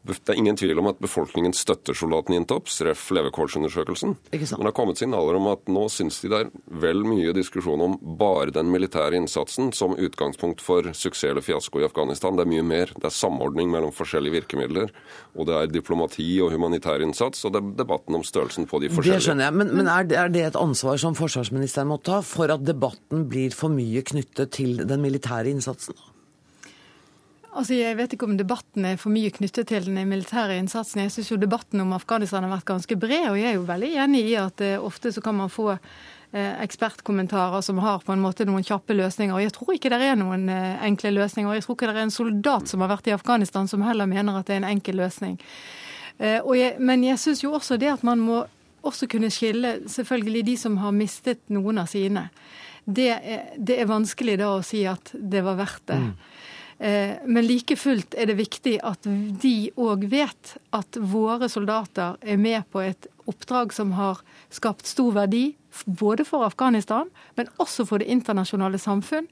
Det 0.08 0.32
er 0.32 0.40
ingen 0.40 0.56
tvil 0.56 0.80
om 0.80 0.88
at 0.90 1.00
befolkningen 1.04 1.54
støtter 1.54 1.94
soldatene 1.98 2.38
i 2.38 2.40
Intops, 2.40 2.78
ref. 2.88 3.10
levekårsundersøkelsen. 3.12 4.16
Men 4.32 4.40
det 4.40 4.70
har 4.70 4.76
kommet 4.78 5.02
signaler 5.02 5.36
om 5.36 5.50
at 5.52 5.68
nå 5.68 5.86
syns 5.92 6.22
de 6.24 6.32
det 6.32 6.40
er 6.46 6.52
vel 6.82 7.04
mye 7.04 7.34
diskusjon 7.36 7.82
om 7.84 7.98
bare 8.20 8.54
den 8.56 8.70
militære 8.72 9.18
innsatsen 9.20 9.74
som 9.76 9.98
utgangspunkt 10.00 10.64
for 10.64 10.88
suksess 10.94 11.32
eller 11.32 11.44
fiasko 11.44 11.82
i 11.82 11.88
Afghanistan. 11.88 12.38
Det 12.38 12.46
er 12.46 12.52
mye 12.54 12.66
mer. 12.66 12.94
Det 12.96 13.10
er 13.10 13.16
samordning 13.16 13.72
mellom 13.74 13.92
forskjellige 13.96 14.38
virkemidler. 14.40 14.94
Og 15.36 15.50
det 15.50 15.58
er 15.58 15.74
diplomati 15.74 16.30
og 16.46 16.54
humanitær 16.56 17.04
innsats, 17.04 17.44
og 17.46 17.54
det 17.54 17.62
er 17.62 17.74
debatten 17.84 18.16
om 18.16 18.24
størrelsen 18.26 18.70
på 18.70 18.80
de 18.80 18.92
forskjellige. 18.94 19.20
Det 19.20 19.28
skjønner 19.28 19.50
jeg, 19.50 19.58
men, 19.60 19.74
men 19.82 19.92
er, 19.92 20.08
det, 20.08 20.20
er 20.22 20.32
det 20.34 20.46
et 20.52 20.60
ansvar 20.60 21.02
som 21.02 21.18
forsvarsministeren 21.18 21.92
må 21.92 22.00
ta 22.00 22.22
for 22.26 22.52
at 22.54 22.64
debatten 22.66 23.28
blir 23.30 23.52
for 23.56 23.74
mye 23.74 24.06
knyttet 24.06 24.56
til 24.56 24.80
den 24.88 25.04
militære 25.04 25.52
innsatsen? 25.52 25.98
Altså, 27.50 27.74
Jeg 27.74 27.98
vet 27.98 28.14
ikke 28.14 28.28
om 28.30 28.38
debatten 28.38 28.86
er 28.86 29.00
for 29.02 29.14
mye 29.14 29.32
knyttet 29.34 29.72
til 29.72 29.88
den 29.88 29.98
militære 30.08 30.60
innsatsen. 30.60 31.02
Jeg 31.02 31.12
syns 31.16 31.32
debatten 31.42 31.82
om 31.82 31.96
Afghanistan 31.98 32.46
har 32.46 32.54
vært 32.54 32.70
ganske 32.70 32.96
bred, 33.00 33.32
og 33.32 33.40
jeg 33.40 33.50
er 33.52 33.58
jo 33.58 33.66
veldig 33.66 33.90
enig 34.06 34.22
i 34.30 34.36
at 34.38 34.62
eh, 34.62 34.78
ofte 34.78 35.12
så 35.12 35.24
kan 35.26 35.36
man 35.36 35.50
få 35.50 35.72
eh, 35.74 36.54
ekspertkommentarer 36.62 37.62
som 37.66 37.82
har 37.82 38.06
på 38.06 38.14
en 38.14 38.22
måte 38.22 38.46
noen 38.46 38.64
kjappe 38.64 38.94
løsninger. 38.94 39.34
Og 39.34 39.42
jeg 39.42 39.56
tror 39.56 39.74
ikke 39.74 39.90
det 39.90 40.02
er 40.12 40.20
noen 40.20 40.46
eh, 40.54 40.78
enkle 40.86 41.16
løsninger. 41.18 41.58
Jeg 41.58 41.66
tror 41.66 41.80
ikke 41.80 41.90
det 41.90 41.98
er 41.98 42.08
en 42.08 42.18
soldat 42.20 42.70
som 42.70 42.86
har 42.86 42.94
vært 42.94 43.10
i 43.10 43.18
Afghanistan 43.18 43.68
som 43.68 43.82
heller 43.88 44.10
mener 44.10 44.38
at 44.38 44.48
det 44.48 44.60
er 44.60 44.64
en 44.64 44.72
enkel 44.76 45.02
løsning. 45.02 45.40
Eh, 46.20 46.40
jeg, 46.60 46.78
men 46.80 47.04
jeg 47.08 47.20
syns 47.20 47.44
jo 47.44 47.56
også 47.58 47.80
det 47.82 47.94
at 47.96 48.06
man 48.06 48.22
må 48.22 48.44
også 48.86 49.10
kunne 49.12 49.32
skille 49.34 49.80
selvfølgelig 49.90 50.46
de 50.48 50.58
som 50.58 50.78
har 50.80 50.96
mistet 50.96 51.42
noen 51.52 51.82
av 51.82 51.90
sine. 51.92 52.30
Det 52.86 53.10
er, 53.14 53.50
det 53.58 53.82
er 53.82 53.90
vanskelig 53.90 54.38
da 54.40 54.54
å 54.56 54.62
si 54.66 54.86
at 54.88 55.12
det 55.14 55.44
var 55.46 55.58
verdt 55.60 55.90
det. 55.92 55.98
Eh, 55.98 56.38
Men 56.80 57.44
like 57.44 57.76
fullt 57.76 58.16
er 58.16 58.30
det 58.30 58.38
viktig 58.40 58.78
at 58.88 59.04
de 59.42 59.56
òg 59.76 60.06
vet 60.08 60.54
at 60.72 61.00
våre 61.12 61.50
soldater 61.52 62.16
er 62.24 62.40
med 62.40 62.64
på 62.72 62.80
et 62.86 63.10
oppdrag 63.28 63.74
som 63.76 63.92
har 63.98 64.22
skapt 64.54 64.88
stor 64.88 65.12
verdi, 65.18 65.58
både 65.86 66.26
for 66.26 66.48
Afghanistan, 66.48 67.10
men 67.36 67.52
også 67.62 67.86
for 67.90 68.02
det 68.02 68.10
internasjonale 68.10 68.80
samfunn. 68.82 69.28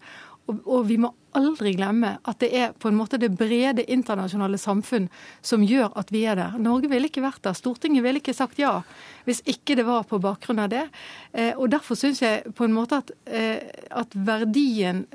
Og, 0.48 0.60
og 0.64 0.86
vi 0.88 0.98
må 1.02 1.12
aldri 1.38 1.74
glemme 1.78 2.16
at 2.28 2.40
det 2.42 2.50
er 2.56 2.74
på 2.80 2.90
en 2.90 2.98
måte 2.98 3.20
det 3.22 3.34
brede 3.38 3.86
internasjonale 3.92 4.58
samfunn 4.62 5.08
som 5.46 5.64
gjør 5.66 5.94
at 6.00 6.12
vi 6.14 6.24
er 6.30 6.38
der. 6.40 6.58
Norge 6.62 6.90
ville 6.92 7.10
ikke 7.10 7.24
vært 7.26 7.44
der. 7.46 7.58
Stortinget 7.58 8.06
ville 8.06 8.22
ikke 8.22 8.36
sagt 8.38 8.60
ja 8.62 8.80
hvis 9.28 9.44
ikke 9.50 9.76
det 9.78 9.86
var 9.88 10.08
på 10.08 10.22
bakgrunn 10.24 10.62
av 10.64 10.72
det. 10.72 10.86
Eh, 11.34 11.54
og 11.56 11.70
Derfor 11.74 12.00
syns 12.00 12.24
jeg 12.24 12.54
på 12.56 12.66
en 12.66 12.76
måte 12.76 13.02
at, 13.02 13.12
eh, 13.26 13.60
at 13.92 14.14
verdien 14.16 15.06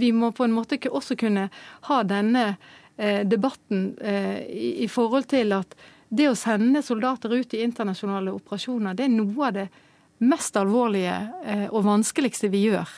Vi 0.00 0.10
må 0.12 0.32
på 0.32 0.46
en 0.46 0.54
måte 0.54 0.78
ikke 0.78 0.92
også 0.92 1.16
kunne 1.20 1.48
ha 1.88 1.98
denne 2.08 2.46
eh, 2.96 3.22
debatten 3.26 3.92
i, 4.00 4.86
forhold 4.88 5.28
til 5.30 5.52
at 5.52 5.76
det 6.08 6.28
å 6.30 6.38
sende 6.38 6.82
soldater 6.82 7.32
ut 7.32 7.54
i 7.54 7.62
internasjonale 7.64 8.32
operasjoner, 8.34 8.94
det 8.94 9.06
er 9.06 9.14
noe 9.14 9.46
av 9.48 9.54
det 9.56 9.68
mest 10.24 10.56
alvorlige 10.56 11.16
og 11.74 11.84
vanskeligste 11.84 12.48
vi 12.52 12.68
gjør. 12.68 12.90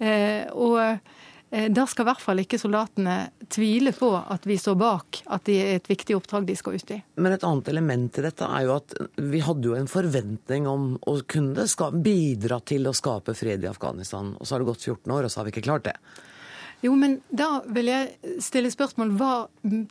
Eh, 0.00 0.46
og 0.56 0.78
eh, 0.80 1.66
da 1.68 1.84
skal 1.90 2.06
i 2.06 2.08
hvert 2.08 2.22
fall 2.24 2.40
ikke 2.40 2.58
soldatene 2.62 3.16
tvile 3.52 3.92
på 3.96 4.08
at 4.16 4.46
vi 4.48 4.56
står 4.60 4.78
bak 4.80 5.20
at 5.34 5.44
det 5.48 5.58
er 5.60 5.74
et 5.80 5.90
viktig 5.90 6.16
oppdrag 6.16 6.46
de 6.48 6.56
skal 6.56 6.78
ut 6.78 6.94
i. 6.94 7.00
Men 7.20 7.34
et 7.36 7.44
annet 7.44 7.68
element 7.72 8.18
i 8.20 8.24
dette 8.24 8.48
er 8.48 8.64
jo 8.68 8.74
at 8.78 8.94
vi 9.18 9.42
hadde 9.44 9.68
jo 9.72 9.76
en 9.76 9.90
forventning 9.90 10.68
om 10.70 10.90
å 11.10 11.18
kunne 11.28 11.66
ska- 11.68 11.90
bidra 11.92 12.60
til 12.64 12.86
å 12.88 12.96
skape 12.96 13.34
fred 13.36 13.66
i 13.66 13.70
Afghanistan. 13.72 14.34
Og 14.40 14.46
så 14.46 14.54
har 14.56 14.64
det 14.64 14.70
gått 14.72 14.86
14 14.88 15.12
år, 15.18 15.24
og 15.26 15.30
så 15.34 15.40
har 15.42 15.50
vi 15.50 15.56
ikke 15.56 15.66
klart 15.68 15.88
det. 15.90 15.96
Jo, 16.80 16.94
men 16.96 17.18
da 17.28 17.58
vil 17.68 17.90
jeg 17.90 18.38
stille 18.40 18.70
spørsmål. 18.72 19.10
Hva 19.20 19.32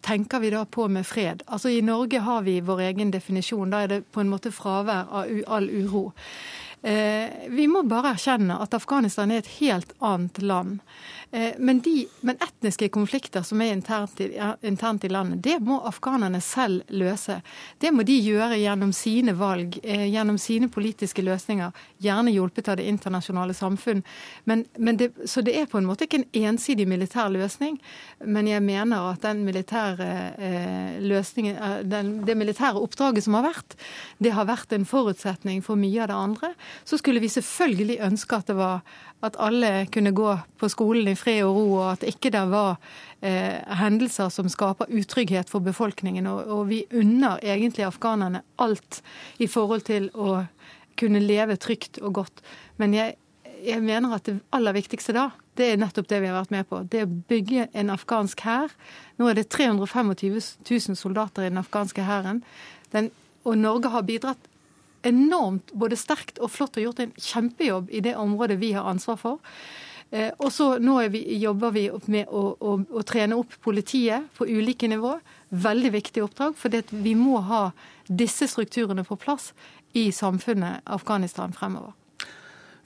tenker 0.01 0.41
vi 0.41 0.49
da 0.49 0.63
på 0.65 0.87
med 0.89 1.05
fred? 1.05 1.43
Altså 1.45 1.69
I 1.69 1.83
Norge 1.85 2.17
har 2.25 2.41
vi 2.47 2.55
vår 2.65 2.81
egen 2.87 3.11
definisjon. 3.13 3.69
Da 3.69 3.83
er 3.85 3.91
det 3.91 3.99
på 4.09 4.23
en 4.23 4.31
måte 4.31 4.49
fravær 4.49 5.05
av 5.11 5.29
all 5.53 5.69
uro. 5.69 6.07
Eh, 6.81 7.49
vi 7.51 7.67
må 7.67 7.83
bare 7.83 8.13
erkjenne 8.15 8.55
at 8.63 8.75
Afghanistan 8.77 9.31
er 9.31 9.43
et 9.43 9.53
helt 9.59 9.91
annet 9.99 10.39
land. 10.41 10.79
Eh, 11.31 11.53
men, 11.57 11.79
de, 11.79 12.07
men 12.21 12.37
etniske 12.41 12.87
konflikter 12.89 13.43
som 13.45 13.61
er 13.61 13.75
internt 13.75 14.17
i, 14.21 14.31
internt 14.65 15.03
i 15.05 15.09
landet, 15.09 15.43
det 15.45 15.59
må 15.61 15.77
afghanerne 15.85 16.41
selv 16.41 16.81
løse. 16.89 17.35
Det 17.77 17.91
må 17.93 18.01
de 18.07 18.15
gjøre 18.17 18.57
gjennom 18.57 18.89
sine 18.95 19.35
valg, 19.37 19.77
eh, 19.83 20.07
gjennom 20.09 20.39
sine 20.41 20.71
politiske 20.73 21.21
løsninger. 21.21 21.75
Gjerne 22.01 22.33
hjulpet 22.33 22.71
av 22.73 22.79
det 22.79 22.87
internasjonale 22.89 23.53
samfunn. 23.53 24.01
Men, 24.49 24.65
men 24.77 24.97
det, 24.97 25.11
så 25.29 25.43
det 25.45 25.53
er 25.59 25.69
på 25.69 25.77
en 25.77 25.89
måte 25.89 26.07
ikke 26.07 26.23
en 26.23 26.49
ensidig 26.49 26.87
militær 26.89 27.29
løsning. 27.29 27.77
Men 28.25 28.49
jeg 28.49 28.65
mener 28.65 29.11
at 29.11 29.21
den 29.27 29.45
militære 29.45 30.09
eh, 30.33 30.97
løsningen, 31.05 31.61
den, 31.91 32.11
det 32.25 32.37
militære 32.41 32.81
oppdraget 32.81 33.27
som 33.27 33.37
har 33.37 33.45
vært, 33.51 33.77
det 34.17 34.33
har 34.33 34.49
vært 34.49 34.73
en 34.73 34.89
forutsetning 34.89 35.61
for 35.61 35.77
mye 35.77 36.01
av 36.01 36.09
det 36.09 36.17
andre. 36.17 36.51
Så 36.89 36.97
skulle 36.97 37.21
vi 37.21 37.29
selvfølgelig 37.29 38.01
ønske 38.09 38.41
at 38.41 38.49
det 38.49 38.57
var 38.57 38.81
at 39.21 39.35
alle 39.39 39.85
kunne 39.91 40.11
gå 40.15 40.31
på 40.59 40.69
skolen 40.71 41.11
i 41.11 41.15
fred 41.19 41.43
og 41.45 41.55
ro, 41.57 41.65
og 41.79 41.85
at 41.93 42.05
ikke 42.07 42.31
det 42.33 42.45
var 42.51 42.77
eh, 43.21 43.59
hendelser 43.81 44.31
som 44.33 44.49
skaper 44.51 44.91
utrygghet 44.91 45.51
for 45.51 45.63
befolkningen. 45.65 46.27
Og, 46.31 46.43
og 46.47 46.67
vi 46.71 46.83
unner 46.95 47.41
egentlig 47.43 47.87
afghanerne 47.87 48.43
alt 48.61 49.01
i 49.39 49.49
forhold 49.51 49.87
til 49.89 50.09
å 50.15 50.43
kunne 50.99 51.21
leve 51.23 51.59
trygt 51.59 52.01
og 52.03 52.17
godt. 52.21 52.43
Men 52.81 52.95
jeg, 52.95 53.15
jeg 53.63 53.83
mener 53.83 54.17
at 54.17 54.27
det 54.27 54.39
aller 54.55 54.75
viktigste 54.75 55.15
da, 55.15 55.29
det 55.59 55.73
er 55.73 55.79
nettopp 55.79 56.07
det 56.07 56.21
vi 56.23 56.29
har 56.31 56.37
vært 56.39 56.53
med 56.55 56.67
på. 56.69 56.83
Det 56.87 57.03
å 57.03 57.15
bygge 57.31 57.67
en 57.75 57.91
afghansk 57.91 58.43
hær. 58.47 58.71
Nå 59.19 59.27
er 59.27 59.39
det 59.39 59.49
325 59.51 60.13
000 60.15 60.99
soldater 60.99 61.43
i 61.43 61.51
den 61.51 61.59
afghanske 61.59 62.05
hæren. 62.07 62.43
Og 63.43 63.57
Norge 63.59 63.91
har 63.91 64.07
bidratt 64.07 64.47
enormt 65.07 65.71
både 65.79 65.97
sterkt 65.99 66.39
og 66.43 66.51
flott 66.51 66.77
og 66.79 66.89
gjort 66.89 67.03
en 67.03 67.13
kjempejobb 67.15 67.91
i 67.95 68.01
det 68.03 68.15
området 68.19 68.59
vi 68.59 68.73
har 68.75 68.87
ansvar 68.87 69.19
for. 69.19 69.39
Eh, 70.11 70.31
og 70.41 70.49
så 70.53 70.71
nå 70.81 70.95
er 71.03 71.11
vi, 71.13 71.21
jobber 71.37 71.73
vi 71.75 71.85
med 72.09 72.31
å, 72.33 72.41
å, 72.57 72.75
å 72.81 73.05
trene 73.05 73.37
opp 73.37 73.53
politiet 73.61 74.29
på 74.37 74.47
ulike 74.49 74.89
nivå. 74.89 75.19
Veldig 75.49 75.91
viktig 75.93 76.23
oppdrag, 76.25 76.57
for 76.57 76.73
vi 76.89 77.15
må 77.17 77.41
ha 77.45 77.69
disse 78.09 78.49
strukturene 78.49 79.05
på 79.05 79.19
plass 79.21 79.51
i 79.97 80.09
samfunnet 80.13 80.81
Afghanistan 80.89 81.53
fremover. 81.53 81.93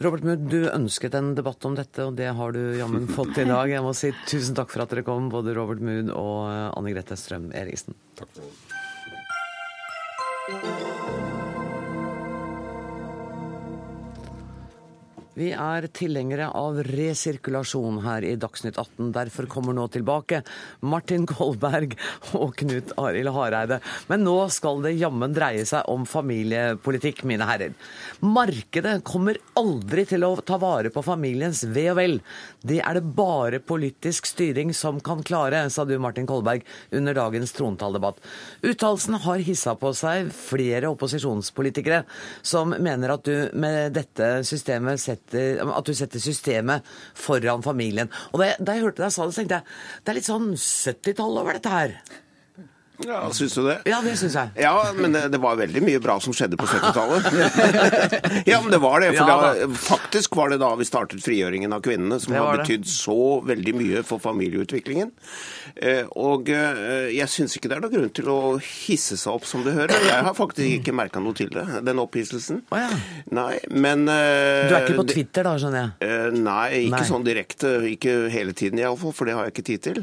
Robert 0.04 0.26
Mudd, 0.28 0.50
du 0.52 0.68
ønsket 0.68 1.14
en 1.16 1.32
debatt 1.38 1.64
om 1.68 1.76
dette, 1.78 2.04
og 2.10 2.18
det 2.18 2.32
har 2.36 2.52
du 2.52 2.60
jammen 2.76 3.08
fått 3.08 3.38
i 3.40 3.48
dag. 3.48 3.70
Jeg 3.72 3.84
må 3.86 3.94
si 3.96 4.12
tusen 4.28 4.58
takk 4.58 4.74
for 4.74 4.84
at 4.84 4.92
dere 4.92 5.06
kom, 5.08 5.30
både 5.32 5.56
Robert 5.56 5.84
Mudd 5.84 6.12
og 6.12 6.50
eh, 6.50 6.68
Anne 6.74 6.96
Grete 6.96 7.16
Strøm 7.20 7.52
Eriksen. 7.56 7.96
Takk 8.20 8.32
Vi 15.34 15.48
er 15.50 15.88
tilhengere 15.90 16.46
av 16.54 16.76
resirkulasjon 16.86 17.96
her 18.04 18.22
i 18.28 18.36
Dagsnytt 18.38 18.76
18. 18.78 19.08
Derfor 19.16 19.48
kommer 19.50 19.74
nå 19.74 19.88
tilbake 19.90 20.44
Martin 20.86 21.24
Kolberg 21.26 21.96
og 22.38 22.52
Knut 22.60 22.92
Arild 23.02 23.34
Hareide. 23.34 23.80
Men 24.12 24.22
nå 24.28 24.36
skal 24.54 24.84
det 24.86 24.92
jammen 25.00 25.34
dreie 25.34 25.64
seg 25.66 25.90
om 25.90 26.06
familiepolitikk, 26.06 27.24
mine 27.26 27.48
herrer. 27.50 27.74
Markedet 28.22 29.00
kommer 29.08 29.40
aldri 29.58 30.04
til 30.12 30.28
å 30.28 30.36
ta 30.46 30.60
vare 30.62 30.92
på 30.94 31.02
familiens 31.02 31.64
ve 31.66 31.88
og 31.96 31.98
vel. 31.98 32.16
Det 32.62 32.78
er 32.86 33.00
det 33.00 33.16
bare 33.18 33.58
politisk 33.58 34.30
styring 34.30 34.70
som 34.78 35.02
kan 35.02 35.26
klare, 35.26 35.64
sa 35.74 35.82
du 35.82 35.96
Martin 35.98 36.30
Kolberg 36.30 36.62
under 36.94 37.18
dagens 37.18 37.58
trontaldebatt. 37.58 38.22
Uttalelsen 38.62 39.18
har 39.26 39.42
hissa 39.50 39.74
på 39.82 39.96
seg 39.98 40.30
flere 40.30 40.94
opposisjonspolitikere 40.94 42.04
som 42.46 42.78
mener 42.78 43.18
at 43.18 43.26
du 43.26 43.50
med 43.58 43.98
dette 43.98 44.32
systemet 44.46 45.02
setter, 45.02 45.23
at 45.32 45.88
du 45.88 45.94
setter 45.98 46.22
systemet 46.22 46.86
foran 47.18 47.64
familien. 47.66 48.12
Og 48.34 48.42
da 48.42 48.52
jeg, 48.52 48.60
da 48.60 48.76
jeg 48.76 48.86
hørte 48.88 49.06
deg 49.06 49.16
sa 49.16 49.26
det, 49.26 49.34
så 49.36 49.42
tenkte 49.42 49.62
jeg 49.62 50.04
det 50.04 50.14
er 50.14 50.20
litt 50.20 50.30
sånn 50.30 50.52
70-tall 50.60 51.42
over 51.42 51.58
dette 51.58 51.74
her. 51.74 51.98
Ja, 53.02 53.30
Syns 53.34 53.56
du 53.58 53.64
det? 53.66 53.80
Ja, 53.90 53.98
det 54.06 54.14
syns 54.20 54.36
jeg. 54.38 54.50
Ja, 54.62 54.74
men 54.94 55.16
det, 55.16 55.24
det 55.34 55.40
var 55.42 55.58
veldig 55.58 55.82
mye 55.82 56.00
bra 56.04 56.20
som 56.22 56.34
skjedde 56.36 56.60
på 56.62 56.68
70-tallet. 56.70 57.26
ja, 58.52 58.60
men 58.62 58.70
det 58.72 58.80
var 58.84 59.02
det. 59.02 59.10
For 59.18 59.26
Ja, 59.26 59.38
da, 59.58 59.68
faktisk 59.82 60.38
var 60.38 60.54
det 60.54 60.60
da 60.62 60.70
vi 60.78 60.86
startet 60.86 61.24
frigjøringen 61.26 61.74
av 61.74 61.82
kvinnene, 61.86 62.20
som 62.22 62.36
har 62.38 62.62
betydd 62.62 62.86
så 62.90 63.18
veldig 63.50 63.74
mye 63.80 64.04
for 64.06 64.22
familieutviklingen. 64.22 65.10
Eh, 65.76 66.06
og 66.22 66.52
eh, 66.54 67.10
jeg 67.16 67.32
syns 67.34 67.58
ikke 67.58 67.72
det 67.72 67.80
er 67.80 67.84
noen 67.88 67.96
grunn 67.96 68.14
til 68.14 68.30
å 68.30 68.38
hisse 68.62 69.18
seg 69.18 69.40
opp 69.40 69.50
som 69.50 69.66
du 69.66 69.72
hører. 69.74 69.96
Jeg 70.06 70.28
har 70.30 70.38
faktisk 70.38 70.78
ikke 70.78 70.94
merka 70.96 71.24
noe 71.24 71.34
til 71.38 71.50
det, 71.54 71.66
den 71.88 72.02
opphisselsen. 72.04 72.62
Oh, 72.70 72.78
ja. 72.78 72.92
Nei, 73.34 73.58
men 73.74 74.06
eh, 74.06 74.70
Du 74.70 74.78
er 74.78 74.86
ikke 74.86 75.00
på 75.02 75.08
Twitter 75.16 75.50
da, 75.50 75.56
skjønner 75.58 75.82
jeg? 75.82 75.96
Eh, 76.06 76.30
Nei, 76.38 76.68
ikke 76.86 77.00
Nei. 77.00 77.10
sånn 77.10 77.26
direkte. 77.26 77.74
Ikke 77.90 78.16
hele 78.34 78.54
tiden 78.54 78.82
iallfall, 78.84 79.18
for 79.18 79.26
det 79.30 79.38
har 79.40 79.50
jeg 79.50 79.58
ikke 79.58 79.68
tid 79.74 79.86
til. 79.90 80.02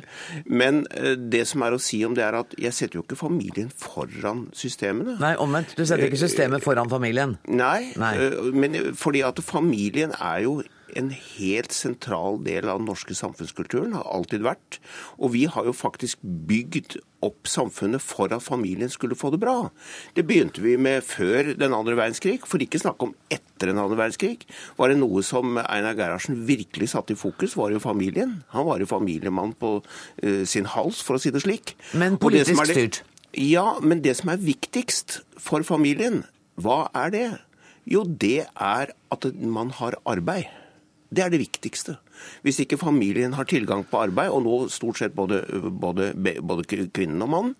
Men 0.50 0.82
det 1.30 1.46
som 1.46 1.62
er 1.62 1.78
å 1.78 1.80
si 1.82 2.02
om 2.06 2.18
det, 2.18 2.26
er 2.26 2.40
at 2.42 2.58
jeg 2.58 2.74
setter 2.80 2.98
jo 3.00 3.04
ikke 3.04 3.18
familien 3.20 3.70
foran 3.76 4.46
systemene. 4.56 5.16
Nei, 5.22 5.34
omvendt. 5.40 5.76
Du 5.78 5.84
setter 5.86 6.08
ikke 6.08 6.20
systemet 6.24 6.64
foran 6.64 6.90
familien. 6.90 7.36
Nei, 7.48 7.92
Nei. 8.00 8.12
eh, 8.16 8.50
men 8.56 8.78
fordi 8.98 9.22
at 9.26 9.40
familien 9.44 10.14
er 10.18 10.44
jo 10.48 10.60
en 10.98 11.10
helt 11.12 11.74
sentral 11.74 12.40
del 12.46 12.68
av 12.68 12.80
den 12.80 12.88
norske 12.90 13.14
samfunnskulturen, 13.16 13.94
har 13.98 14.08
alltid 14.08 14.44
vært. 14.46 14.80
Og 15.18 15.34
vi 15.34 15.44
har 15.50 15.68
jo 15.68 15.74
faktisk 15.76 16.20
bygd 16.22 16.98
opp 17.24 17.48
samfunnet 17.50 18.02
for 18.02 18.32
at 18.32 18.44
familien 18.44 18.90
skulle 18.92 19.18
få 19.18 19.32
det 19.34 19.40
bra. 19.42 19.70
Det 20.16 20.24
begynte 20.28 20.62
vi 20.64 20.76
med 20.80 21.04
før 21.04 21.52
den 21.58 21.76
andre 21.76 21.98
verdenskrig, 21.98 22.40
for 22.48 22.62
ikke 22.62 22.80
snakke 22.80 23.08
om 23.08 23.14
etter 23.32 23.70
den 23.70 23.80
andre 23.80 23.98
verdenskrig. 24.00 24.46
Var 24.78 24.92
det 24.92 25.00
noe 25.02 25.24
som 25.26 25.60
Einar 25.60 25.98
Gerhardsen 25.98 26.42
virkelig 26.48 26.92
satte 26.94 27.14
i 27.14 27.20
fokus, 27.20 27.58
var 27.60 27.74
jo 27.74 27.82
familien. 27.82 28.40
Han 28.54 28.68
var 28.68 28.80
jo 28.80 28.88
familiemann 28.90 29.54
på 29.60 29.78
uh, 29.82 30.42
sin 30.48 30.68
hals, 30.72 31.04
for 31.04 31.18
å 31.18 31.22
si 31.22 31.32
det 31.34 31.44
slik. 31.44 31.76
Men 31.92 32.18
politisk 32.20 32.64
styrt? 32.72 33.02
Ja, 33.36 33.76
men 33.78 34.00
det 34.02 34.16
som 34.18 34.32
er 34.32 34.42
viktigst 34.42 35.20
for 35.38 35.62
familien, 35.66 36.24
hva 36.58 36.88
er 36.96 37.12
det? 37.14 37.28
Jo, 37.88 38.04
det 38.04 38.48
er 38.54 38.92
at 39.12 39.26
man 39.40 39.70
har 39.78 39.96
arbeid. 40.08 40.48
Det 41.10 41.24
er 41.24 41.32
det 41.32 41.42
viktigste. 41.42 41.96
Hvis 42.46 42.60
ikke 42.62 42.78
familien 42.78 43.34
har 43.34 43.48
tilgang 43.50 43.82
på 43.88 44.04
arbeid, 44.04 44.30
og 44.30 44.44
nå 44.46 44.56
stort 44.70 45.00
sett 45.00 45.16
både, 45.16 45.42
både, 45.70 46.12
både 46.14 46.66
kvinnen 46.68 47.22
og 47.26 47.32
mannen, 47.32 47.56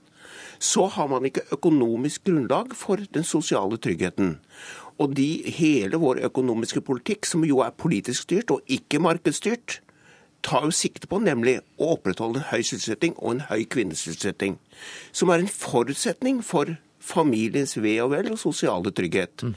så 0.61 0.87
har 0.93 1.09
man 1.09 1.25
ikke 1.25 1.47
økonomisk 1.57 2.29
grunnlag 2.29 2.75
for 2.77 3.01
den 3.15 3.25
sosiale 3.25 3.79
tryggheten. 3.81 4.37
Og 5.01 5.15
de, 5.17 5.29
hele 5.57 5.97
vår 5.99 6.21
økonomiske 6.29 6.83
politikk, 6.85 7.27
som 7.27 7.47
jo 7.49 7.63
er 7.65 7.73
politisk 7.73 8.29
styrt 8.29 8.53
og 8.53 8.61
ikke 8.69 9.01
markedsstyrt, 9.01 9.81
tar 10.45 10.67
jo 10.69 10.73
sikte 10.73 11.09
på 11.09 11.21
nemlig 11.21 11.59
å 11.81 11.95
opprettholde 11.97 12.41
en 12.41 12.51
høy 12.53 12.61
sysselsetting 12.61 13.17
og 13.19 13.35
en 13.35 13.43
høy 13.49 13.65
kvinnesysselsetting. 13.73 14.59
Som 15.13 15.33
er 15.33 15.43
en 15.43 15.53
forutsetning 15.53 16.45
for 16.45 16.77
familiens 17.01 17.77
ve 17.81 17.97
og 18.05 18.13
vel 18.15 18.31
og 18.35 18.41
sosiale 18.41 18.93
trygghet. 18.93 19.45
Mm. 19.45 19.57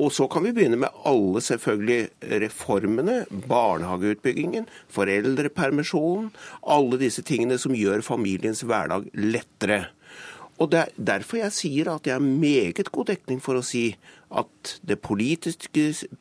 Og 0.00 0.14
så 0.16 0.24
kan 0.32 0.46
vi 0.46 0.54
begynne 0.56 0.78
med 0.80 1.02
alle 1.04 1.42
selvfølgelig 1.44 2.08
reformene, 2.40 3.16
barnehageutbyggingen, 3.50 4.68
foreldrepermisjonen, 4.88 6.30
alle 6.64 7.00
disse 7.02 7.24
tingene 7.26 7.58
som 7.60 7.76
gjør 7.76 8.00
familiens 8.06 8.64
hverdag 8.64 9.10
lettere. 9.12 9.82
Og 10.60 10.70
Det 10.72 10.78
er 10.80 10.96
derfor 10.96 11.40
jeg 11.40 11.56
sier 11.56 11.88
at 11.92 12.06
jeg 12.06 12.16
har 12.16 12.24
meget 12.24 12.92
god 12.92 13.12
dekning 13.12 13.40
for 13.40 13.56
å 13.56 13.64
si 13.64 13.94
at 14.30 14.74
det 14.86 15.00
politisk, 15.02 15.66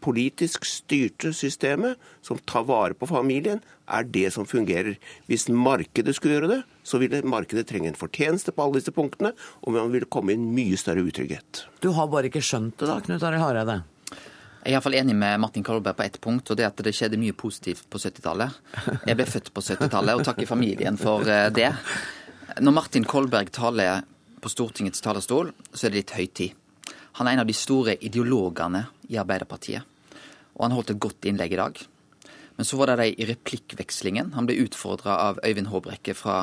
politisk 0.01 0.65
styrte 0.65 1.29
systemet 1.35 1.99
som 2.25 2.39
tar 2.49 2.65
vare 2.65 2.97
på 2.97 3.09
familien, 3.09 3.61
er 3.89 4.07
det 4.09 4.31
som 4.33 4.47
fungerer. 4.49 4.97
Hvis 5.29 5.47
markedet 5.53 6.15
skulle 6.17 6.39
gjøre 6.39 6.51
det, 6.55 6.59
så 6.83 7.01
ville 7.01 7.21
markedet 7.21 7.67
trenge 7.69 7.91
en 7.91 7.99
fortjeneste 7.99 8.53
på 8.55 8.65
alle 8.65 8.81
disse 8.81 8.93
punktene, 8.95 9.33
og 9.61 9.77
man 9.77 9.93
ville 9.93 10.09
komme 10.09 10.33
i 10.33 10.39
en 10.39 10.49
mye 10.55 10.77
større 10.79 11.05
utrygghet. 11.05 11.65
Du 11.85 11.91
har 11.97 12.09
bare 12.09 12.31
ikke 12.31 12.43
skjønt 12.45 12.79
det 12.81 12.89
da, 12.89 12.99
Knut 13.05 13.25
Arild 13.25 13.45
Hareide? 13.45 13.79
Jeg 14.59 14.73
er 14.73 14.75
iallfall 14.75 14.97
enig 14.99 15.15
med 15.15 15.39
Martin 15.39 15.63
Kolberg 15.63 15.95
på 15.95 16.03
ett 16.03 16.17
punkt, 16.21 16.49
og 16.51 16.57
det 16.59 16.65
er 16.65 16.73
at 16.73 16.81
det 16.83 16.91
skjedde 16.97 17.19
mye 17.21 17.35
positivt 17.37 17.85
på 17.89 18.01
70-tallet. 18.01 18.57
Jeg 19.07 19.15
ble 19.15 19.27
født 19.29 19.53
på 19.55 19.63
70-tallet, 19.63 20.17
og 20.17 20.25
takker 20.27 20.49
familien 20.49 20.99
for 20.99 21.23
eh, 21.29 21.47
det. 21.55 21.69
Når 22.59 22.75
Martin 22.75 23.07
Kolberg 23.07 23.53
taler 23.55 24.03
på 24.43 24.51
Stortingets 24.51 25.03
talerstol, 25.05 25.53
så 25.71 25.87
er 25.87 25.93
det 25.93 26.01
litt 26.01 26.15
høytid. 26.17 26.58
Han 27.19 27.27
er 27.27 27.35
en 27.35 27.43
av 27.43 27.49
de 27.49 27.55
store 27.55 27.97
ideologene 27.99 28.85
i 29.11 29.17
Arbeiderpartiet. 29.19 29.83
Og 30.55 30.61
han 30.63 30.75
holdt 30.75 30.93
et 30.93 31.01
godt 31.03 31.27
innlegg 31.27 31.55
i 31.55 31.59
dag. 31.59 31.81
Men 32.59 32.67
så 32.67 32.79
var 32.79 32.91
det 32.91 32.95
de 32.99 33.11
i 33.19 33.27
replikkvekslingen. 33.27 34.33
Han 34.35 34.47
ble 34.47 34.57
utfordra 34.63 35.17
av 35.29 35.41
Øyvind 35.43 35.69
Håbrekke 35.71 36.15
fra 36.15 36.41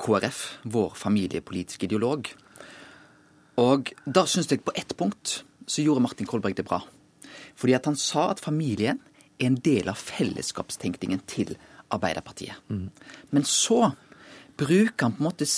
KrF, 0.00 0.42
vår 0.68 0.94
familiepolitiske 0.96 1.88
ideolog. 1.88 2.28
Og 3.60 3.92
da 4.04 4.24
syns 4.28 4.48
jeg 4.52 4.64
på 4.64 4.72
ett 4.76 4.94
punkt 4.96 5.42
så 5.68 5.84
gjorde 5.84 6.04
Martin 6.04 6.28
Kolberg 6.28 6.56
det 6.56 6.64
bra. 6.68 6.82
Fordi 7.56 7.76
at 7.76 7.88
han 7.88 7.96
sa 8.00 8.30
at 8.30 8.40
familien 8.40 9.00
er 9.38 9.48
en 9.48 9.58
del 9.64 9.88
av 9.88 10.00
fellesskapstenkningen 10.00 11.24
til 11.28 11.56
Arbeiderpartiet. 11.92 12.56
Mm. 12.68 12.88
Men 13.32 13.44
så 13.48 13.90
bruker 14.60 15.08
han 15.08 15.16
på 15.16 15.24
en 15.24 15.30
måte 15.30 15.48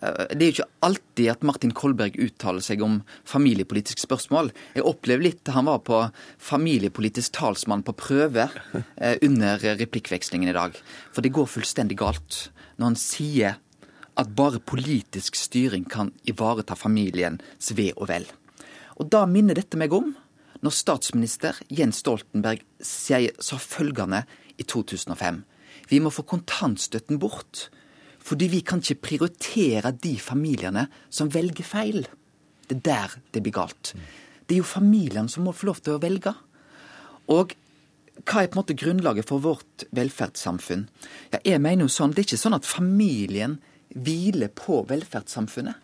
det 0.00 0.36
er 0.36 0.48
jo 0.48 0.54
ikke 0.54 0.68
alltid 0.86 1.28
at 1.32 1.44
Martin 1.46 1.72
Kolberg 1.76 2.16
uttaler 2.20 2.64
seg 2.64 2.82
om 2.84 2.98
familiepolitiske 3.28 4.04
spørsmål. 4.04 4.50
Jeg 4.76 4.84
opplever 4.88 5.28
litt 5.28 5.52
han 5.54 5.68
var 5.70 5.82
på 5.86 6.00
familiepolitisk 6.42 7.36
talsmann 7.38 7.84
på 7.86 7.94
prøve 7.96 8.48
eh, 8.74 9.16
under 9.24 9.62
replikkvekslingen 9.80 10.52
i 10.52 10.56
dag. 10.56 10.76
For 11.14 11.24
det 11.24 11.34
går 11.36 11.48
fullstendig 11.50 11.98
galt 12.02 12.46
når 12.76 12.90
han 12.90 13.00
sier 13.00 13.56
at 14.16 14.32
bare 14.36 14.60
politisk 14.64 15.36
styring 15.36 15.84
kan 15.88 16.12
ivareta 16.28 16.76
familiens 16.76 17.72
ve 17.76 17.90
og 17.96 18.08
vel. 18.12 18.28
Og 18.96 19.10
da 19.12 19.24
minner 19.28 19.56
dette 19.58 19.78
meg 19.80 19.92
om 19.96 20.14
når 20.64 20.72
statsminister 20.72 21.58
Jens 21.68 22.00
Stoltenberg 22.02 22.62
sa 22.80 23.60
følgende 23.60 24.24
i 24.56 24.64
2005. 24.64 25.42
Vi 25.92 26.00
må 26.02 26.10
få 26.10 26.24
kontantstøtten 26.26 27.20
bort. 27.22 27.68
Fordi 28.26 28.48
vi 28.50 28.62
kan 28.66 28.82
ikke 28.82 29.04
prioritere 29.10 29.92
de 30.02 30.16
familiene 30.18 30.86
som 31.10 31.30
velger 31.30 31.66
feil. 31.66 32.06
Det 32.66 32.80
er 32.80 32.82
der 32.88 33.14
det 33.34 33.42
blir 33.44 33.54
galt. 33.54 33.92
Det 34.46 34.56
er 34.56 34.62
jo 34.62 34.66
familiene 34.66 35.30
som 35.30 35.46
må 35.46 35.54
få 35.54 35.70
lov 35.70 35.80
til 35.82 35.94
å 35.94 36.02
velge. 36.02 36.32
Og 37.30 37.54
hva 38.24 38.42
er 38.42 38.50
på 38.50 38.56
en 38.56 38.62
måte 38.62 38.78
grunnlaget 38.78 39.28
for 39.28 39.42
vårt 39.44 39.86
velferdssamfunn? 39.94 40.86
Ja, 41.34 41.40
jeg 41.44 41.62
mener 41.62 41.86
jo 41.86 41.92
sånn, 41.92 42.14
Det 42.14 42.22
er 42.24 42.28
ikke 42.30 42.44
sånn 42.44 42.58
at 42.58 42.66
familien 42.66 43.58
hviler 43.94 44.48
på 44.48 44.82
velferdssamfunnet. 44.88 45.74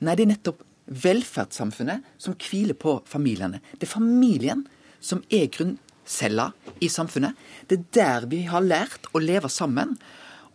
Nei, 0.00 0.14
det 0.14 0.24
er 0.24 0.32
nettopp 0.32 0.64
velferdssamfunnet 0.86 2.02
som 2.18 2.34
hviler 2.34 2.74
på 2.74 3.02
familiene. 3.06 3.60
Det 3.78 3.86
er 3.86 3.94
familien 3.94 4.64
som 5.00 5.22
er 5.30 5.46
grunncella 5.52 6.50
i 6.80 6.88
samfunnet. 6.88 7.36
Det 7.68 7.78
er 7.78 7.86
der 7.92 8.26
vi 8.26 8.42
har 8.48 8.64
lært 8.64 9.06
å 9.12 9.22
leve 9.22 9.48
sammen. 9.52 9.96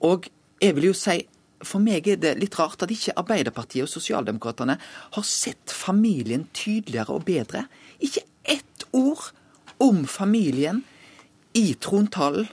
Og 0.02 0.30
jeg 0.60 0.76
vil 0.78 0.89
jo 0.91 0.95
si 0.97 1.22
for 1.66 1.84
meg 1.84 2.07
er 2.07 2.20
det 2.20 2.38
litt 2.39 2.55
rart 2.60 2.86
at 2.86 2.91
ikke 2.93 3.18
Arbeiderpartiet 3.20 3.84
og 3.84 3.91
Sosialdemokratene 3.91 4.78
har 4.80 5.26
sett 5.28 5.74
familien 5.76 6.45
tydeligere 6.55 7.18
og 7.18 7.26
bedre. 7.28 7.66
Ikke 7.99 8.24
ett 8.47 8.86
ord 8.95 9.32
om 9.84 10.05
familien 10.07 10.84
i 11.57 11.74
trontalen. 11.82 12.47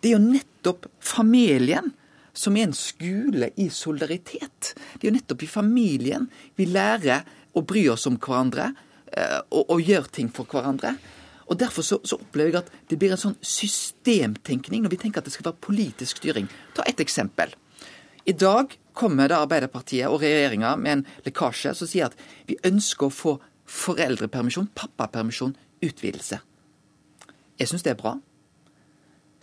Det 0.00 0.10
er 0.10 0.18
jo 0.18 0.24
nettopp 0.26 0.88
familien 1.00 1.94
som 2.36 2.56
er 2.58 2.68
en 2.68 2.76
skole 2.76 3.48
i 3.62 3.70
solidaritet. 3.72 4.74
Det 4.74 5.06
er 5.06 5.08
jo 5.08 5.16
nettopp 5.16 5.44
i 5.46 5.48
familien 5.48 6.28
vi 6.58 6.68
lærer 6.68 7.24
å 7.54 7.62
bry 7.64 7.86
oss 7.92 8.08
om 8.10 8.18
hverandre 8.20 8.72
eh, 9.14 9.40
og, 9.54 9.70
og 9.70 9.80
gjøre 9.80 10.12
ting 10.12 10.32
for 10.34 10.50
hverandre. 10.50 10.96
Og 11.46 11.58
Derfor 11.60 11.84
så, 11.84 11.98
så, 12.04 12.16
opplever 12.16 12.52
jeg 12.52 12.62
at 12.62 12.70
det 12.88 12.98
blir 13.00 13.12
en 13.12 13.20
sånn 13.20 13.36
systemtenkning 13.44 14.84
når 14.84 14.94
vi 14.94 15.00
tenker 15.02 15.20
at 15.20 15.28
det 15.28 15.34
skal 15.34 15.50
være 15.50 15.64
politisk 15.66 16.22
styring. 16.22 16.48
Ta 16.76 16.86
et 16.88 17.02
eksempel. 17.04 17.52
I 18.24 18.32
dag 18.32 18.72
kommer 18.96 19.28
da 19.28 19.42
Arbeiderpartiet 19.44 20.08
og 20.08 20.22
regjeringa 20.22 20.72
med 20.80 20.92
en 20.92 21.04
lekkasje 21.26 21.74
som 21.76 21.90
sier 21.90 22.08
at 22.08 22.16
vi 22.48 22.56
ønsker 22.64 23.10
å 23.10 23.12
få 23.12 23.34
foreldrepermisjon, 23.68 24.70
pappapermisjon, 24.76 25.52
utvidelse. 25.84 26.40
Jeg 27.60 27.70
syns 27.70 27.84
det 27.84 27.92
er 27.92 28.00
bra. 28.00 28.16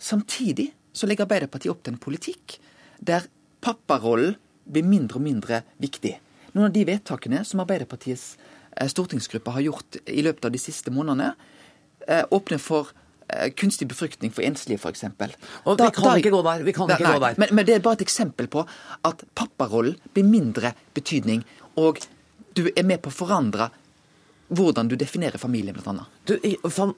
Samtidig 0.02 0.72
så 0.92 1.06
legger 1.06 1.28
Arbeiderpartiet 1.28 1.72
opp 1.72 1.84
til 1.84 1.94
en 1.94 2.02
politikk 2.02 2.58
der 2.98 3.28
papparollen 3.62 4.34
blir 4.66 4.86
mindre 4.86 5.18
og 5.18 5.24
mindre 5.24 5.62
viktig. 5.82 6.16
Noen 6.52 6.68
av 6.68 6.74
de 6.74 6.84
vedtakene 6.86 7.42
som 7.48 7.62
Arbeiderpartiets 7.62 8.36
eh, 8.36 8.88
stortingsgruppe 8.90 9.54
har 9.54 9.64
gjort 9.64 9.98
i 10.06 10.22
løpet 10.24 10.46
av 10.48 10.54
de 10.54 10.60
siste 10.60 10.92
månedene, 10.94 11.32
åpne 12.30 12.58
for 12.62 12.92
eh, 13.28 13.50
kunstig 13.58 13.88
befruktning 13.90 14.32
for 14.34 14.46
enslige, 14.46 14.80
f.eks. 14.80 15.04
Vi 15.04 15.12
kan 15.66 15.78
da, 15.78 16.16
ikke 16.16 16.32
gå 16.34 16.42
der. 16.46 16.64
Vi 16.66 16.74
kan 16.76 16.90
nei, 16.90 16.98
ikke 16.98 17.08
nei, 17.08 17.18
gå 17.18 17.26
der. 17.26 17.38
Men, 17.42 17.54
men, 17.58 17.68
det 17.68 17.76
er 17.76 17.84
bare 17.84 18.00
et 18.00 18.06
eksempel 18.06 18.50
på 18.52 18.64
at 19.08 19.22
papparollen 19.38 19.98
blir 20.14 20.26
mindre 20.28 20.74
betydning. 20.96 21.44
Og 21.80 22.02
du 22.56 22.66
er 22.74 22.84
med 22.84 23.02
på 23.04 23.12
å 23.12 23.18
forandre 23.22 23.70
hvordan 24.52 24.90
du 24.90 24.98
definerer 25.00 25.40
familie, 25.40 25.72
blant 25.72 25.88
annet. 25.94 26.16
Du, 26.28 26.34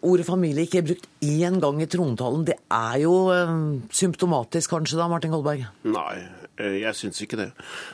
ordet 0.02 0.24
familie 0.26 0.66
ikke 0.66 0.80
er 0.80 0.88
brukt 0.88 1.05
én 1.22 1.61
gang 1.62 1.78
i 1.78 1.86
trontalen. 1.86 2.42
Det 2.48 2.57
er 2.66 2.96
jo 3.05 3.12
øh, 3.30 3.52
symptomatisk 3.94 4.74
kanskje 4.74 4.98
da, 4.98 5.07
Martin 5.12 5.30
Kolberg? 5.30 5.62
Nei, 5.86 6.16
Eh, 6.18 6.43
jeg 6.59 6.94
syns 6.98 7.20
ikke 7.24 7.38
det. 7.40 7.48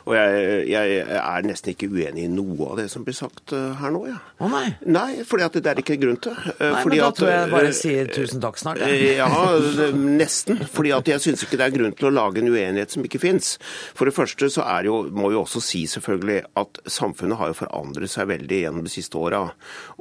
Og 0.04 0.14
jeg, 0.16 0.64
jeg, 0.68 0.98
er 1.20 1.46
nesten 1.48 1.72
ikke 1.72 1.88
uenig 1.88 2.26
i 2.26 2.30
noe 2.32 2.72
av 2.72 2.80
det 2.80 2.88
som 2.92 3.04
blir 3.06 3.16
sagt 3.16 3.54
eh, 3.56 3.78
her 3.80 3.94
nå. 3.94 4.02
Ja. 4.10 4.18
Å 4.40 4.50
nei? 4.52 4.64
Nei, 4.84 5.22
fordi 5.28 5.46
at 5.46 5.56
det 5.56 5.72
er 5.72 5.82
ikke 5.82 5.96
grunn 6.00 6.20
til. 6.20 6.36
Eh, 6.56 6.66
nei, 6.66 6.82
fordi 6.84 6.98
men 6.98 7.04
da 7.04 7.08
at, 7.08 7.18
tror 7.20 7.32
jeg 7.32 7.50
bare 7.54 7.72
sier 7.76 8.12
tusen 8.12 8.44
takk 8.44 8.60
snart. 8.60 8.82
Ja, 8.84 9.28
ja 9.30 9.90
nesten. 9.96 10.60
Fordi 10.70 10.94
at 10.96 11.08
jeg 11.08 11.24
syns 11.24 11.44
ikke 11.46 11.60
det 11.60 11.68
er 11.68 11.76
grunn 11.76 11.96
til 11.96 12.10
å 12.10 12.14
lage 12.14 12.42
en 12.42 12.50
uenighet 12.52 12.92
som 12.92 13.06
ikke 13.06 13.22
fins. 13.22 13.54
For 13.96 14.08
det 14.08 14.16
første 14.16 14.50
så 14.52 14.66
er 14.68 14.90
jo, 14.90 15.02
må 15.14 15.32
vi 15.32 15.40
også 15.40 15.62
si 15.64 15.86
selvfølgelig 15.90 16.42
at 16.60 16.82
samfunnet 16.90 17.40
har 17.40 17.52
jo 17.52 17.58
forandret 17.62 18.12
seg 18.12 18.28
veldig 18.30 18.62
gjennom 18.64 18.86
de 18.86 18.92
siste 18.92 19.18
åra. 19.20 19.46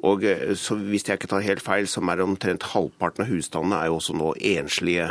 Og 0.03 0.26
så 0.60 0.78
hvis 0.80 1.07
jeg 1.07 1.20
ikke 1.20 1.32
tar 1.32 1.45
helt 1.45 1.64
feil, 1.64 1.88
så 1.89 2.03
er 2.10 2.24
omtrent 2.24 2.70
halvparten 2.74 3.26
av 3.26 3.32
husstandene 3.32 3.80
er 3.80 3.89
jo 3.89 3.97
også 3.99 4.16
nå 4.18 4.34
enslige. 4.55 5.10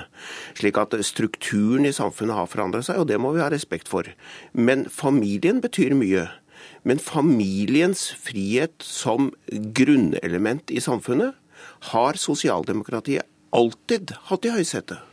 Slik 0.59 0.78
at 0.80 0.96
strukturen 1.07 1.88
i 1.88 1.94
samfunnet 1.94 2.36
har 2.36 2.51
forandret 2.51 2.86
seg, 2.88 3.01
og 3.01 3.09
det 3.11 3.18
må 3.20 3.32
vi 3.36 3.38
vi 3.39 3.45
ha 3.45 3.51
respekt 3.53 3.91
for. 3.91 4.09
Men 4.53 4.86
familien 4.93 5.62
betyr 5.64 5.97
mye. 5.99 6.28
Men 6.82 7.01
familiens 7.03 8.09
frihet 8.18 8.82
som 8.84 9.32
grunnelement 9.49 10.70
i 10.70 10.82
samfunnet 10.82 11.36
har 11.93 12.18
sosialdemokratiet 12.18 13.26
alltid 13.55 14.14
hatt 14.28 14.47
i 14.47 14.55
høysetet. 14.55 15.05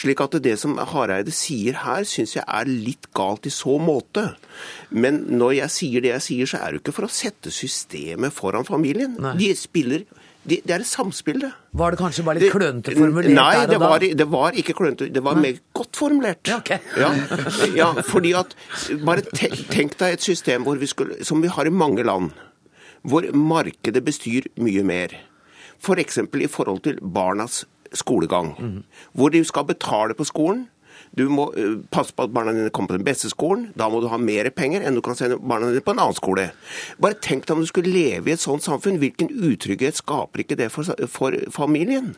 Slik 0.00 0.22
at 0.24 0.38
det 0.42 0.54
som 0.60 0.78
Hareide 0.92 1.32
sier 1.36 1.76
her, 1.82 2.06
syns 2.08 2.34
jeg 2.38 2.44
er 2.48 2.68
litt 2.70 3.10
galt 3.16 3.46
i 3.46 3.52
så 3.52 3.76
måte. 3.82 4.32
Men 4.88 5.22
når 5.36 5.58
jeg 5.58 5.74
sier 5.76 6.04
det 6.04 6.14
jeg 6.14 6.26
sier, 6.26 6.48
så 6.48 6.62
er 6.62 6.72
det 6.72 6.82
ikke 6.82 6.96
for 6.96 7.08
å 7.08 7.12
sette 7.12 7.52
systemet 7.52 8.34
foran 8.34 8.66
familien. 8.68 9.18
Nei. 9.20 9.36
De 9.40 9.50
spiller 9.58 10.06
de, 10.44 10.56
Det 10.66 10.70
er 10.74 10.80
et 10.82 10.86
samspill, 10.86 11.38
det. 11.40 11.52
Var 11.78 11.90
det 11.94 11.98
kanskje 12.00 12.24
bare 12.26 12.40
litt 12.42 12.52
klønete 12.52 12.94
formulert 12.96 13.30
Nei, 13.30 13.52
der 13.60 13.66
det 13.70 13.78
da? 13.78 13.88
var, 13.88 13.98
det 14.22 14.26
var 14.32 14.56
ikke 14.58 14.74
klønete. 14.74 15.06
Det 15.14 15.22
var 15.22 15.36
mer 15.38 15.58
godt 15.78 15.96
formulert. 15.96 16.42
Ja, 16.50 16.56
ok. 16.58 16.72
Ja, 16.98 17.10
ja, 17.76 17.90
fordi 18.02 18.32
at 18.34 18.56
Bare 19.06 19.22
te- 19.22 19.52
tenk 19.70 19.94
deg 20.00 20.16
et 20.18 20.20
system 20.26 20.64
hvor 20.66 20.80
vi 20.80 20.86
skulle, 20.90 21.20
som 21.24 21.42
vi 21.42 21.48
har 21.48 21.66
i 21.66 21.70
mange 21.70 22.02
land, 22.04 22.32
hvor 23.06 23.22
markedet 23.34 24.02
bestyr 24.04 24.50
mye 24.58 24.82
mer. 24.82 25.14
F.eks. 25.82 26.18
For 26.30 26.38
i 26.42 26.46
forhold 26.50 26.82
til 26.82 26.98
barnas 27.02 27.64
skolegang. 27.94 28.54
Hvor 29.14 29.30
de 29.34 29.44
skal 29.44 29.64
betale 29.70 30.14
på 30.14 30.24
skolen. 30.24 30.66
Du 31.18 31.26
må 31.28 31.50
eh, 31.58 31.76
passe 31.92 32.14
på 32.16 32.24
at 32.24 32.32
barna 32.32 32.54
dine 32.56 32.72
kommer 32.72 32.94
på 32.94 32.98
den 33.00 33.06
beste 33.06 33.28
skolen. 33.32 33.68
Da 33.76 33.90
må 33.92 34.00
du 34.00 34.08
ha 34.08 34.18
mer 34.20 34.48
penger 34.56 34.84
enn 34.84 34.96
du 34.96 35.02
kan 35.04 35.18
sende 35.18 35.36
barna 35.36 35.68
dine 35.68 35.84
på 35.84 35.92
en 35.92 36.00
annen 36.00 36.16
skole. 36.16 36.48
Bare 37.02 37.20
tenk 37.20 37.44
deg 37.46 37.56
om 37.56 37.64
du 37.64 37.68
skulle 37.68 37.92
leve 37.92 38.32
i 38.32 38.36
et 38.36 38.42
sånt 38.44 38.64
samfunn. 38.64 39.00
Hvilken 39.02 39.28
utrygghet 39.28 40.00
skaper 40.00 40.44
ikke 40.44 40.58
det 40.60 40.70
for, 40.72 40.88
for 41.12 41.36
familien? 41.52 42.14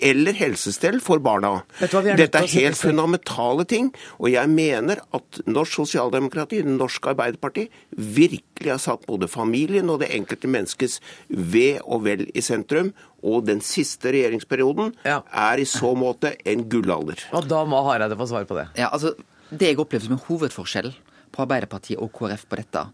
Eller 0.00 0.32
helsestell 0.36 1.00
for 1.00 1.18
barna. 1.22 1.62
Er 1.80 2.16
Dette 2.16 2.42
er 2.42 2.46
helt 2.52 2.76
fundamentale 2.76 3.64
ting. 3.68 3.92
Og 4.18 4.30
jeg 4.32 4.48
mener 4.52 5.00
at 5.16 5.40
norsk 5.46 5.80
sosialdemokrati, 5.80 6.62
norsk 6.66 7.06
Arbeiderparti, 7.12 7.68
virkelig 7.96 8.70
har 8.72 8.78
satt 8.82 9.06
både 9.06 9.28
familien 9.28 9.88
og 9.92 10.00
det 10.02 10.10
enkelte 10.16 10.48
menneskets 10.50 11.00
ve 11.28 11.78
og 11.84 12.04
vel 12.06 12.26
i 12.34 12.40
sentrum. 12.44 12.92
Og 13.26 13.46
den 13.48 13.60
siste 13.64 14.12
regjeringsperioden 14.14 14.94
Ja. 15.04 15.22
er 15.32 15.58
i 15.58 15.64
så 15.64 15.94
måte 15.96 16.36
en 16.46 16.64
gullalder. 16.68 17.18
Og 17.32 17.48
da 17.48 17.64
må 17.64 17.82
Hareide 17.84 18.16
få 18.16 18.28
svar 18.28 18.44
på 18.46 18.54
det. 18.54 18.68
Ja, 18.76 18.88
altså, 18.92 19.14
Det 19.50 19.68
jeg 19.68 19.78
opplever 19.78 20.02
som 20.02 20.12
en 20.12 20.24
hovedforskjell 20.26 20.94
på 21.32 21.42
Arbeiderpartiet 21.46 21.98
og 22.02 22.10
KrF 22.12 22.46
på 22.48 22.56
dette, 22.56 22.86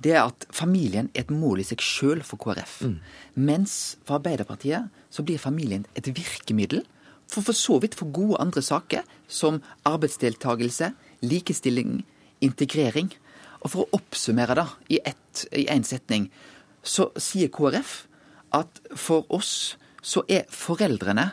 det 0.00 0.12
er 0.12 0.24
at 0.26 0.46
familien 0.50 1.08
er 1.14 1.20
et 1.20 1.30
mål 1.30 1.60
i 1.60 1.62
seg 1.62 1.78
sjøl 1.78 2.22
for 2.26 2.36
KrF. 2.36 2.80
Mens 3.36 3.96
for 4.04 4.18
Arbeiderpartiet 4.18 4.88
så 5.14 5.22
blir 5.22 5.38
familien 5.38 5.86
et 5.94 6.10
virkemiddel 6.10 6.82
for 7.30 7.46
for 7.46 7.56
så 7.56 7.78
vidt 7.82 7.94
for 7.98 8.10
gode 8.12 8.40
andre 8.42 8.62
saker, 8.62 9.04
som 9.28 9.62
arbeidsdeltagelse, 9.86 10.90
likestilling, 11.22 12.02
integrering. 12.44 13.12
Og 13.62 13.70
for 13.72 13.84
å 13.84 13.98
oppsummere 13.98 14.56
da, 14.58 14.66
i 14.90 15.00
én 15.70 15.86
setning, 15.86 16.28
så 16.82 17.08
sier 17.16 17.48
KrF 17.48 18.04
at 18.54 18.82
for 18.92 19.24
oss 19.32 19.76
så 20.04 20.22
er 20.28 20.44
foreldrene 20.52 21.32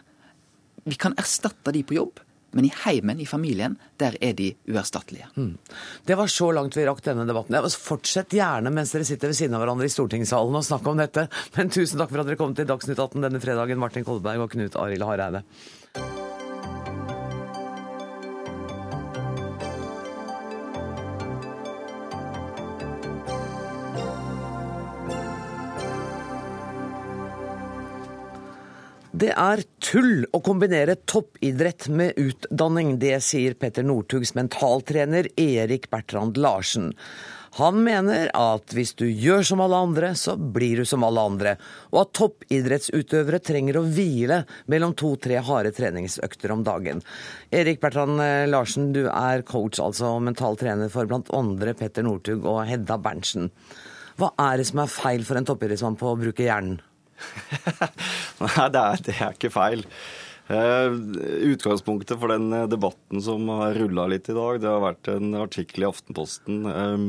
Vi 0.81 0.95
kan 0.97 1.13
erstatte 1.19 1.69
de 1.75 1.83
på 1.85 1.93
jobb, 1.93 2.19
men 2.51 2.67
i 2.67 2.71
heimen, 2.83 3.19
i 3.19 3.27
familien, 3.29 3.77
der 4.01 4.17
er 4.21 4.33
de 4.37 4.51
uerstattelige. 4.69 5.29
Det 6.05 6.17
var 6.19 6.31
så 6.31 6.51
langt 6.55 6.75
vi 6.77 6.85
rakk 6.87 7.03
denne 7.05 7.25
debatten. 7.27 7.57
Fortsett 7.81 8.35
gjerne 8.35 8.73
mens 8.73 8.91
dere 8.95 9.07
sitter 9.07 9.31
ved 9.31 9.39
siden 9.39 9.55
av 9.55 9.63
hverandre 9.63 9.87
i 9.87 9.93
stortingssalen 9.93 10.57
og 10.59 10.65
snakke 10.67 10.91
om 10.91 10.99
dette. 10.99 11.27
Men 11.55 11.71
tusen 11.71 12.01
takk 12.01 12.11
for 12.11 12.23
at 12.23 12.31
dere 12.31 12.39
kom 12.39 12.55
til 12.57 12.67
Dagsnytt 12.69 12.99
18 12.99 13.23
denne 13.27 13.43
fredagen, 13.43 13.79
Martin 13.81 14.07
Kolberg 14.07 14.47
og 14.47 14.51
Knut 14.55 14.75
Arild 14.79 15.07
Hareide. 15.07 15.45
Det 29.21 29.29
er 29.37 29.61
tull 29.85 30.23
å 30.33 30.39
kombinere 30.41 30.95
toppidrett 31.05 31.85
med 31.93 32.17
utdanning. 32.17 32.95
Det 32.97 33.19
sier 33.21 33.53
Petter 33.53 33.85
Northugs 33.85 34.33
mentaltrener 34.33 35.29
Erik 35.37 35.91
Bertrand 35.91 36.39
Larsen. 36.41 36.87
Han 37.59 37.83
mener 37.85 38.31
at 38.33 38.73
hvis 38.73 38.95
du 38.97 39.05
gjør 39.05 39.45
som 39.45 39.61
alle 39.61 39.77
andre, 39.85 40.11
så 40.17 40.33
blir 40.39 40.81
du 40.81 40.89
som 40.89 41.05
alle 41.05 41.21
andre, 41.21 41.55
og 41.91 42.01
at 42.01 42.13
toppidrettsutøvere 42.17 43.43
trenger 43.45 43.77
å 43.77 43.85
hvile 43.85 44.41
mellom 44.71 44.97
to-tre 44.97 45.37
harde 45.45 45.75
treningsøkter 45.77 46.55
om 46.55 46.65
dagen. 46.65 47.05
Erik 47.53 47.77
Bertrand 47.83 48.17
Larsen, 48.49 48.89
du 48.95 49.03
er 49.05 49.45
coach, 49.45 49.77
altså 49.83 50.15
mentaltrener 50.17 50.89
for 50.89 51.05
blant 51.05 51.29
andre 51.35 51.77
Petter 51.77 52.07
Northug 52.07 52.47
og 52.47 52.63
Hedda 52.71 52.97
Berntsen. 52.97 53.51
Hva 54.17 54.33
er 54.49 54.57
det 54.57 54.71
som 54.71 54.81
er 54.81 54.95
feil 54.95 55.27
for 55.27 55.37
en 55.37 55.45
toppidrettsmann 55.45 55.99
på 55.99 56.09
å 56.09 56.17
bruke 56.23 56.49
hjernen? 56.49 56.81
Nei, 58.43 58.67
det 58.73 58.81
er, 58.81 59.05
det 59.07 59.15
er 59.17 59.37
ikke 59.37 59.53
feil. 59.53 59.85
Eh, 60.51 60.97
utgangspunktet 61.51 62.19
for 62.19 62.33
den 62.33 62.51
eh, 62.55 62.67
debatten 62.71 63.23
som 63.23 63.47
har 63.53 63.77
rulla 63.77 64.07
litt 64.11 64.29
i 64.31 64.35
dag, 64.35 64.59
det 64.61 64.69
har 64.71 64.83
vært 64.83 65.11
en 65.13 65.35
artikkel 65.39 65.85
i 65.85 65.89
Aftenposten. 65.89 66.65
Eh, 66.71 67.07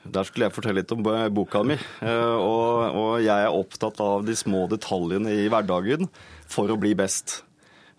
der 0.00 0.24
skulle 0.24 0.48
jeg 0.48 0.56
fortelle 0.56 0.80
litt 0.80 0.92
om 0.94 1.04
boka 1.36 1.62
mi. 1.66 1.76
Eh, 1.76 2.36
og, 2.40 2.96
og 2.96 3.12
jeg 3.20 3.36
er 3.36 3.54
opptatt 3.54 4.00
av 4.02 4.24
de 4.26 4.36
små 4.38 4.64
detaljene 4.72 5.34
i 5.44 5.48
hverdagen 5.52 6.08
for 6.50 6.72
å 6.72 6.78
bli 6.80 6.94
best. 6.98 7.42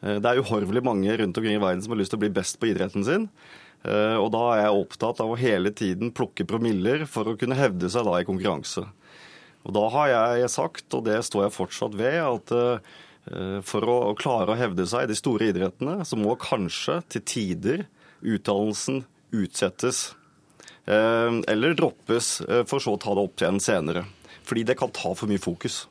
Eh, 0.01 0.17
det 0.17 0.27
er 0.27 0.41
uhorvelig 0.41 0.83
mange 0.85 1.13
rundt 1.21 1.37
omkring 1.37 1.59
i 1.59 1.61
verden 1.61 1.83
som 1.85 1.93
har 1.93 2.01
lyst 2.01 2.15
til 2.15 2.19
å 2.19 2.25
bli 2.25 2.33
best 2.33 2.59
på 2.59 2.71
idretten 2.71 3.05
sin. 3.05 3.29
Eh, 3.85 4.17
og 4.17 4.31
da 4.33 4.43
er 4.55 4.63
jeg 4.65 4.81
opptatt 4.81 5.21
av 5.23 5.33
å 5.33 5.39
hele 5.39 5.73
tiden 5.73 6.13
plukke 6.13 6.45
promiller 6.49 7.05
for 7.09 7.29
å 7.29 7.37
kunne 7.39 7.57
hevde 7.57 7.89
seg 7.89 8.05
da 8.09 8.17
i 8.19 8.27
konkurranse. 8.27 8.85
Og 9.67 9.75
da 9.75 9.85
har 9.93 10.11
jeg 10.11 10.51
sagt, 10.53 10.87
og 10.97 11.05
det 11.05 11.19
står 11.27 11.45
jeg 11.47 11.55
fortsatt 11.55 11.97
ved, 11.99 12.17
at 12.21 12.53
eh, 12.57 13.59
for 13.67 13.85
å 13.93 13.99
klare 14.17 14.53
å 14.53 14.57
hevde 14.59 14.87
seg 14.89 15.05
i 15.05 15.11
de 15.11 15.17
store 15.19 15.51
idrettene, 15.51 15.99
så 16.07 16.17
må 16.17 16.33
kanskje 16.41 17.01
til 17.13 17.25
tider 17.29 17.85
utdannelsen 18.21 19.03
utsettes. 19.37 20.15
eh, 20.85 21.41
Eller 21.51 21.77
droppes, 21.77 22.41
eh, 22.41 22.63
for 22.65 22.81
så 22.81 22.97
å 22.97 23.01
ta 23.01 23.13
det 23.13 23.27
opp 23.27 23.43
igjen 23.43 23.61
senere. 23.61 24.05
Fordi 24.41 24.65
det 24.65 24.77
kan 24.79 24.89
ta 24.89 25.13
for 25.13 25.29
mye 25.29 25.41
fokus. 25.41 25.85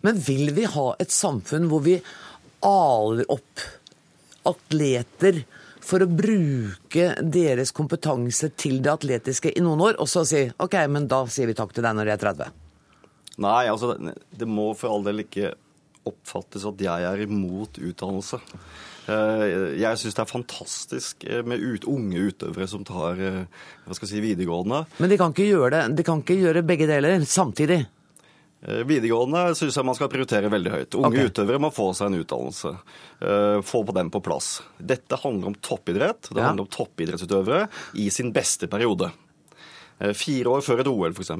Men 0.00 0.16
vil 0.16 0.54
vi 0.56 0.64
ha 0.64 0.88
et 0.98 1.12
samfunn 1.12 1.68
hvor 1.68 1.84
vi 1.84 1.98
aler 2.64 3.28
opp 3.28 3.60
atleter 4.48 5.44
for 5.86 6.02
å 6.02 6.08
bruke 6.10 7.10
deres 7.22 7.70
kompetanse 7.76 8.48
til 8.58 8.80
det 8.82 8.90
atletiske 8.90 9.52
i 9.52 9.62
noen 9.62 9.84
år, 9.90 9.98
og 10.02 10.08
så 10.10 10.24
si 10.26 10.46
OK, 10.62 10.78
men 10.90 11.06
da 11.10 11.22
sier 11.30 11.50
vi 11.50 11.54
takk 11.58 11.76
til 11.76 11.84
deg 11.86 11.98
når 11.98 12.10
jeg 12.10 12.18
er 12.18 12.24
30? 12.24 12.62
Nei, 13.42 13.66
altså, 13.68 13.94
det 14.32 14.48
må 14.48 14.70
for 14.78 14.94
all 14.94 15.04
del 15.06 15.24
ikke 15.26 15.52
oppfattes 16.06 16.64
at 16.68 16.80
jeg 16.80 17.06
er 17.08 17.22
imot 17.26 17.80
utdannelse. 17.82 18.38
Eh, 19.06 19.74
Jeg 19.78 19.98
syns 20.00 20.16
det 20.16 20.22
er 20.24 20.30
fantastisk 20.30 21.26
eh, 21.26 21.42
med 21.46 21.62
ut, 21.62 21.84
unge 21.90 22.30
utøvere 22.30 22.66
som 22.70 22.86
tar 22.86 23.20
eh, 23.22 23.42
hva 23.86 23.94
skal 23.94 24.08
jeg 24.08 24.14
si, 24.14 24.22
videregående. 24.24 24.84
Men 24.98 25.12
de 25.12 25.18
kan 25.20 25.34
ikke 25.34 25.50
gjøre 25.50 25.70
det. 25.74 25.82
De 25.98 26.06
kan 26.06 26.22
ikke 26.22 26.38
gjøre 26.40 26.64
begge 26.66 26.88
deler 26.90 27.22
samtidig. 27.26 27.84
Videregående 28.66 29.52
syns 29.54 29.76
jeg 29.76 29.86
man 29.86 29.94
skal 29.94 30.08
prioritere 30.10 30.48
veldig 30.50 30.70
høyt. 30.72 30.94
Unge 30.98 31.10
okay. 31.12 31.28
utøvere 31.28 31.60
må 31.62 31.68
få 31.76 31.90
seg 31.94 32.08
en 32.08 32.22
utdannelse. 32.22 32.72
Få 33.68 33.82
på 33.86 33.94
den 33.94 34.08
på 34.10 34.22
plass. 34.24 34.48
Dette 34.80 35.18
handler 35.22 35.52
om 35.52 35.58
toppidrett. 35.60 36.30
Det 36.32 36.40
Ja. 36.40 36.48
handler 36.48 36.64
om 36.64 36.72
toppidrettsutøvere 36.72 37.68
i 38.00 38.08
sin 38.10 38.32
beste 38.34 38.66
periode. 38.66 39.12
Eh, 39.98 40.12
Fire 40.16 40.56
år 40.56 40.64
før 40.64 40.82
et 40.82 40.90
OL, 40.90 41.14
f.eks. 41.16 41.32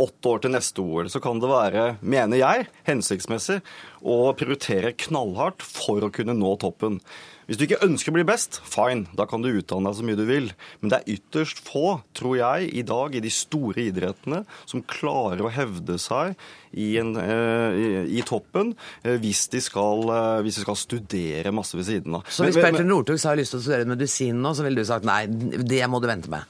Åtte 0.00 0.30
år 0.30 0.44
til 0.44 0.54
neste 0.54 0.84
OL. 0.84 1.10
Så 1.12 1.20
kan 1.22 1.40
det 1.42 1.50
være, 1.50 1.88
mener 2.00 2.40
jeg, 2.40 2.70
hensiktsmessig 2.88 3.60
å 4.00 4.22
prioritere 4.38 4.94
knallhardt 4.96 5.64
for 5.66 6.06
å 6.06 6.14
kunne 6.14 6.36
nå 6.36 6.54
toppen. 6.62 7.00
Hvis 7.50 7.58
du 7.58 7.64
ikke 7.66 7.80
ønsker 7.82 8.12
å 8.12 8.14
bli 8.14 8.24
best, 8.24 8.60
fine, 8.62 9.10
da 9.18 9.24
kan 9.28 9.42
du 9.42 9.48
utdanne 9.50 9.90
deg 9.90 9.98
så 9.98 10.04
mye 10.06 10.16
du 10.16 10.22
vil. 10.28 10.46
Men 10.80 10.92
det 10.92 11.00
er 11.00 11.16
ytterst 11.16 11.60
få, 11.66 11.98
tror 12.16 12.36
jeg, 12.38 12.68
i 12.78 12.84
dag 12.86 13.16
i 13.18 13.22
de 13.24 13.32
store 13.34 13.88
idrettene 13.90 14.44
som 14.70 14.84
klarer 14.86 15.42
å 15.42 15.50
hevde 15.52 15.98
seg 16.00 16.38
i, 16.70 16.92
en, 17.02 17.10
eh, 17.18 17.74
i, 17.74 17.88
i 18.22 18.24
toppen 18.24 18.70
eh, 19.02 19.18
hvis, 19.20 19.48
de 19.50 19.60
skal, 19.66 20.06
hvis 20.46 20.60
de 20.60 20.64
skal 20.64 20.78
studere 20.78 21.52
masse 21.52 21.74
ved 21.76 21.88
siden 21.90 22.20
av. 22.20 22.30
Så 22.30 22.46
hvis 22.46 22.56
Petter 22.62 22.86
Northug 22.86 23.18
har 23.18 23.36
lyst 23.42 23.56
til 23.56 23.60
å 23.60 23.66
studere 23.66 23.92
medisin 23.92 24.40
nå, 24.40 24.54
så 24.54 24.64
ville 24.64 24.80
du 24.80 24.88
sagt 24.88 25.10
nei, 25.10 25.24
det 25.26 25.82
må 25.90 26.00
du 26.00 26.08
vente 26.08 26.30
med. 26.32 26.46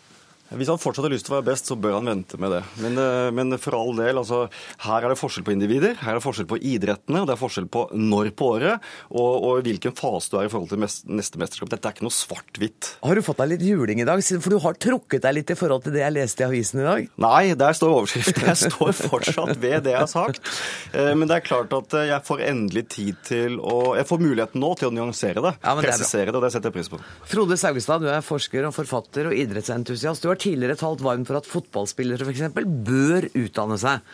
Hvis 0.51 0.71
han 0.73 0.81
fortsatt 0.83 1.07
har 1.07 1.13
lyst 1.13 1.27
til 1.29 1.35
å 1.35 1.39
være 1.39 1.47
best, 1.53 1.69
så 1.71 1.77
bør 1.79 1.99
han 2.01 2.09
vente 2.11 2.39
med 2.43 2.51
det. 2.51 2.61
Men, 2.83 2.97
eh, 2.99 3.31
men 3.37 3.55
for 3.63 3.77
all 3.79 3.93
del, 3.95 4.19
altså, 4.19 4.49
her 4.87 5.05
er 5.07 5.13
det 5.13 5.19
forskjell 5.21 5.45
på 5.47 5.53
individer, 5.55 5.95
her 6.01 6.17
er 6.17 6.19
det 6.19 6.25
forskjell 6.25 6.49
på 6.51 6.59
idrettene, 6.59 7.21
og 7.23 7.29
det 7.31 7.37
er 7.37 7.41
forskjell 7.41 7.69
på 7.71 7.85
når 7.95 8.33
på 8.35 8.49
året, 8.57 8.89
og, 9.15 9.45
og 9.47 9.61
hvilken 9.67 9.95
fase 9.95 10.33
du 10.33 10.39
er 10.41 10.49
i 10.49 10.53
forhold 10.53 10.73
til 10.73 10.81
mest, 10.83 11.05
neste 11.07 11.39
mesterskap. 11.39 11.71
Dette 11.71 11.87
er 11.87 11.95
ikke 11.95 12.07
noe 12.09 12.17
svart-hvitt. 12.17 12.91
Har 13.07 13.15
du 13.15 13.23
fått 13.27 13.43
deg 13.45 13.53
litt 13.55 13.65
juling 13.69 14.03
i 14.03 14.09
dag? 14.09 14.23
For 14.27 14.51
du 14.51 14.59
har 14.65 14.79
trukket 14.83 15.23
deg 15.27 15.37
litt 15.39 15.53
i 15.55 15.59
forhold 15.59 15.87
til 15.87 15.95
det 15.95 16.03
jeg 16.03 16.17
leste 16.17 16.43
i 16.45 16.49
avisen 16.49 16.83
i 16.83 16.89
dag. 16.89 17.07
Nei, 17.23 17.43
der 17.61 17.77
står 17.79 17.95
overskriften. 18.01 18.49
Jeg 18.51 18.61
står 18.73 18.93
fortsatt 18.99 19.55
ved 19.63 19.85
det 19.87 19.95
jeg 19.95 20.01
har 20.03 20.11
sagt. 20.11 20.43
Eh, 20.91 21.13
Men 21.15 21.31
det 21.31 21.39
er 21.39 21.47
klart 21.47 21.73
at 21.77 21.95
eh, 21.95 22.09
jeg 22.11 22.27
får 22.27 22.43
endelig 22.49 22.85
tid 22.97 23.21
til 23.29 23.59
å 23.63 23.95
Jeg 24.01 24.07
får 24.09 24.23
muligheten 24.23 24.63
nå 24.63 24.73
til 24.81 24.91
å 24.91 24.95
nyansere 24.95 25.43
det. 25.45 25.55
Ja, 25.63 25.77
er 25.77 25.85
presisere 25.85 26.31
det, 26.33 26.37
og 26.41 26.45
det 26.45 26.53
setter 26.55 26.71
jeg 26.73 26.79
pris 26.81 26.91
på. 26.91 26.99
Frode 27.31 27.59
Saugestad, 27.61 28.03
du 28.03 28.11
er 28.11 28.25
forsker 28.25 28.67
og 28.67 28.75
forfatter 28.77 29.31
og 29.31 29.37
idrettsentusiast. 29.37 30.25
Du 30.25 30.31
har 30.33 30.40
tidligere 30.41 30.79
talt 30.81 31.03
varmt 31.05 31.29
for 31.29 31.41
at 31.41 31.49
fotballspillere 31.49 32.27
f.eks. 32.27 32.47
bør 32.87 33.29
utdanne 33.39 33.79
seg. 33.81 34.07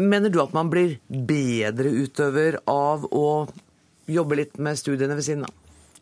Mener 0.00 0.32
du 0.32 0.40
at 0.42 0.54
man 0.56 0.70
blir 0.72 0.96
bedre 1.08 1.90
utøver 1.92 2.62
av 2.70 3.04
å 3.12 3.26
jobbe 4.08 4.38
litt 4.40 4.56
med 4.62 4.78
studiene 4.80 5.18
ved 5.18 5.26
siden 5.26 5.44
av? 5.48 5.58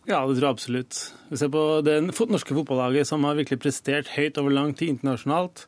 Ja, 0.08 0.22
det 0.24 0.38
tror 0.38 0.46
jeg 0.46 0.54
absolutt. 0.54 1.00
Vi 1.28 1.38
ser 1.38 1.50
på 1.52 1.62
det 1.86 1.98
norske 2.06 2.54
fotballaget 2.56 3.08
som 3.08 3.26
har 3.28 3.36
virkelig 3.38 3.60
prestert 3.62 4.12
høyt 4.14 4.38
over 4.40 4.54
lang 4.54 4.72
tid 4.74 4.94
internasjonalt. 4.94 5.66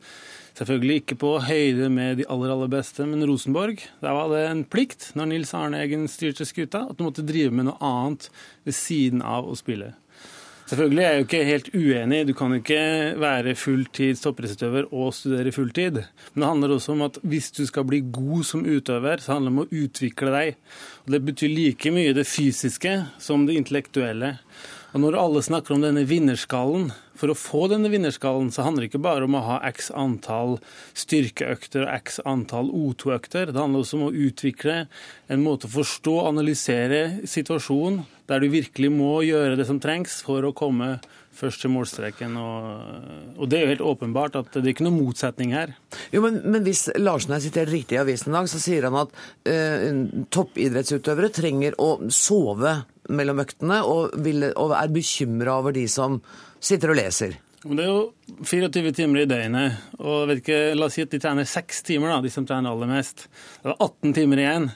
Selvfølgelig 0.56 0.96
ikke 1.00 1.16
på 1.20 1.32
høyde 1.46 1.88
med 1.92 2.18
de 2.20 2.26
aller 2.32 2.52
aller 2.52 2.70
beste, 2.72 3.04
men 3.08 3.24
Rosenborg. 3.28 3.84
Der 4.02 4.16
var 4.16 4.32
det 4.32 4.42
en 4.48 4.64
plikt 4.68 5.10
når 5.16 5.30
Nils 5.30 5.52
Arne 5.56 5.80
Eggen 5.80 6.04
styrte 6.12 6.44
skuta, 6.48 6.84
at 6.90 6.98
du 6.98 7.06
måtte 7.06 7.24
drive 7.24 7.54
med 7.54 7.70
noe 7.70 7.78
annet 7.80 8.28
ved 8.66 8.76
siden 8.76 9.24
av 9.24 9.48
å 9.48 9.56
spille. 9.58 9.94
Selvfølgelig 10.70 11.02
er 11.02 11.08
jeg 11.10 11.18
jo 11.18 11.26
ikke 11.26 11.44
helt 11.44 11.70
uenig. 11.74 12.20
Du 12.28 12.32
kan 12.38 12.52
jo 12.54 12.60
ikke 12.62 12.82
være 13.20 13.54
fulltids 13.58 14.22
toppidrettsutøver 14.24 14.88
og 14.94 15.10
studere 15.16 15.52
fulltid. 15.52 15.98
Men 16.32 16.44
det 16.44 16.48
handler 16.48 16.74
også 16.76 16.94
om 16.94 17.02
at 17.08 17.18
hvis 17.26 17.50
du 17.56 17.64
skal 17.68 17.86
bli 17.88 18.00
god 18.12 18.46
som 18.48 18.64
utøver, 18.64 19.20
så 19.20 19.34
handler 19.34 19.50
det 19.50 19.56
om 19.58 19.64
å 19.64 19.84
utvikle 19.84 20.34
deg. 20.36 20.60
Og 21.04 21.12
Det 21.12 21.22
betyr 21.26 21.52
like 21.52 21.92
mye 21.92 22.14
det 22.16 22.28
fysiske 22.30 22.94
som 23.20 23.46
det 23.46 23.58
intellektuelle. 23.58 24.36
Og 24.92 25.00
når 25.00 25.18
alle 25.18 25.42
snakker 25.44 25.74
om 25.74 25.84
denne 25.84 26.04
vinnerskallen, 26.08 26.90
for 27.22 27.30
å 27.30 27.38
få 27.38 27.68
denne 27.70 27.90
vinnerskallen, 27.92 28.50
så 28.50 28.66
handler 28.66 28.84
det 28.84 28.90
ikke 28.90 29.04
bare 29.04 29.28
om 29.28 29.38
å 29.38 29.44
ha 29.46 29.60
x 29.68 29.92
antall 29.94 30.56
styrkeøkter 30.98 31.86
og 31.86 31.92
x 32.00 32.18
antall 32.26 32.72
O2-økter. 32.74 33.52
Det 33.52 33.62
handler 33.62 33.84
også 33.84 34.00
om 34.00 34.08
å 34.08 34.14
utvikle 34.26 34.80
en 35.30 35.44
måte 35.44 35.70
å 35.70 35.76
forstå 35.78 36.16
og 36.18 36.32
analysere 36.32 37.22
situasjonen 37.30 38.02
der 38.30 38.42
du 38.42 38.48
virkelig 38.50 38.90
må 38.94 39.20
gjøre 39.26 39.58
det 39.58 39.66
som 39.68 39.80
trengs 39.82 40.20
for 40.26 40.42
å 40.46 40.54
komme 40.56 40.96
først 41.36 41.62
til 41.64 41.72
målstreken. 41.72 42.36
Og, 42.38 42.68
og, 43.36 43.44
det 43.50 43.58
er 43.58 43.64
jo 43.64 43.72
helt 43.72 43.84
åpenbart 43.92 44.38
at 44.40 44.52
det 44.56 44.64
er 44.64 44.74
ikke 44.74 44.86
noen 44.86 45.00
motsetning 45.00 45.54
her. 45.56 45.74
Jo, 46.14 46.22
men, 46.24 46.40
men 46.44 46.64
hvis 46.66 46.86
Larsen 47.00 47.34
er 47.36 47.42
sitert 47.44 47.72
riktig 47.72 47.98
i 47.98 48.02
avisen 48.02 48.32
i 48.32 48.36
dag, 48.36 48.50
så 48.50 48.60
sier 48.62 48.88
han 48.88 48.98
at 49.02 49.14
eh, 49.48 49.90
toppidrettsutøvere 50.32 51.32
trenger 51.34 51.78
å 51.82 51.94
sove 52.12 52.80
mellom 53.12 53.42
øktene, 53.42 53.82
og, 53.86 54.16
vil, 54.24 54.46
og 54.54 54.74
er 54.78 54.92
bekymra 54.94 55.58
over 55.60 55.74
de 55.74 55.88
som 55.90 56.20
sitter 56.62 56.92
og 56.92 56.98
leser. 56.98 57.38
Det 57.62 57.78
er 57.78 57.90
jo 57.90 58.42
24 58.42 58.92
timer 58.96 59.22
i 59.22 59.26
døgnet, 59.30 59.82
og 60.02 60.30
ikke, 60.34 60.72
la 60.74 60.88
oss 60.88 60.96
si 60.98 61.04
at 61.04 61.12
de 61.12 61.20
trener 61.22 61.46
seks 61.46 61.84
timer, 61.86 62.10
da, 62.10 62.22
de 62.24 62.32
som 62.34 62.46
trener 62.46 62.72
aller 62.72 62.90
mest. 62.90 63.28
Det 63.62 63.70
er 63.70 63.76
18 63.76 64.16
timer 64.16 64.42
igjen. 64.42 64.72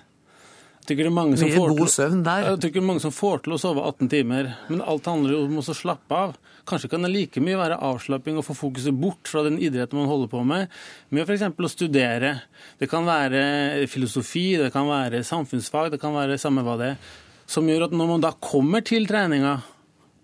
Jeg 0.86 1.00
det 1.00 1.08
er 1.08 1.10
mange 1.10 1.34
som, 1.34 1.50
får 1.50 1.72
god 1.74 1.90
søvn 1.90 2.20
der. 2.22 2.44
Jeg 2.46 2.60
tykker 2.62 2.78
det 2.78 2.84
er 2.84 2.86
mange 2.92 3.02
som 3.02 3.14
får 3.14 3.40
til 3.42 3.56
å 3.56 3.58
sove 3.58 3.82
18 3.82 4.10
timer, 4.12 4.52
men 4.70 4.84
alt 4.86 5.08
handler 5.10 5.34
jo 5.34 5.40
om 5.48 5.58
å 5.58 5.64
slappe 5.74 6.20
av. 6.28 6.36
Kanskje 6.66 6.92
kan 6.92 7.02
det 7.02 7.10
like 7.10 7.42
mye 7.42 7.58
være 7.58 7.80
avslapping 7.88 8.38
og 8.38 8.46
få 8.46 8.54
fokuset 8.54 8.94
bort 8.94 9.26
fra 9.26 9.42
den 9.48 9.58
idretten 9.58 9.98
man 9.98 10.06
holder 10.06 10.30
på 10.30 10.44
med, 10.46 10.70
med 11.10 11.26
f.eks. 11.26 11.42
å 11.42 11.72
studere. 11.72 12.36
Det 12.78 12.86
kan 12.90 13.06
være 13.06 13.86
filosofi, 13.90 14.52
det 14.62 14.70
kan 14.74 14.86
være 14.86 15.26
samfunnsfag, 15.26 15.90
det 15.94 16.02
kan 16.02 16.14
være 16.14 16.38
samme 16.38 16.62
hva 16.66 16.78
det 16.78 16.94
er 16.94 17.14
som 17.46 17.66
gjør 17.70 17.86
at 17.86 17.94
når 17.94 18.10
man 18.10 18.22
da 18.24 18.32
kommer 18.42 18.82
til 18.86 19.06
treninga 19.08 19.56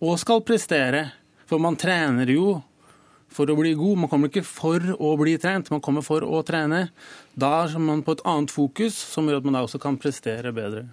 og 0.02 0.18
skal 0.20 0.42
prestere 0.46 1.04
For 1.52 1.60
man 1.60 1.74
trener 1.76 2.30
jo 2.32 2.62
for 3.28 3.50
å 3.52 3.56
bli 3.58 3.74
god, 3.76 3.98
man 4.00 4.08
kommer 4.08 4.30
ikke 4.30 4.44
for 4.44 4.80
å 4.96 5.10
bli 5.20 5.34
trent, 5.40 5.68
man 5.68 5.82
kommer 5.84 6.04
for 6.04 6.24
å 6.24 6.38
trene. 6.48 6.86
Da 7.36 7.66
er 7.66 7.74
man 7.76 8.00
på 8.04 8.14
et 8.16 8.22
annet 8.28 8.52
fokus, 8.52 8.96
som 8.96 9.28
gjør 9.28 9.42
at 9.42 9.48
man 9.48 9.58
da 9.58 9.62
også 9.66 9.80
kan 9.82 9.98
prestere 10.00 10.54
bedre. 10.56 10.86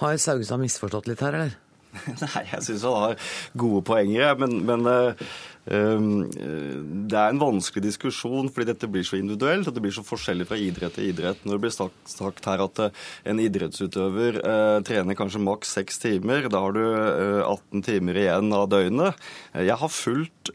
Har 0.00 0.16
Saugestad 0.16 0.62
misforstått 0.62 1.10
litt 1.12 1.20
her, 1.24 1.36
eller? 1.36 1.58
Nei, 2.24 2.42
jeg 2.54 2.64
syns 2.64 2.86
han 2.88 2.98
har 3.02 3.30
gode 3.60 3.84
poenger, 3.84 4.32
men, 4.40 4.56
men 4.68 4.88
uh, 4.88 5.28
Ehm, 5.57 5.57
det 5.68 7.18
er 7.18 7.28
en 7.28 7.40
vanskelig 7.40 7.84
diskusjon 7.84 8.48
fordi 8.52 8.70
dette 8.70 8.88
blir 8.90 9.04
så 9.06 9.18
individuelt 9.18 9.68
og 9.68 9.74
det 9.76 9.82
blir 9.84 9.94
så 9.94 10.04
forskjellig 10.06 10.46
fra 10.48 10.58
idrett 10.60 10.96
til 10.96 11.10
idrett. 11.10 11.44
Når 11.44 11.58
det 11.58 11.62
blir 11.64 11.74
sagt 11.74 12.48
her 12.48 12.64
at 12.64 12.82
eh, 12.82 13.04
en 13.30 13.42
idrettsutøver 13.42 14.40
eh, 14.40 14.78
trener 14.86 15.18
kanskje 15.18 15.42
maks 15.42 15.74
seks 15.78 16.00
timer, 16.02 16.48
da 16.50 16.62
har 16.64 16.76
du 16.76 16.82
18 16.84 17.80
eh, 17.80 17.84
timer 17.86 18.20
igjen 18.22 18.52
av 18.56 18.68
døgnet. 18.72 19.28
Jeg 19.58 19.78
har 19.80 19.92
fulgt 19.92 20.52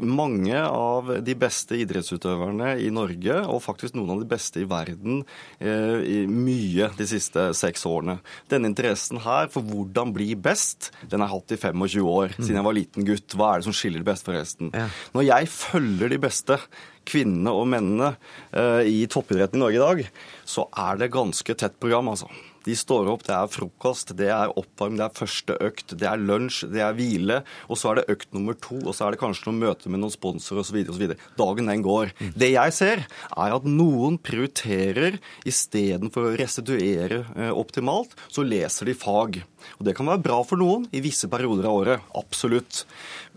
mange 0.00 0.56
av 0.56 1.10
de 1.24 1.34
beste 1.36 1.76
idrettsutøverne 1.76 2.70
i 2.80 2.88
Norge, 2.94 3.34
og 3.50 3.62
faktisk 3.64 3.96
noen 3.96 4.14
av 4.14 4.22
de 4.22 4.28
beste 4.30 4.62
i 4.62 4.66
verden, 4.68 5.20
mye 5.60 6.88
de 6.96 7.06
siste 7.08 7.44
seks 7.56 7.84
årene. 7.88 8.16
Denne 8.50 8.70
interessen 8.70 9.20
her 9.24 9.50
for 9.52 9.66
hvordan 9.68 10.14
bli 10.16 10.30
best, 10.38 10.92
den 11.10 11.20
har 11.20 11.28
jeg 11.28 11.34
hatt 11.34 11.56
i 11.56 11.60
25 11.60 12.08
år, 12.14 12.36
siden 12.38 12.60
jeg 12.60 12.68
var 12.68 12.78
liten 12.78 13.08
gutt. 13.08 13.36
Hva 13.36 13.50
er 13.52 13.60
det 13.60 13.68
som 13.68 13.76
skiller 13.76 14.00
det 14.00 14.08
beste 14.08 14.30
fra 14.30 14.38
resten? 14.38 14.53
Idretten. 14.54 14.72
Ja. 14.72 14.88
Når 15.14 15.28
jeg 15.28 15.48
følger 15.48 16.08
de 16.08 16.18
beste 16.18 16.58
kvinnene 17.04 17.52
og 17.52 17.68
mennene 17.68 18.14
uh, 18.56 18.82
i 18.82 19.06
toppidretten 19.06 19.58
i 19.58 19.64
Norge 19.64 19.76
i 19.76 19.84
dag, 19.84 20.10
så 20.44 20.68
er 20.72 20.98
det 20.98 21.12
ganske 21.12 21.54
tett 21.54 21.78
program, 21.80 22.08
altså. 22.08 22.28
De 22.64 22.72
står 22.72 23.10
opp, 23.12 23.26
det 23.26 23.34
er 23.36 23.50
frokost, 23.52 24.14
det 24.16 24.30
er 24.32 24.52
oppvarm, 24.56 24.96
det 24.96 25.04
er 25.04 25.18
første 25.18 25.56
økt, 25.60 25.92
det 26.00 26.06
er 26.08 26.16
lunsj, 26.16 26.62
det 26.72 26.80
er 26.80 26.94
hvile. 26.96 27.42
Og 27.68 27.76
så 27.76 27.90
er 27.90 27.98
det 27.98 28.14
økt 28.14 28.30
nummer 28.32 28.56
to, 28.56 28.78
og 28.80 28.94
så 28.96 29.04
er 29.04 29.12
det 29.12 29.20
kanskje 29.20 29.50
noen 29.50 29.60
møter 29.66 29.92
med 29.92 30.00
noen 30.00 30.14
sponsorer 30.14 30.62
osv. 30.62 31.12
Dagen 31.36 31.68
den 31.68 31.84
går. 31.84 32.14
Mm. 32.16 32.30
Det 32.40 32.48
jeg 32.54 32.72
ser, 32.72 33.04
er 33.36 33.56
at 33.58 33.68
noen 33.68 34.16
prioriterer 34.16 35.20
istedenfor 35.44 36.30
å 36.30 36.34
restituere 36.40 37.26
eh, 37.36 37.52
optimalt, 37.52 38.16
så 38.32 38.46
leser 38.48 38.88
de 38.88 38.96
fag. 38.96 39.42
Og 39.78 39.86
Det 39.86 39.94
kan 39.96 40.08
være 40.10 40.22
bra 40.24 40.40
for 40.46 40.60
noen 40.60 40.88
i 40.94 41.02
visse 41.04 41.28
perioder 41.30 41.68
av 41.68 41.78
året. 41.82 42.08
Absolutt. 42.18 42.84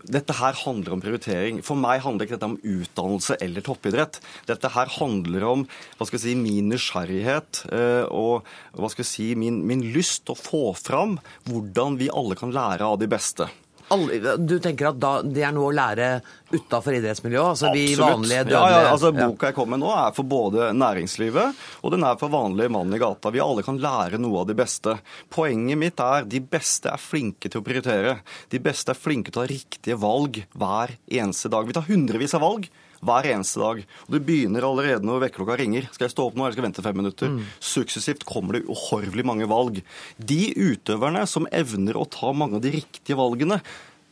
Dette 0.06 0.36
her 0.38 0.56
handler 0.64 0.94
om 0.94 1.02
prioritering. 1.02 1.62
For 1.66 1.78
meg 1.78 2.02
handler 2.04 2.26
ikke 2.26 2.38
dette 2.38 2.50
om 2.50 2.58
utdannelse 2.62 3.38
eller 3.44 3.64
toppidrett. 3.66 4.20
Dette 4.48 4.72
her 4.74 4.92
handler 4.98 5.46
om 5.48 5.64
hva 5.98 6.08
skal 6.08 6.18
jeg 6.20 6.26
si, 6.26 6.36
min 6.38 6.70
nysgjerrighet 6.72 7.64
eh, 7.72 8.04
og 8.08 8.46
hva 8.78 8.92
skal 8.92 9.04
jeg 9.04 9.12
si, 9.12 9.30
min, 9.38 9.62
min 9.66 9.88
lyst 9.94 10.24
til 10.26 10.36
å 10.36 10.42
få 10.42 10.62
fram 10.78 11.18
hvordan 11.48 11.98
vi 12.00 12.12
alle 12.14 12.38
kan 12.38 12.54
lære 12.54 12.86
av 12.86 13.00
de 13.02 13.10
beste. 13.10 13.48
Du 13.88 14.58
tenker 14.62 14.90
at 14.90 14.98
da, 15.00 15.12
det 15.24 15.44
er 15.46 15.52
noe 15.56 15.70
å 15.70 15.74
lære 15.74 16.08
utafor 16.52 16.96
idrettsmiljøet? 16.98 17.52
Altså 17.54 17.72
vi 17.74 17.84
vanlige 17.98 18.44
dødelige 18.48 18.72
ja, 18.72 18.82
ja, 18.84 18.90
altså 18.92 19.12
Boka 19.16 19.50
jeg 19.50 19.56
kommer 19.56 19.76
med 19.76 19.84
nå, 19.84 19.92
er 19.92 20.16
for 20.16 20.28
både 20.28 20.70
næringslivet 20.76 21.62
og 21.82 21.94
den 21.94 22.04
er 22.08 22.18
for 22.20 22.32
vanlige 22.32 22.72
mann 22.74 22.92
i 22.94 23.00
gata. 23.00 23.32
Vi 23.34 23.42
alle 23.44 23.64
kan 23.66 23.80
lære 23.80 24.20
noe 24.20 24.42
av 24.42 24.50
de 24.50 24.56
beste. 24.58 24.98
Poenget 25.32 25.80
mitt 25.80 26.02
er 26.04 26.28
de 26.28 26.42
beste 26.42 26.92
er 26.92 27.00
flinke 27.00 27.48
til 27.48 27.62
å 27.62 27.66
prioritere. 27.66 28.18
De 28.52 28.60
beste 28.62 28.92
er 28.92 29.00
flinke 29.00 29.32
til 29.32 29.42
å 29.42 29.46
ta 29.46 29.52
riktige 29.52 30.00
valg 30.00 30.42
hver 30.58 30.96
eneste 31.08 31.52
dag. 31.52 31.68
Vi 31.68 31.76
tar 31.76 31.88
hundrevis 31.88 32.36
av 32.36 32.44
valg 32.44 32.68
hver 33.04 33.28
eneste 33.32 33.60
dag. 33.62 33.82
Og 34.06 34.14
Det 34.16 34.22
begynner 34.26 34.66
allerede 34.66 35.06
når 35.06 35.26
vekkerklokka 35.26 35.58
ringer. 35.60 35.88
Skal 35.92 36.08
jeg 36.08 36.14
stå 36.16 36.28
opp 36.28 36.38
nå, 36.38 36.44
eller 36.44 36.56
skal 36.56 36.64
jeg 36.64 36.70
vente 36.70 36.86
fem 36.86 36.98
minutter? 36.98 37.34
Mm. 37.34 37.44
Suksessivt 37.72 38.26
kommer 38.28 38.58
det 38.58 38.66
uhorvelig 38.68 39.26
mange 39.26 39.48
valg. 39.50 39.82
De 40.18 40.40
utøverne 40.56 41.26
som 41.30 41.48
evner 41.54 41.98
å 41.98 42.08
ta 42.08 42.32
mange 42.32 42.58
av 42.58 42.64
de 42.66 42.74
riktige 42.80 43.18
valgene, 43.18 43.60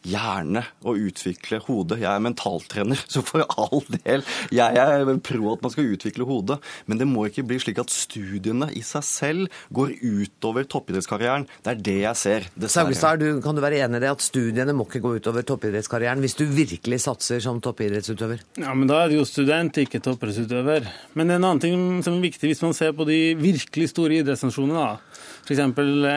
gjerne 0.06 0.62
å 0.86 0.94
utvikle 0.98 1.60
hodet. 1.66 2.00
Jeg 2.02 2.10
er 2.10 2.22
mentaltrener, 2.24 3.00
så 3.10 3.22
for 3.26 3.44
all 3.58 3.82
del. 4.04 4.24
Jeg 4.54 4.80
er 4.80 5.10
pro 5.26 5.52
at 5.52 5.64
man 5.64 5.72
skal 5.74 5.90
utvikle 5.96 6.26
hodet. 6.28 6.58
Men 6.86 7.00
det 7.00 7.08
må 7.10 7.26
ikke 7.28 7.46
bli 7.46 7.58
slik 7.62 7.80
at 7.82 7.92
studiene 7.92 8.68
i 8.76 8.82
seg 8.86 9.06
selv 9.06 9.60
går 9.74 9.96
utover 10.00 10.66
toppidrettskarrieren. 10.70 11.46
Det 11.64 11.74
er 11.74 11.82
det 11.90 11.98
jeg 12.02 12.20
ser. 12.20 12.48
Saugestad, 12.66 13.24
kan 13.44 13.56
du 13.56 13.62
være 13.64 13.82
enig 13.84 14.00
i 14.00 14.04
det 14.06 14.12
at 14.14 14.24
studiene 14.24 14.74
må 14.76 14.86
ikke 14.88 15.02
gå 15.04 15.16
utover 15.20 15.46
toppidrettskarrieren 15.46 16.22
hvis 16.24 16.38
du 16.38 16.46
virkelig 16.48 17.02
satser 17.06 17.42
som 17.44 17.60
toppidrettsutøver? 17.64 18.44
Ja, 18.62 18.74
men 18.76 18.90
da 18.90 19.02
er 19.02 19.12
du 19.12 19.18
jo 19.20 19.28
student, 19.28 19.78
ikke 19.82 20.02
toppidrettsutøver. 20.04 20.90
Men 21.18 21.32
en 21.32 21.42
annen 21.42 21.62
ting 21.62 21.86
som 22.06 22.18
er 22.18 22.28
viktig 22.28 22.52
hvis 22.52 22.64
man 22.64 22.76
ser 22.76 22.94
på 22.96 23.06
de 23.08 23.20
virkelig 23.38 23.90
store 23.92 24.20
idrettsnasjonene, 24.22 24.86
da. 24.86 25.24
F.eks. 25.46 25.62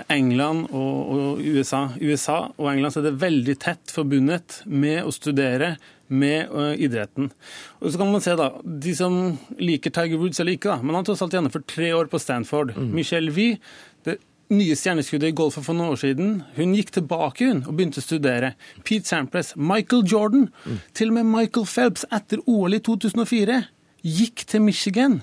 England 0.09 0.71
og, 0.73 1.13
og 1.13 1.41
USA. 1.45 1.83
USA 2.01 2.39
og 2.57 2.71
England 2.71 2.95
så 2.95 3.03
er 3.03 3.11
det 3.11 3.21
veldig 3.21 3.55
tett 3.61 3.93
forbundet 3.93 4.63
med 4.65 5.03
å 5.05 5.13
studere 5.13 5.75
med 6.09 6.49
uh, 6.49 6.73
idretten. 6.73 7.29
Og 7.79 7.91
så 7.91 8.01
kan 8.01 8.09
man 8.09 8.23
se 8.25 8.33
da, 8.39 8.49
De 8.65 8.95
som 8.97 9.19
liker 9.61 9.93
Tiger 9.93 10.17
Woods 10.17 10.41
eller 10.41 10.57
ikke, 10.57 10.71
da, 10.71 10.79
han 10.81 10.97
har 10.97 11.05
tross 11.05 11.21
alt 11.21 11.37
gjennomført 11.37 11.69
tre 11.69 11.91
år 11.93 12.09
på 12.09 12.21
Stanford. 12.21 12.73
Mm. 12.73 12.89
Michelle 12.97 13.35
Wie, 13.35 13.59
det 14.07 14.17
nye 14.49 14.73
stjerneskuddet 14.73 15.29
i 15.29 15.37
golfen 15.37 15.65
for 15.65 15.77
noen 15.77 15.93
år 15.93 16.01
siden, 16.01 16.31
hun 16.57 16.73
gikk 16.73 16.95
tilbake 16.97 17.51
hun 17.51 17.61
og 17.67 17.75
begynte 17.77 18.01
å 18.01 18.07
studere. 18.07 18.55
Pete 18.81 19.05
Sampras, 19.05 19.53
Michael 19.53 20.07
Jordan, 20.09 20.49
mm. 20.65 20.79
til 20.97 21.13
og 21.13 21.19
med 21.19 21.29
Michael 21.29 21.69
Phelps 21.69 22.07
etter 22.09 22.41
OL 22.49 22.79
i 22.79 22.81
2004 22.81 23.61
gikk 23.99 24.47
til 24.49 24.65
Michigan 24.65 25.19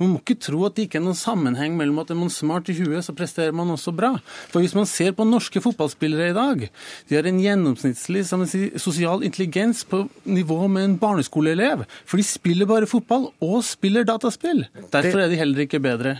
man 0.00 0.14
må 0.14 0.20
ikke 0.22 0.36
tro 0.42 0.64
at 0.66 0.74
det 0.76 0.88
ikke 0.88 0.98
er 1.00 1.04
noen 1.04 1.18
sammenheng 1.18 1.76
mellom 1.78 2.00
at 2.02 2.10
er 2.10 2.18
man 2.18 2.32
smart 2.32 2.68
i 2.72 2.76
huet, 2.78 3.04
så 3.06 3.14
presterer 3.16 3.54
man 3.54 3.70
også 3.74 3.94
bra. 3.94 4.12
For 4.50 4.64
hvis 4.64 4.74
man 4.74 4.88
ser 4.90 5.14
på 5.14 5.26
norske 5.28 5.62
fotballspillere 5.62 6.32
i 6.32 6.36
dag, 6.36 6.66
de 7.08 7.18
har 7.18 7.28
en 7.30 7.40
gjennomsnittlig 7.42 8.24
si, 8.26 8.64
sosial 8.82 9.24
intelligens 9.26 9.84
på 9.86 10.04
nivå 10.26 10.64
med 10.66 10.88
en 10.88 10.98
barneskoleelev. 10.98 11.86
For 12.04 12.18
de 12.20 12.26
spiller 12.26 12.70
bare 12.70 12.90
fotball 12.90 13.30
og 13.44 13.58
spiller 13.66 14.06
dataspill. 14.08 14.66
Derfor 14.94 15.24
er 15.24 15.30
de 15.30 15.40
heller 15.40 15.66
ikke 15.66 15.82
bedre. 15.82 16.18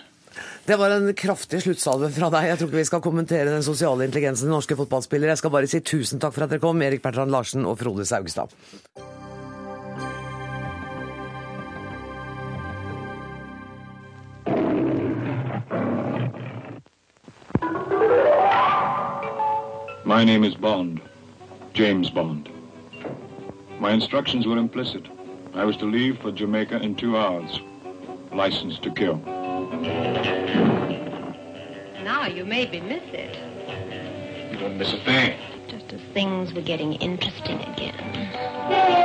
Det 0.66 0.78
var 0.80 0.94
en 0.94 1.10
kraftig 1.14 1.60
sluttsalve 1.62 2.08
fra 2.14 2.30
deg. 2.32 2.48
Jeg 2.50 2.60
tror 2.60 2.70
ikke 2.70 2.80
vi 2.80 2.86
skal 2.88 3.02
kommentere 3.04 3.50
den 3.52 3.66
sosiale 3.66 4.08
intelligensen 4.08 4.48
i 4.48 4.54
norske 4.54 4.78
fotballspillere. 4.78 5.34
Jeg 5.34 5.42
skal 5.42 5.54
bare 5.54 5.70
si 5.70 5.82
tusen 5.84 6.22
takk 6.22 6.36
for 6.36 6.46
at 6.46 6.54
dere 6.54 6.62
kom, 6.62 6.82
Erik 6.82 7.04
Bertrand 7.04 7.34
Larsen 7.34 7.68
og 7.68 7.78
Frode 7.82 8.08
Saugstad. 8.08 8.54
My 20.04 20.22
name 20.22 20.44
is 20.44 20.54
Bond, 20.54 21.00
James 21.72 22.10
Bond. 22.10 22.48
My 23.78 23.92
instructions 23.92 24.46
were 24.46 24.58
implicit. 24.58 25.06
I 25.54 25.64
was 25.64 25.76
to 25.78 25.86
leave 25.86 26.18
for 26.18 26.30
Jamaica 26.30 26.80
in 26.80 26.94
two 26.94 27.16
hours. 27.16 27.60
License 28.32 28.78
to 28.80 28.90
kill. 28.90 29.16
Now 32.02 32.26
you 32.26 32.44
maybe 32.44 32.80
miss 32.80 33.02
it. 33.12 33.38
You 34.52 34.58
don't 34.58 34.76
miss 34.76 34.92
a 34.92 34.98
thing. 34.98 35.38
Just 35.68 35.92
as 35.92 36.00
things 36.12 36.52
were 36.52 36.62
getting 36.62 36.94
interesting 36.94 37.60
again. 37.62 39.03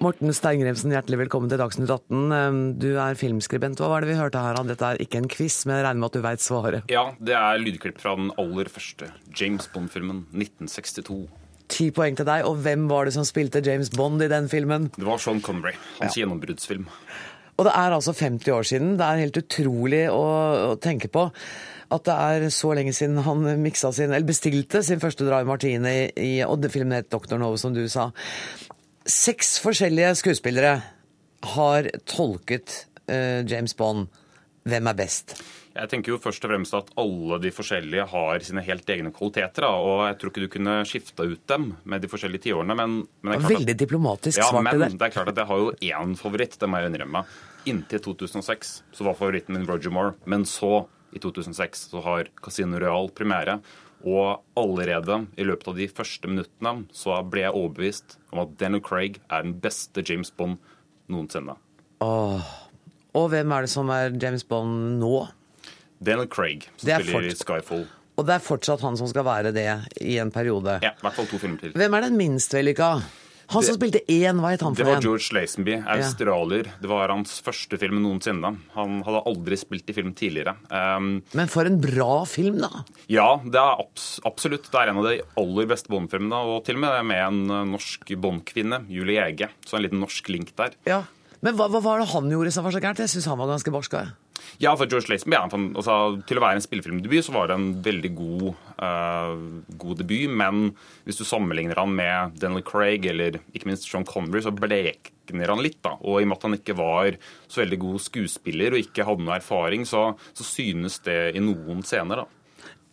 Morten 0.00 0.32
Steingremsen, 0.32 0.94
hjertelig 0.94 1.18
velkommen 1.26 1.50
til 1.52 1.58
Dagsnytt 1.60 1.90
18. 1.92 2.20
Um, 2.32 2.60
Du 2.80 2.94
er 2.96 3.18
filmskribent. 3.20 3.82
Hva 3.82 3.90
var 3.92 4.00
det 4.00 4.08
vi 4.08 4.16
hørte 4.16 4.40
her? 4.40 4.56
Dette 4.64 4.86
er 4.94 5.00
ikke 5.04 5.18
en 5.20 5.28
quiz, 5.28 5.58
men 5.68 5.76
jeg 5.76 5.84
regner 5.84 6.00
med 6.00 6.08
at 6.08 6.14
du 6.16 6.22
veit 6.24 6.40
svaret. 6.40 6.86
Ja, 6.88 7.02
det 7.20 7.34
er 7.36 7.60
lydklipp 7.60 8.00
fra 8.00 8.14
den 8.16 8.30
aller 8.40 8.70
første 8.72 9.10
James 9.36 9.68
Bond-filmen, 9.68 10.22
1962. 10.32 11.18
Ti 11.68 11.90
poeng 11.92 12.16
til 12.16 12.28
deg. 12.30 12.46
Og 12.48 12.62
hvem 12.64 12.86
var 12.88 13.10
det 13.10 13.12
som 13.18 13.26
spilte 13.28 13.60
James 13.66 13.92
Bond 13.92 14.24
i 14.24 14.30
den 14.32 14.48
filmen? 14.48 14.88
Det 14.96 15.04
var 15.04 15.20
Sean 15.20 15.42
Connery, 15.44 15.74
hans 15.98 16.16
gjennombruddsfilm. 16.16 16.88
Og 17.60 17.68
det 17.68 17.76
er 17.76 17.92
altså 17.98 18.16
50 18.16 18.56
år 18.56 18.70
siden. 18.72 18.96
Det 18.96 19.04
er 19.04 19.20
helt 19.26 19.36
utrolig 19.42 20.06
å, 20.08 20.24
å 20.70 20.80
tenke 20.80 21.12
på 21.12 21.26
at 21.90 22.06
det 22.06 22.14
er 22.14 22.44
så 22.54 22.72
lenge 22.78 22.92
siden 22.94 23.18
han 23.26 23.44
sin, 23.92 24.14
bestilte 24.24 24.80
sin 24.86 25.02
første 25.02 25.26
Dry 25.26 25.42
Martini 25.44 25.94
i 26.16 26.38
og 26.46 26.64
filmen 26.70 26.96
het 26.96 27.10
Dr. 27.10 27.36
Nove, 27.36 27.58
som 27.58 27.74
du 27.74 27.82
sa. 27.90 28.12
Seks 29.08 29.56
forskjellige 29.64 30.12
skuespillere 30.20 30.74
har 31.54 31.88
tolket 32.04 32.84
uh, 33.08 33.40
James 33.48 33.72
Bond. 33.76 34.10
Hvem 34.68 34.90
er 34.90 34.98
best? 34.98 35.38
Jeg 35.70 35.88
tenker 35.88 36.12
jo 36.12 36.18
først 36.20 36.44
og 36.44 36.50
fremst 36.50 36.74
at 36.76 36.88
alle 37.00 37.38
de 37.40 37.52
forskjellige 37.54 38.04
har 38.10 38.44
sine 38.44 38.62
helt 38.66 38.88
egne 38.92 39.12
kvaliteter. 39.14 39.64
Da, 39.64 39.70
og 39.70 40.02
jeg 40.08 40.18
tror 40.20 40.32
ikke 40.32 40.42
du 40.44 40.52
kunne 40.52 40.74
skifta 40.88 41.24
ut 41.24 41.42
dem 41.48 41.68
med 41.88 42.04
de 42.04 42.10
forskjellige 42.10 42.48
tiårene. 42.48 42.76
Men, 42.76 42.96
men 43.22 43.32
det 43.32 43.38
er 43.38 43.44
klart 43.46 43.56
Veldig 43.56 43.76
diplomatisk 43.86 44.42
ja, 44.42 44.48
svart 44.50 44.66
men 44.66 44.74
det 44.74 44.82
der. 44.84 44.96
det 44.98 45.08
er 45.08 45.14
klart 45.14 45.32
at 45.32 45.40
jeg 45.40 45.48
har 45.48 45.62
jo 45.62 45.70
én 45.72 46.16
favoritt, 46.20 46.58
det 46.60 46.68
må 46.68 46.82
jeg 46.82 46.92
innrømme. 46.92 47.22
Inntil 47.70 48.02
2006 48.04 48.74
så 48.98 49.06
var 49.06 49.16
favoritten 49.16 49.56
min 49.56 49.68
Roger 49.68 49.94
Moore. 49.94 50.16
Men 50.28 50.44
så, 50.48 50.84
i 51.16 51.22
2006, 51.22 51.86
så 51.94 52.04
har 52.04 52.28
Casino 52.44 52.82
Royal 52.82 53.08
premiere. 53.16 53.60
Og 54.06 54.40
allerede 54.56 55.26
i 55.36 55.44
løpet 55.44 55.68
av 55.68 55.76
de 55.76 55.86
første 55.92 56.28
minuttene 56.30 56.86
så 56.96 57.18
ble 57.28 57.42
jeg 57.44 57.52
overbevist 57.52 58.16
om 58.32 58.40
at 58.46 58.54
Daniel 58.60 58.80
Craig 58.84 59.18
er 59.28 59.42
den 59.44 59.58
beste 59.60 60.04
James 60.08 60.30
Bond 60.32 60.56
noensinne. 61.12 61.56
Åh. 62.00 62.50
Og 63.18 63.28
hvem 63.32 63.52
er 63.52 63.66
det 63.66 63.72
som 63.72 63.90
er 63.92 64.14
James 64.22 64.44
Bond 64.46 65.00
nå? 65.02 65.26
Daniel 66.00 66.28
Craig, 66.32 66.68
som 66.78 66.86
Det 66.86 66.94
er 66.94 67.02
spiller 67.04 67.26
i 67.26 67.34
fort- 67.34 67.44
Skyfall. 67.44 67.86
Og 68.20 68.26
det 68.28 68.34
er 68.34 68.42
fortsatt 68.44 68.80
han 68.84 68.96
som 69.00 69.08
skal 69.08 69.24
være 69.24 69.52
det 69.52 69.66
i 70.04 70.16
en 70.20 70.30
periode. 70.32 70.78
Ja, 70.84 70.90
i 70.92 71.00
hvert 71.04 71.14
fall 71.16 71.26
to 71.28 71.38
filmer 71.40 71.60
til. 71.60 71.72
Hvem 71.72 71.94
er 71.96 72.00
den 72.06 72.16
minst 72.20 72.52
vellykka? 72.52 72.88
Han 73.50 73.64
som 73.66 73.76
spilte 73.76 74.00
én, 74.06 74.38
het 74.44 74.62
han 74.62 74.76
Det 74.78 74.86
var? 74.86 75.00
George 75.02 75.34
Lazenby, 75.34 75.76
australier. 75.96 76.70
Det 76.80 76.90
var 76.90 77.10
hans 77.12 77.40
første 77.44 77.78
film 77.80 78.00
noensinne. 78.04 78.52
Han 78.76 79.00
hadde 79.06 79.22
aldri 79.26 79.58
spilt 79.58 79.90
i 79.90 79.96
film 79.96 80.12
tidligere. 80.14 80.54
Um, 80.70 81.22
Men 81.36 81.50
for 81.50 81.66
en 81.66 81.80
bra 81.82 82.24
film, 82.30 82.60
da! 82.62 82.84
ja, 83.10 83.28
det 83.44 83.58
er 83.58 83.84
abs 83.84 84.08
absolutt. 84.28 84.70
Det 84.70 84.78
er 84.78 84.92
en 84.92 85.02
av 85.02 85.08
de 85.10 85.18
aller 85.42 85.70
beste 85.70 85.90
Bond-filmene. 85.90 86.42
Og 86.46 86.64
til 86.66 86.78
og 86.78 86.84
med 86.86 87.08
med 87.10 87.22
en 87.26 87.40
uh, 87.50 87.64
norsk 87.74 88.14
Bond-kvinne, 88.20 88.84
Julie 88.90 89.18
Ege. 89.24 89.50
Så 89.66 89.78
en 89.78 89.86
liten 89.86 90.02
norsk 90.02 90.30
link 90.30 90.54
der. 90.58 90.76
Ja. 90.86 91.02
Men 91.40 91.56
hva, 91.56 91.70
hva 91.72 91.80
var 91.82 92.02
det 92.02 92.10
han 92.12 92.28
gjorde 92.30 92.52
som 92.54 92.66
var 92.66 92.74
så 92.74 92.82
gærent? 92.82 93.00
Jeg 93.00 93.14
syns 93.14 93.30
han 93.30 93.40
var 93.40 93.50
ganske 93.50 93.72
barsk. 93.72 93.96
Ja, 94.62 94.74
for 94.78 94.90
George 94.90 95.10
Lazenby 95.10 95.38
en 95.38 95.70
altså, 95.78 95.96
Til 96.28 96.40
å 96.40 96.44
være 96.44 96.58
en 96.58 96.64
spillefilmdebut 96.64 97.26
så 97.26 97.34
var 97.34 97.50
det 97.50 97.58
en 97.58 97.70
veldig 97.84 98.10
god, 98.18 98.48
uh, 98.80 99.34
god 99.80 100.02
debut. 100.02 100.30
Men 100.30 100.72
hvis 101.06 101.20
du 101.20 101.24
sammenligner 101.28 101.80
han 101.80 101.94
med 101.96 102.40
Daniel 102.42 102.64
Craig 102.66 103.06
eller 103.10 103.40
ikke 103.54 103.70
minst 103.70 103.88
Sean 103.88 104.06
Connery, 104.08 104.42
så 104.44 104.54
blekner 104.54 105.54
han 105.54 105.64
litt. 105.64 105.80
da. 105.84 105.96
Og 106.00 106.20
i 106.20 106.26
og 106.26 106.32
med 106.32 106.38
at 106.38 106.48
han 106.48 106.58
ikke 106.58 106.78
var 106.78 107.20
så 107.46 107.64
veldig 107.64 107.80
god 107.86 108.04
skuespiller 108.08 108.76
og 108.76 108.84
ikke 108.84 109.06
hadde 109.08 109.26
noe 109.26 109.38
erfaring, 109.40 109.86
så, 109.88 110.10
så 110.34 110.46
synes 110.46 111.00
det 111.06 111.20
i 111.36 111.44
noen 111.44 111.84
scener. 111.86 112.24
da. 112.24 112.39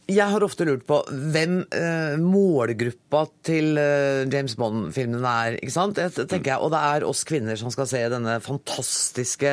Jeg 0.08 0.24
har 0.32 0.44
ofte 0.46 0.64
lurt 0.64 0.86
på 0.88 1.02
hvem 1.12 1.58
eh, 1.76 2.14
målgruppa 2.24 3.26
til 3.44 3.76
eh, 3.82 4.22
James 4.32 4.54
Bond-filmene 4.56 5.32
er. 5.44 5.58
ikke 5.60 5.74
sant? 5.74 5.98
Jeg 6.00 6.14
tenker 6.32 6.54
jeg, 6.54 6.62
Og 6.64 6.72
det 6.72 6.80
er 6.80 7.06
oss 7.10 7.26
kvinner 7.28 7.60
som 7.60 7.74
skal 7.74 7.90
se 7.92 8.00
denne 8.14 8.38
fantastiske, 8.46 9.52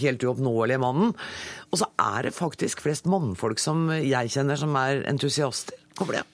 helt 0.00 0.24
uoppnåelige 0.26 0.80
mannen. 0.82 1.12
Og 1.70 1.78
så 1.78 1.86
er 2.02 2.26
det 2.26 2.34
faktisk 2.34 2.82
flest 2.82 3.06
mannfolk 3.10 3.62
som 3.62 3.86
jeg 3.94 4.32
kjenner 4.34 4.58
som 4.58 4.74
er 4.80 5.04
entusiaster. 5.12 5.78
Hvorfor 5.94 6.18
det? 6.18 6.24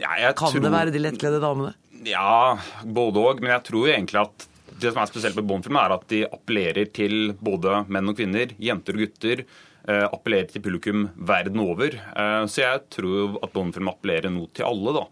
Ja, 0.00 0.14
jeg 0.16 0.36
Kan 0.38 0.54
tror- 0.54 0.64
det 0.64 0.72
være 0.72 0.94
de 0.94 1.02
lettkledde 1.04 1.42
damene? 1.42 1.74
Ja, 2.08 2.56
både 2.82 3.20
òg. 3.28 3.42
Men 3.44 3.52
jeg 3.58 3.64
tror 3.68 3.90
egentlig 3.92 4.22
at 4.24 4.48
det 4.80 4.94
som 4.94 5.02
er 5.02 5.10
spesielt 5.12 5.36
med 5.36 5.46
Bond-filmen, 5.46 5.84
er 5.84 5.92
at 5.98 6.08
de 6.08 6.22
appellerer 6.32 6.88
til 6.96 7.34
både 7.44 7.84
menn 7.92 8.08
og 8.08 8.16
kvinner, 8.16 8.56
jenter 8.58 8.96
og 8.96 9.04
gutter. 9.04 9.44
Eh, 9.88 10.06
appellerer 10.08 10.50
til 10.50 10.64
publikum 10.64 11.06
verden 11.16 11.62
over. 11.62 11.94
Eh, 11.94 12.42
så 12.50 12.64
jeg 12.64 12.82
tror 12.94 13.38
at 13.42 13.54
Bond-film 13.54 13.90
appellerer 13.92 14.32
noe 14.32 14.50
til 14.54 14.68
alle, 14.68 14.96
da. 14.96 15.04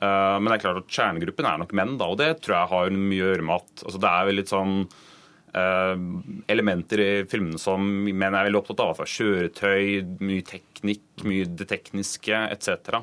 Eh, 0.00 0.36
men 0.38 0.50
det 0.50 0.58
er 0.58 0.64
klart 0.66 0.80
at 0.82 0.96
kjernegruppen 0.98 1.50
er 1.50 1.60
nok 1.62 1.74
menn, 1.78 1.96
da. 2.00 2.08
Og 2.12 2.20
det 2.20 2.30
tror 2.44 2.58
jeg 2.58 2.72
har 2.74 2.96
mye 2.96 3.20
å 3.20 3.30
gjøre 3.32 3.48
med 3.48 3.58
at 3.60 3.84
altså 3.86 4.02
det 4.04 4.12
er 4.12 4.30
vel 4.30 4.42
litt 4.42 4.54
sånn 4.54 4.78
elementer 6.52 7.00
i 7.00 7.12
filmene 7.24 7.56
som 7.56 7.80
menn 7.80 8.34
er 8.36 8.44
veldig 8.44 8.58
opptatt 8.58 8.80
av. 8.84 8.90
Altså 8.92 9.22
kjøretøy, 9.22 10.02
mye 10.20 10.44
teknikk, 10.44 11.06
mye 11.24 11.46
det 11.48 11.64
tekniske 11.70 12.40
etc. 12.52 12.98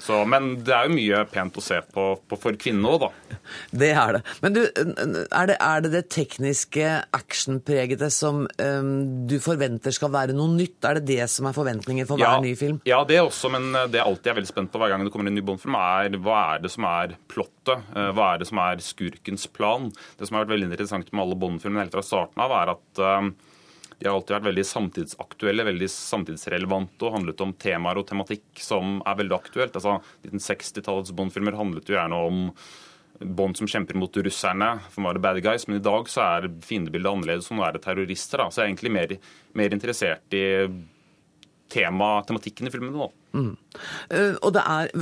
Så, 0.00 0.22
men 0.28 0.52
det 0.64 0.74
er 0.74 0.88
jo 0.88 0.96
mye 0.96 1.22
pent 1.30 1.58
å 1.60 1.64
se 1.64 1.80
på, 1.92 2.06
på 2.28 2.38
for 2.40 2.56
kvinnene 2.60 2.90
òg, 2.94 3.06
da. 3.06 3.38
Det 3.82 3.90
er 3.92 4.16
det. 4.16 4.22
Men 4.44 4.56
du, 4.56 4.60
er 4.64 5.50
det 5.50 5.56
er 5.60 5.84
det, 5.84 5.92
det 5.94 6.04
tekniske, 6.12 6.92
actionpregede 7.16 8.10
som 8.14 8.46
um, 8.46 8.90
du 9.30 9.36
forventer 9.42 9.94
skal 9.94 10.12
være 10.14 10.36
noe 10.36 10.54
nytt? 10.56 10.78
Er 10.88 11.00
det 11.00 11.06
det 11.12 11.28
som 11.32 11.48
er 11.50 11.56
forventningen 11.56 12.08
for 12.08 12.20
hver 12.20 12.40
ny 12.44 12.54
film? 12.58 12.80
Ja, 12.88 13.02
det 13.08 13.20
også, 13.22 13.52
men 13.52 13.70
det 13.74 14.00
jeg 14.00 14.06
alltid 14.06 14.32
er 14.32 14.38
veldig 14.40 14.52
spent 14.52 14.72
på 14.72 14.80
hver 14.80 14.94
gang 14.94 15.04
det 15.04 15.12
kommer 15.14 15.30
en 15.30 15.36
ny 15.36 15.44
Bond-film, 15.44 15.76
er 15.76 16.16
hva 16.22 16.40
er 16.54 16.64
det 16.64 16.72
som 16.72 16.86
er 16.88 17.16
plottet? 17.30 17.84
Eh, 17.94 18.10
Hva 18.16 18.32
er 18.34 18.40
det 18.40 18.48
som 18.48 18.60
er 18.62 18.80
skurkens 18.84 19.46
plan? 19.52 19.90
Det 20.18 20.26
som 20.28 20.36
har 20.36 20.44
vært 20.46 20.54
veldig 20.56 20.70
interessant 20.70 21.12
med 21.12 21.24
alle 21.24 21.38
Bond-filmene 21.40 21.84
helt 21.84 21.96
fra 21.96 22.04
starten 22.06 22.42
av, 22.44 22.54
er 22.56 22.72
at 22.74 23.02
eh, 23.04 23.30
de 24.00 24.08
har 24.08 24.16
alltid 24.16 24.32
vært 24.38 24.48
veldig 24.48 24.62
samtidsaktuelle, 24.64 25.64
veldig 25.68 25.88
samtidsrelevante 25.92 27.04
og 27.04 27.18
handlet 27.18 27.42
om 27.44 27.50
temaer 27.60 28.00
og 28.00 28.06
tematikk 28.08 28.62
som 28.64 29.02
er 29.04 29.18
veldig 29.18 29.36
aktuelt. 29.36 29.76
Altså, 29.76 29.98
1960-tallets 30.24 31.12
Bond-filmer 31.16 31.58
handlet 31.58 31.90
jo 31.90 31.98
gjerne 31.98 32.20
om 32.30 32.46
Bond 33.20 33.58
som 33.58 33.68
kjemper 33.68 33.98
mot 34.00 34.14
russerne, 34.16 34.70
for 34.88 35.04
var 35.04 35.18
det 35.18 35.20
bad 35.26 35.42
guys, 35.44 35.66
men 35.68 35.76
i 35.76 35.84
dag 35.84 36.08
så 36.08 36.24
er 36.24 36.48
fiendebildet 36.64 37.10
annerledes, 37.10 37.50
og 37.50 37.58
nå 37.58 37.66
er 37.66 37.76
det 37.76 37.82
terrorister. 37.84 38.40
Da. 38.40 38.48
Så 38.48 38.62
jeg 38.62 38.64
er 38.64 38.70
egentlig 38.70 38.94
mer, 38.94 39.12
mer 39.60 39.76
interessert 39.76 40.36
i 40.38 40.46
tema, 41.68 42.14
tematikken 42.24 42.70
i 42.70 42.72
filmene. 42.72 42.96
da. 42.96 43.19
Mm. 43.32 43.56
Eh, 44.10 44.34
og 44.42 44.52
det 44.56 44.62
er 44.66 44.92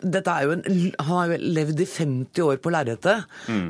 dette 0.00 0.32
er 0.32 0.46
jo 0.46 0.52
en, 0.54 0.62
Han 1.04 1.10
har 1.18 1.32
jo 1.34 1.36
levd 1.58 1.80
i 1.84 1.84
50 1.84 2.40
år 2.46 2.56
på 2.64 2.70
lerretet. 2.72 3.26
Mm. 3.52 3.66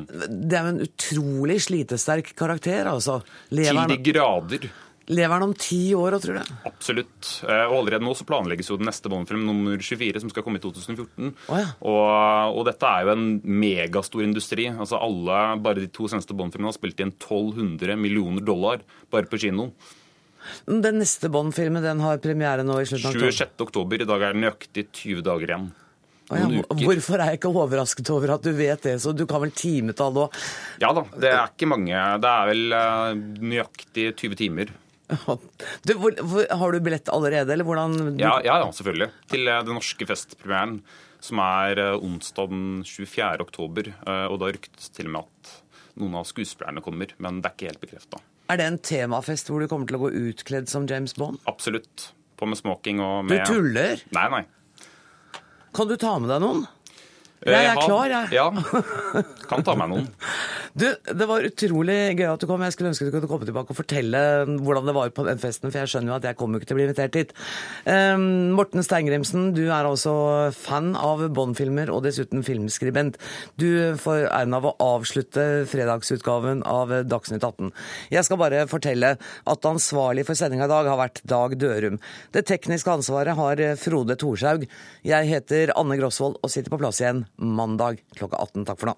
Det 0.46 0.54
er 0.60 0.62
jo 0.68 0.74
en 0.76 0.84
utrolig 0.84 1.56
slitesterk 1.64 2.30
karakter, 2.38 2.86
altså. 2.86 3.16
Lever 3.50 3.80
Til 3.90 3.96
de 4.04 4.12
grader. 4.12 4.68
lever 5.10 5.34
han 5.34 5.42
om 5.42 5.54
ti 5.58 5.90
år, 5.98 6.14
òg, 6.14 6.22
tror 6.22 6.38
du? 6.38 6.52
Absolutt. 6.70 7.30
Eh, 7.42 7.64
Og 7.66 7.80
allerede 7.80 8.06
nå 8.06 8.14
så 8.14 8.22
planlegges 8.28 8.70
jo 8.70 8.76
den 8.78 8.86
neste 8.86 9.10
Bond-film, 9.10 9.42
nummer 9.48 9.74
24, 9.82 10.20
som 10.22 10.30
skal 10.30 10.44
komme 10.46 10.60
i 10.60 10.62
2014. 10.62 11.34
Oh, 11.50 11.58
ja. 11.58 11.66
og, 11.82 12.60
og 12.60 12.64
dette 12.70 12.86
er 12.86 13.08
jo 13.08 13.16
en 13.16 13.40
megastor 13.42 14.22
industri. 14.22 14.68
Altså 14.70 15.02
alle, 15.02 15.40
Bare 15.66 15.82
de 15.82 15.88
to 15.90 16.06
seneste 16.06 16.30
Bond-filmene 16.38 16.70
har 16.70 16.78
spilt 16.78 17.02
inn 17.02 17.10
1200 17.18 17.98
millioner 17.98 18.40
dollar 18.46 18.86
bare 19.10 19.26
på 19.26 19.42
kino. 19.48 19.72
Den 20.66 21.00
neste 21.00 21.30
Bond-filmen 21.32 21.84
den 21.84 22.00
har 22.04 22.20
premiere 22.22 22.64
nå 22.66 22.80
i 22.80 22.88
slutten 22.88 23.10
av 23.10 23.16
oktober. 23.16 23.36
26. 23.36 23.68
oktober. 23.68 24.02
I 24.02 24.08
dag 24.08 24.26
er 24.26 24.36
det 24.36 24.44
nøyaktig 24.46 24.86
20 24.90 25.24
dager 25.26 25.54
igjen. 25.54 25.70
Ja. 26.30 26.46
Hvorfor 26.78 27.18
er 27.18 27.32
jeg 27.32 27.40
ikke 27.40 27.50
overrasket 27.50 28.10
over 28.14 28.36
at 28.36 28.44
du 28.46 28.52
vet 28.54 28.84
det? 28.86 28.94
Så 29.02 29.12
du 29.16 29.24
kan 29.28 29.42
vel 29.42 29.50
timetall 29.56 30.20
òg? 30.26 30.36
Ja 30.82 30.92
da, 30.94 31.02
det 31.18 31.32
er 31.32 31.50
ikke 31.50 31.68
mange. 31.70 32.04
Det 32.22 32.30
er 32.30 32.50
vel 32.52 32.76
eh, 32.76 33.24
nøyaktig 33.50 34.06
20 34.14 34.40
timer. 34.44 34.72
Du, 35.82 35.96
hvor, 35.98 36.14
har 36.46 36.70
du 36.70 36.78
billett 36.86 37.08
allerede, 37.10 37.50
eller 37.50 37.66
hvordan 37.66 38.20
Ja, 38.20 38.36
ja, 38.46 38.60
ja 38.62 38.68
selvfølgelig. 38.70 39.10
Til 39.32 39.50
eh, 39.50 39.62
den 39.66 39.74
norske 39.74 40.06
festpremieren, 40.06 40.78
som 41.20 41.42
er 41.42 41.82
eh, 41.82 41.96
onsdag 41.98 42.52
den 42.52 42.68
24. 42.86 43.42
oktober. 43.42 43.90
Og 44.30 44.38
da 44.38 44.54
ryktes 44.54 44.92
til 44.94 45.10
og 45.10 45.16
med 45.16 45.26
at 45.26 45.56
noen 45.98 46.20
av 46.22 46.28
skuespillerne 46.30 46.84
kommer, 46.84 47.10
men 47.18 47.42
det 47.42 47.50
er 47.50 47.58
ikke 47.58 47.72
helt 47.72 47.82
bekrefta. 47.82 48.22
Er 48.50 48.58
det 48.58 48.66
en 48.66 48.78
temafest 48.82 49.50
hvor 49.50 49.62
du 49.62 49.68
kommer 49.70 49.86
til 49.86 49.98
å 50.00 50.02
gå 50.06 50.10
utkledd 50.30 50.70
som 50.70 50.88
James 50.90 51.14
Bond? 51.14 51.38
Absolutt. 51.50 52.08
På 52.40 52.48
med 52.50 52.58
smoking 52.58 52.98
og 53.04 53.28
med 53.28 53.44
Du 53.44 53.52
tuller? 53.54 54.02
Nei, 54.16 54.26
nei. 54.32 54.42
Kan 55.76 55.86
du 55.86 55.94
ta 56.00 56.16
med 56.18 56.32
deg 56.32 56.42
noen? 56.42 56.64
Eh, 57.46 57.52
Jeg 57.54 57.70
er 57.72 57.78
klar, 57.80 58.10
jeg. 58.12 58.32
Ja. 58.36 58.48
Kan 59.48 59.64
ta 59.64 59.76
meg 59.78 59.92
noen. 59.94 60.10
Du, 60.70 60.84
det 60.86 61.26
var 61.26 61.42
utrolig 61.42 61.94
gøy 62.14 62.28
at 62.30 62.38
du 62.38 62.46
kom. 62.46 62.62
Jeg 62.62 62.76
skulle 62.76 62.92
ønske 62.92 63.08
du 63.08 63.10
kunne 63.10 63.26
komme 63.26 63.46
tilbake 63.48 63.72
og 63.74 63.78
fortelle 63.80 64.20
hvordan 64.62 64.86
det 64.86 64.92
var 64.94 65.08
på 65.16 65.24
den 65.26 65.40
festen, 65.42 65.66
for 65.72 65.80
jeg 65.80 65.90
skjønner 65.90 66.12
jo 66.12 66.18
at 66.20 66.28
jeg 66.28 66.36
kommer 66.38 66.60
ikke 66.60 66.68
til 66.70 66.76
å 66.76 66.78
bli 66.78 66.84
invitert 66.86 67.16
dit. 67.16 67.32
Um, 67.90 68.52
Morten 68.54 68.84
Steingrimsen, 68.86 69.48
du 69.56 69.64
er 69.66 69.88
altså 69.88 70.12
fan 70.54 70.92
av 70.94 71.24
Bond-filmer 71.34 71.90
og 71.90 72.04
dessuten 72.06 72.44
filmskribent. 72.46 73.18
Du 73.58 73.66
får 73.98 74.28
æren 74.28 74.54
av 74.60 74.68
å 74.70 74.74
avslutte 74.92 75.48
fredagsutgaven 75.70 76.62
av 76.70 76.94
Dagsnytt 77.10 77.42
18. 77.50 77.72
Jeg 78.14 78.28
skal 78.28 78.40
bare 78.44 78.62
fortelle 78.70 79.16
at 79.18 79.68
ansvarlig 79.72 80.22
for 80.30 80.38
sendinga 80.38 80.70
i 80.70 80.72
dag 80.76 80.92
har 80.92 81.02
vært 81.02 81.18
Dag 81.34 81.58
Dørum. 81.58 81.98
Det 82.30 82.44
tekniske 82.46 82.94
ansvaret 82.94 83.34
har 83.34 83.64
Frode 83.82 84.14
Thorshaug. 84.22 84.68
Jeg 85.02 85.32
heter 85.34 85.74
Anne 85.74 85.98
Grosvold 85.98 86.38
og 86.38 86.54
sitter 86.54 86.70
på 86.70 86.78
plass 86.78 87.02
igjen 87.02 87.24
mandag 87.36 88.02
klokka 88.16 88.36
18. 88.36 88.64
Takk 88.64 88.80
for 88.80 88.92
nå. 88.92 88.96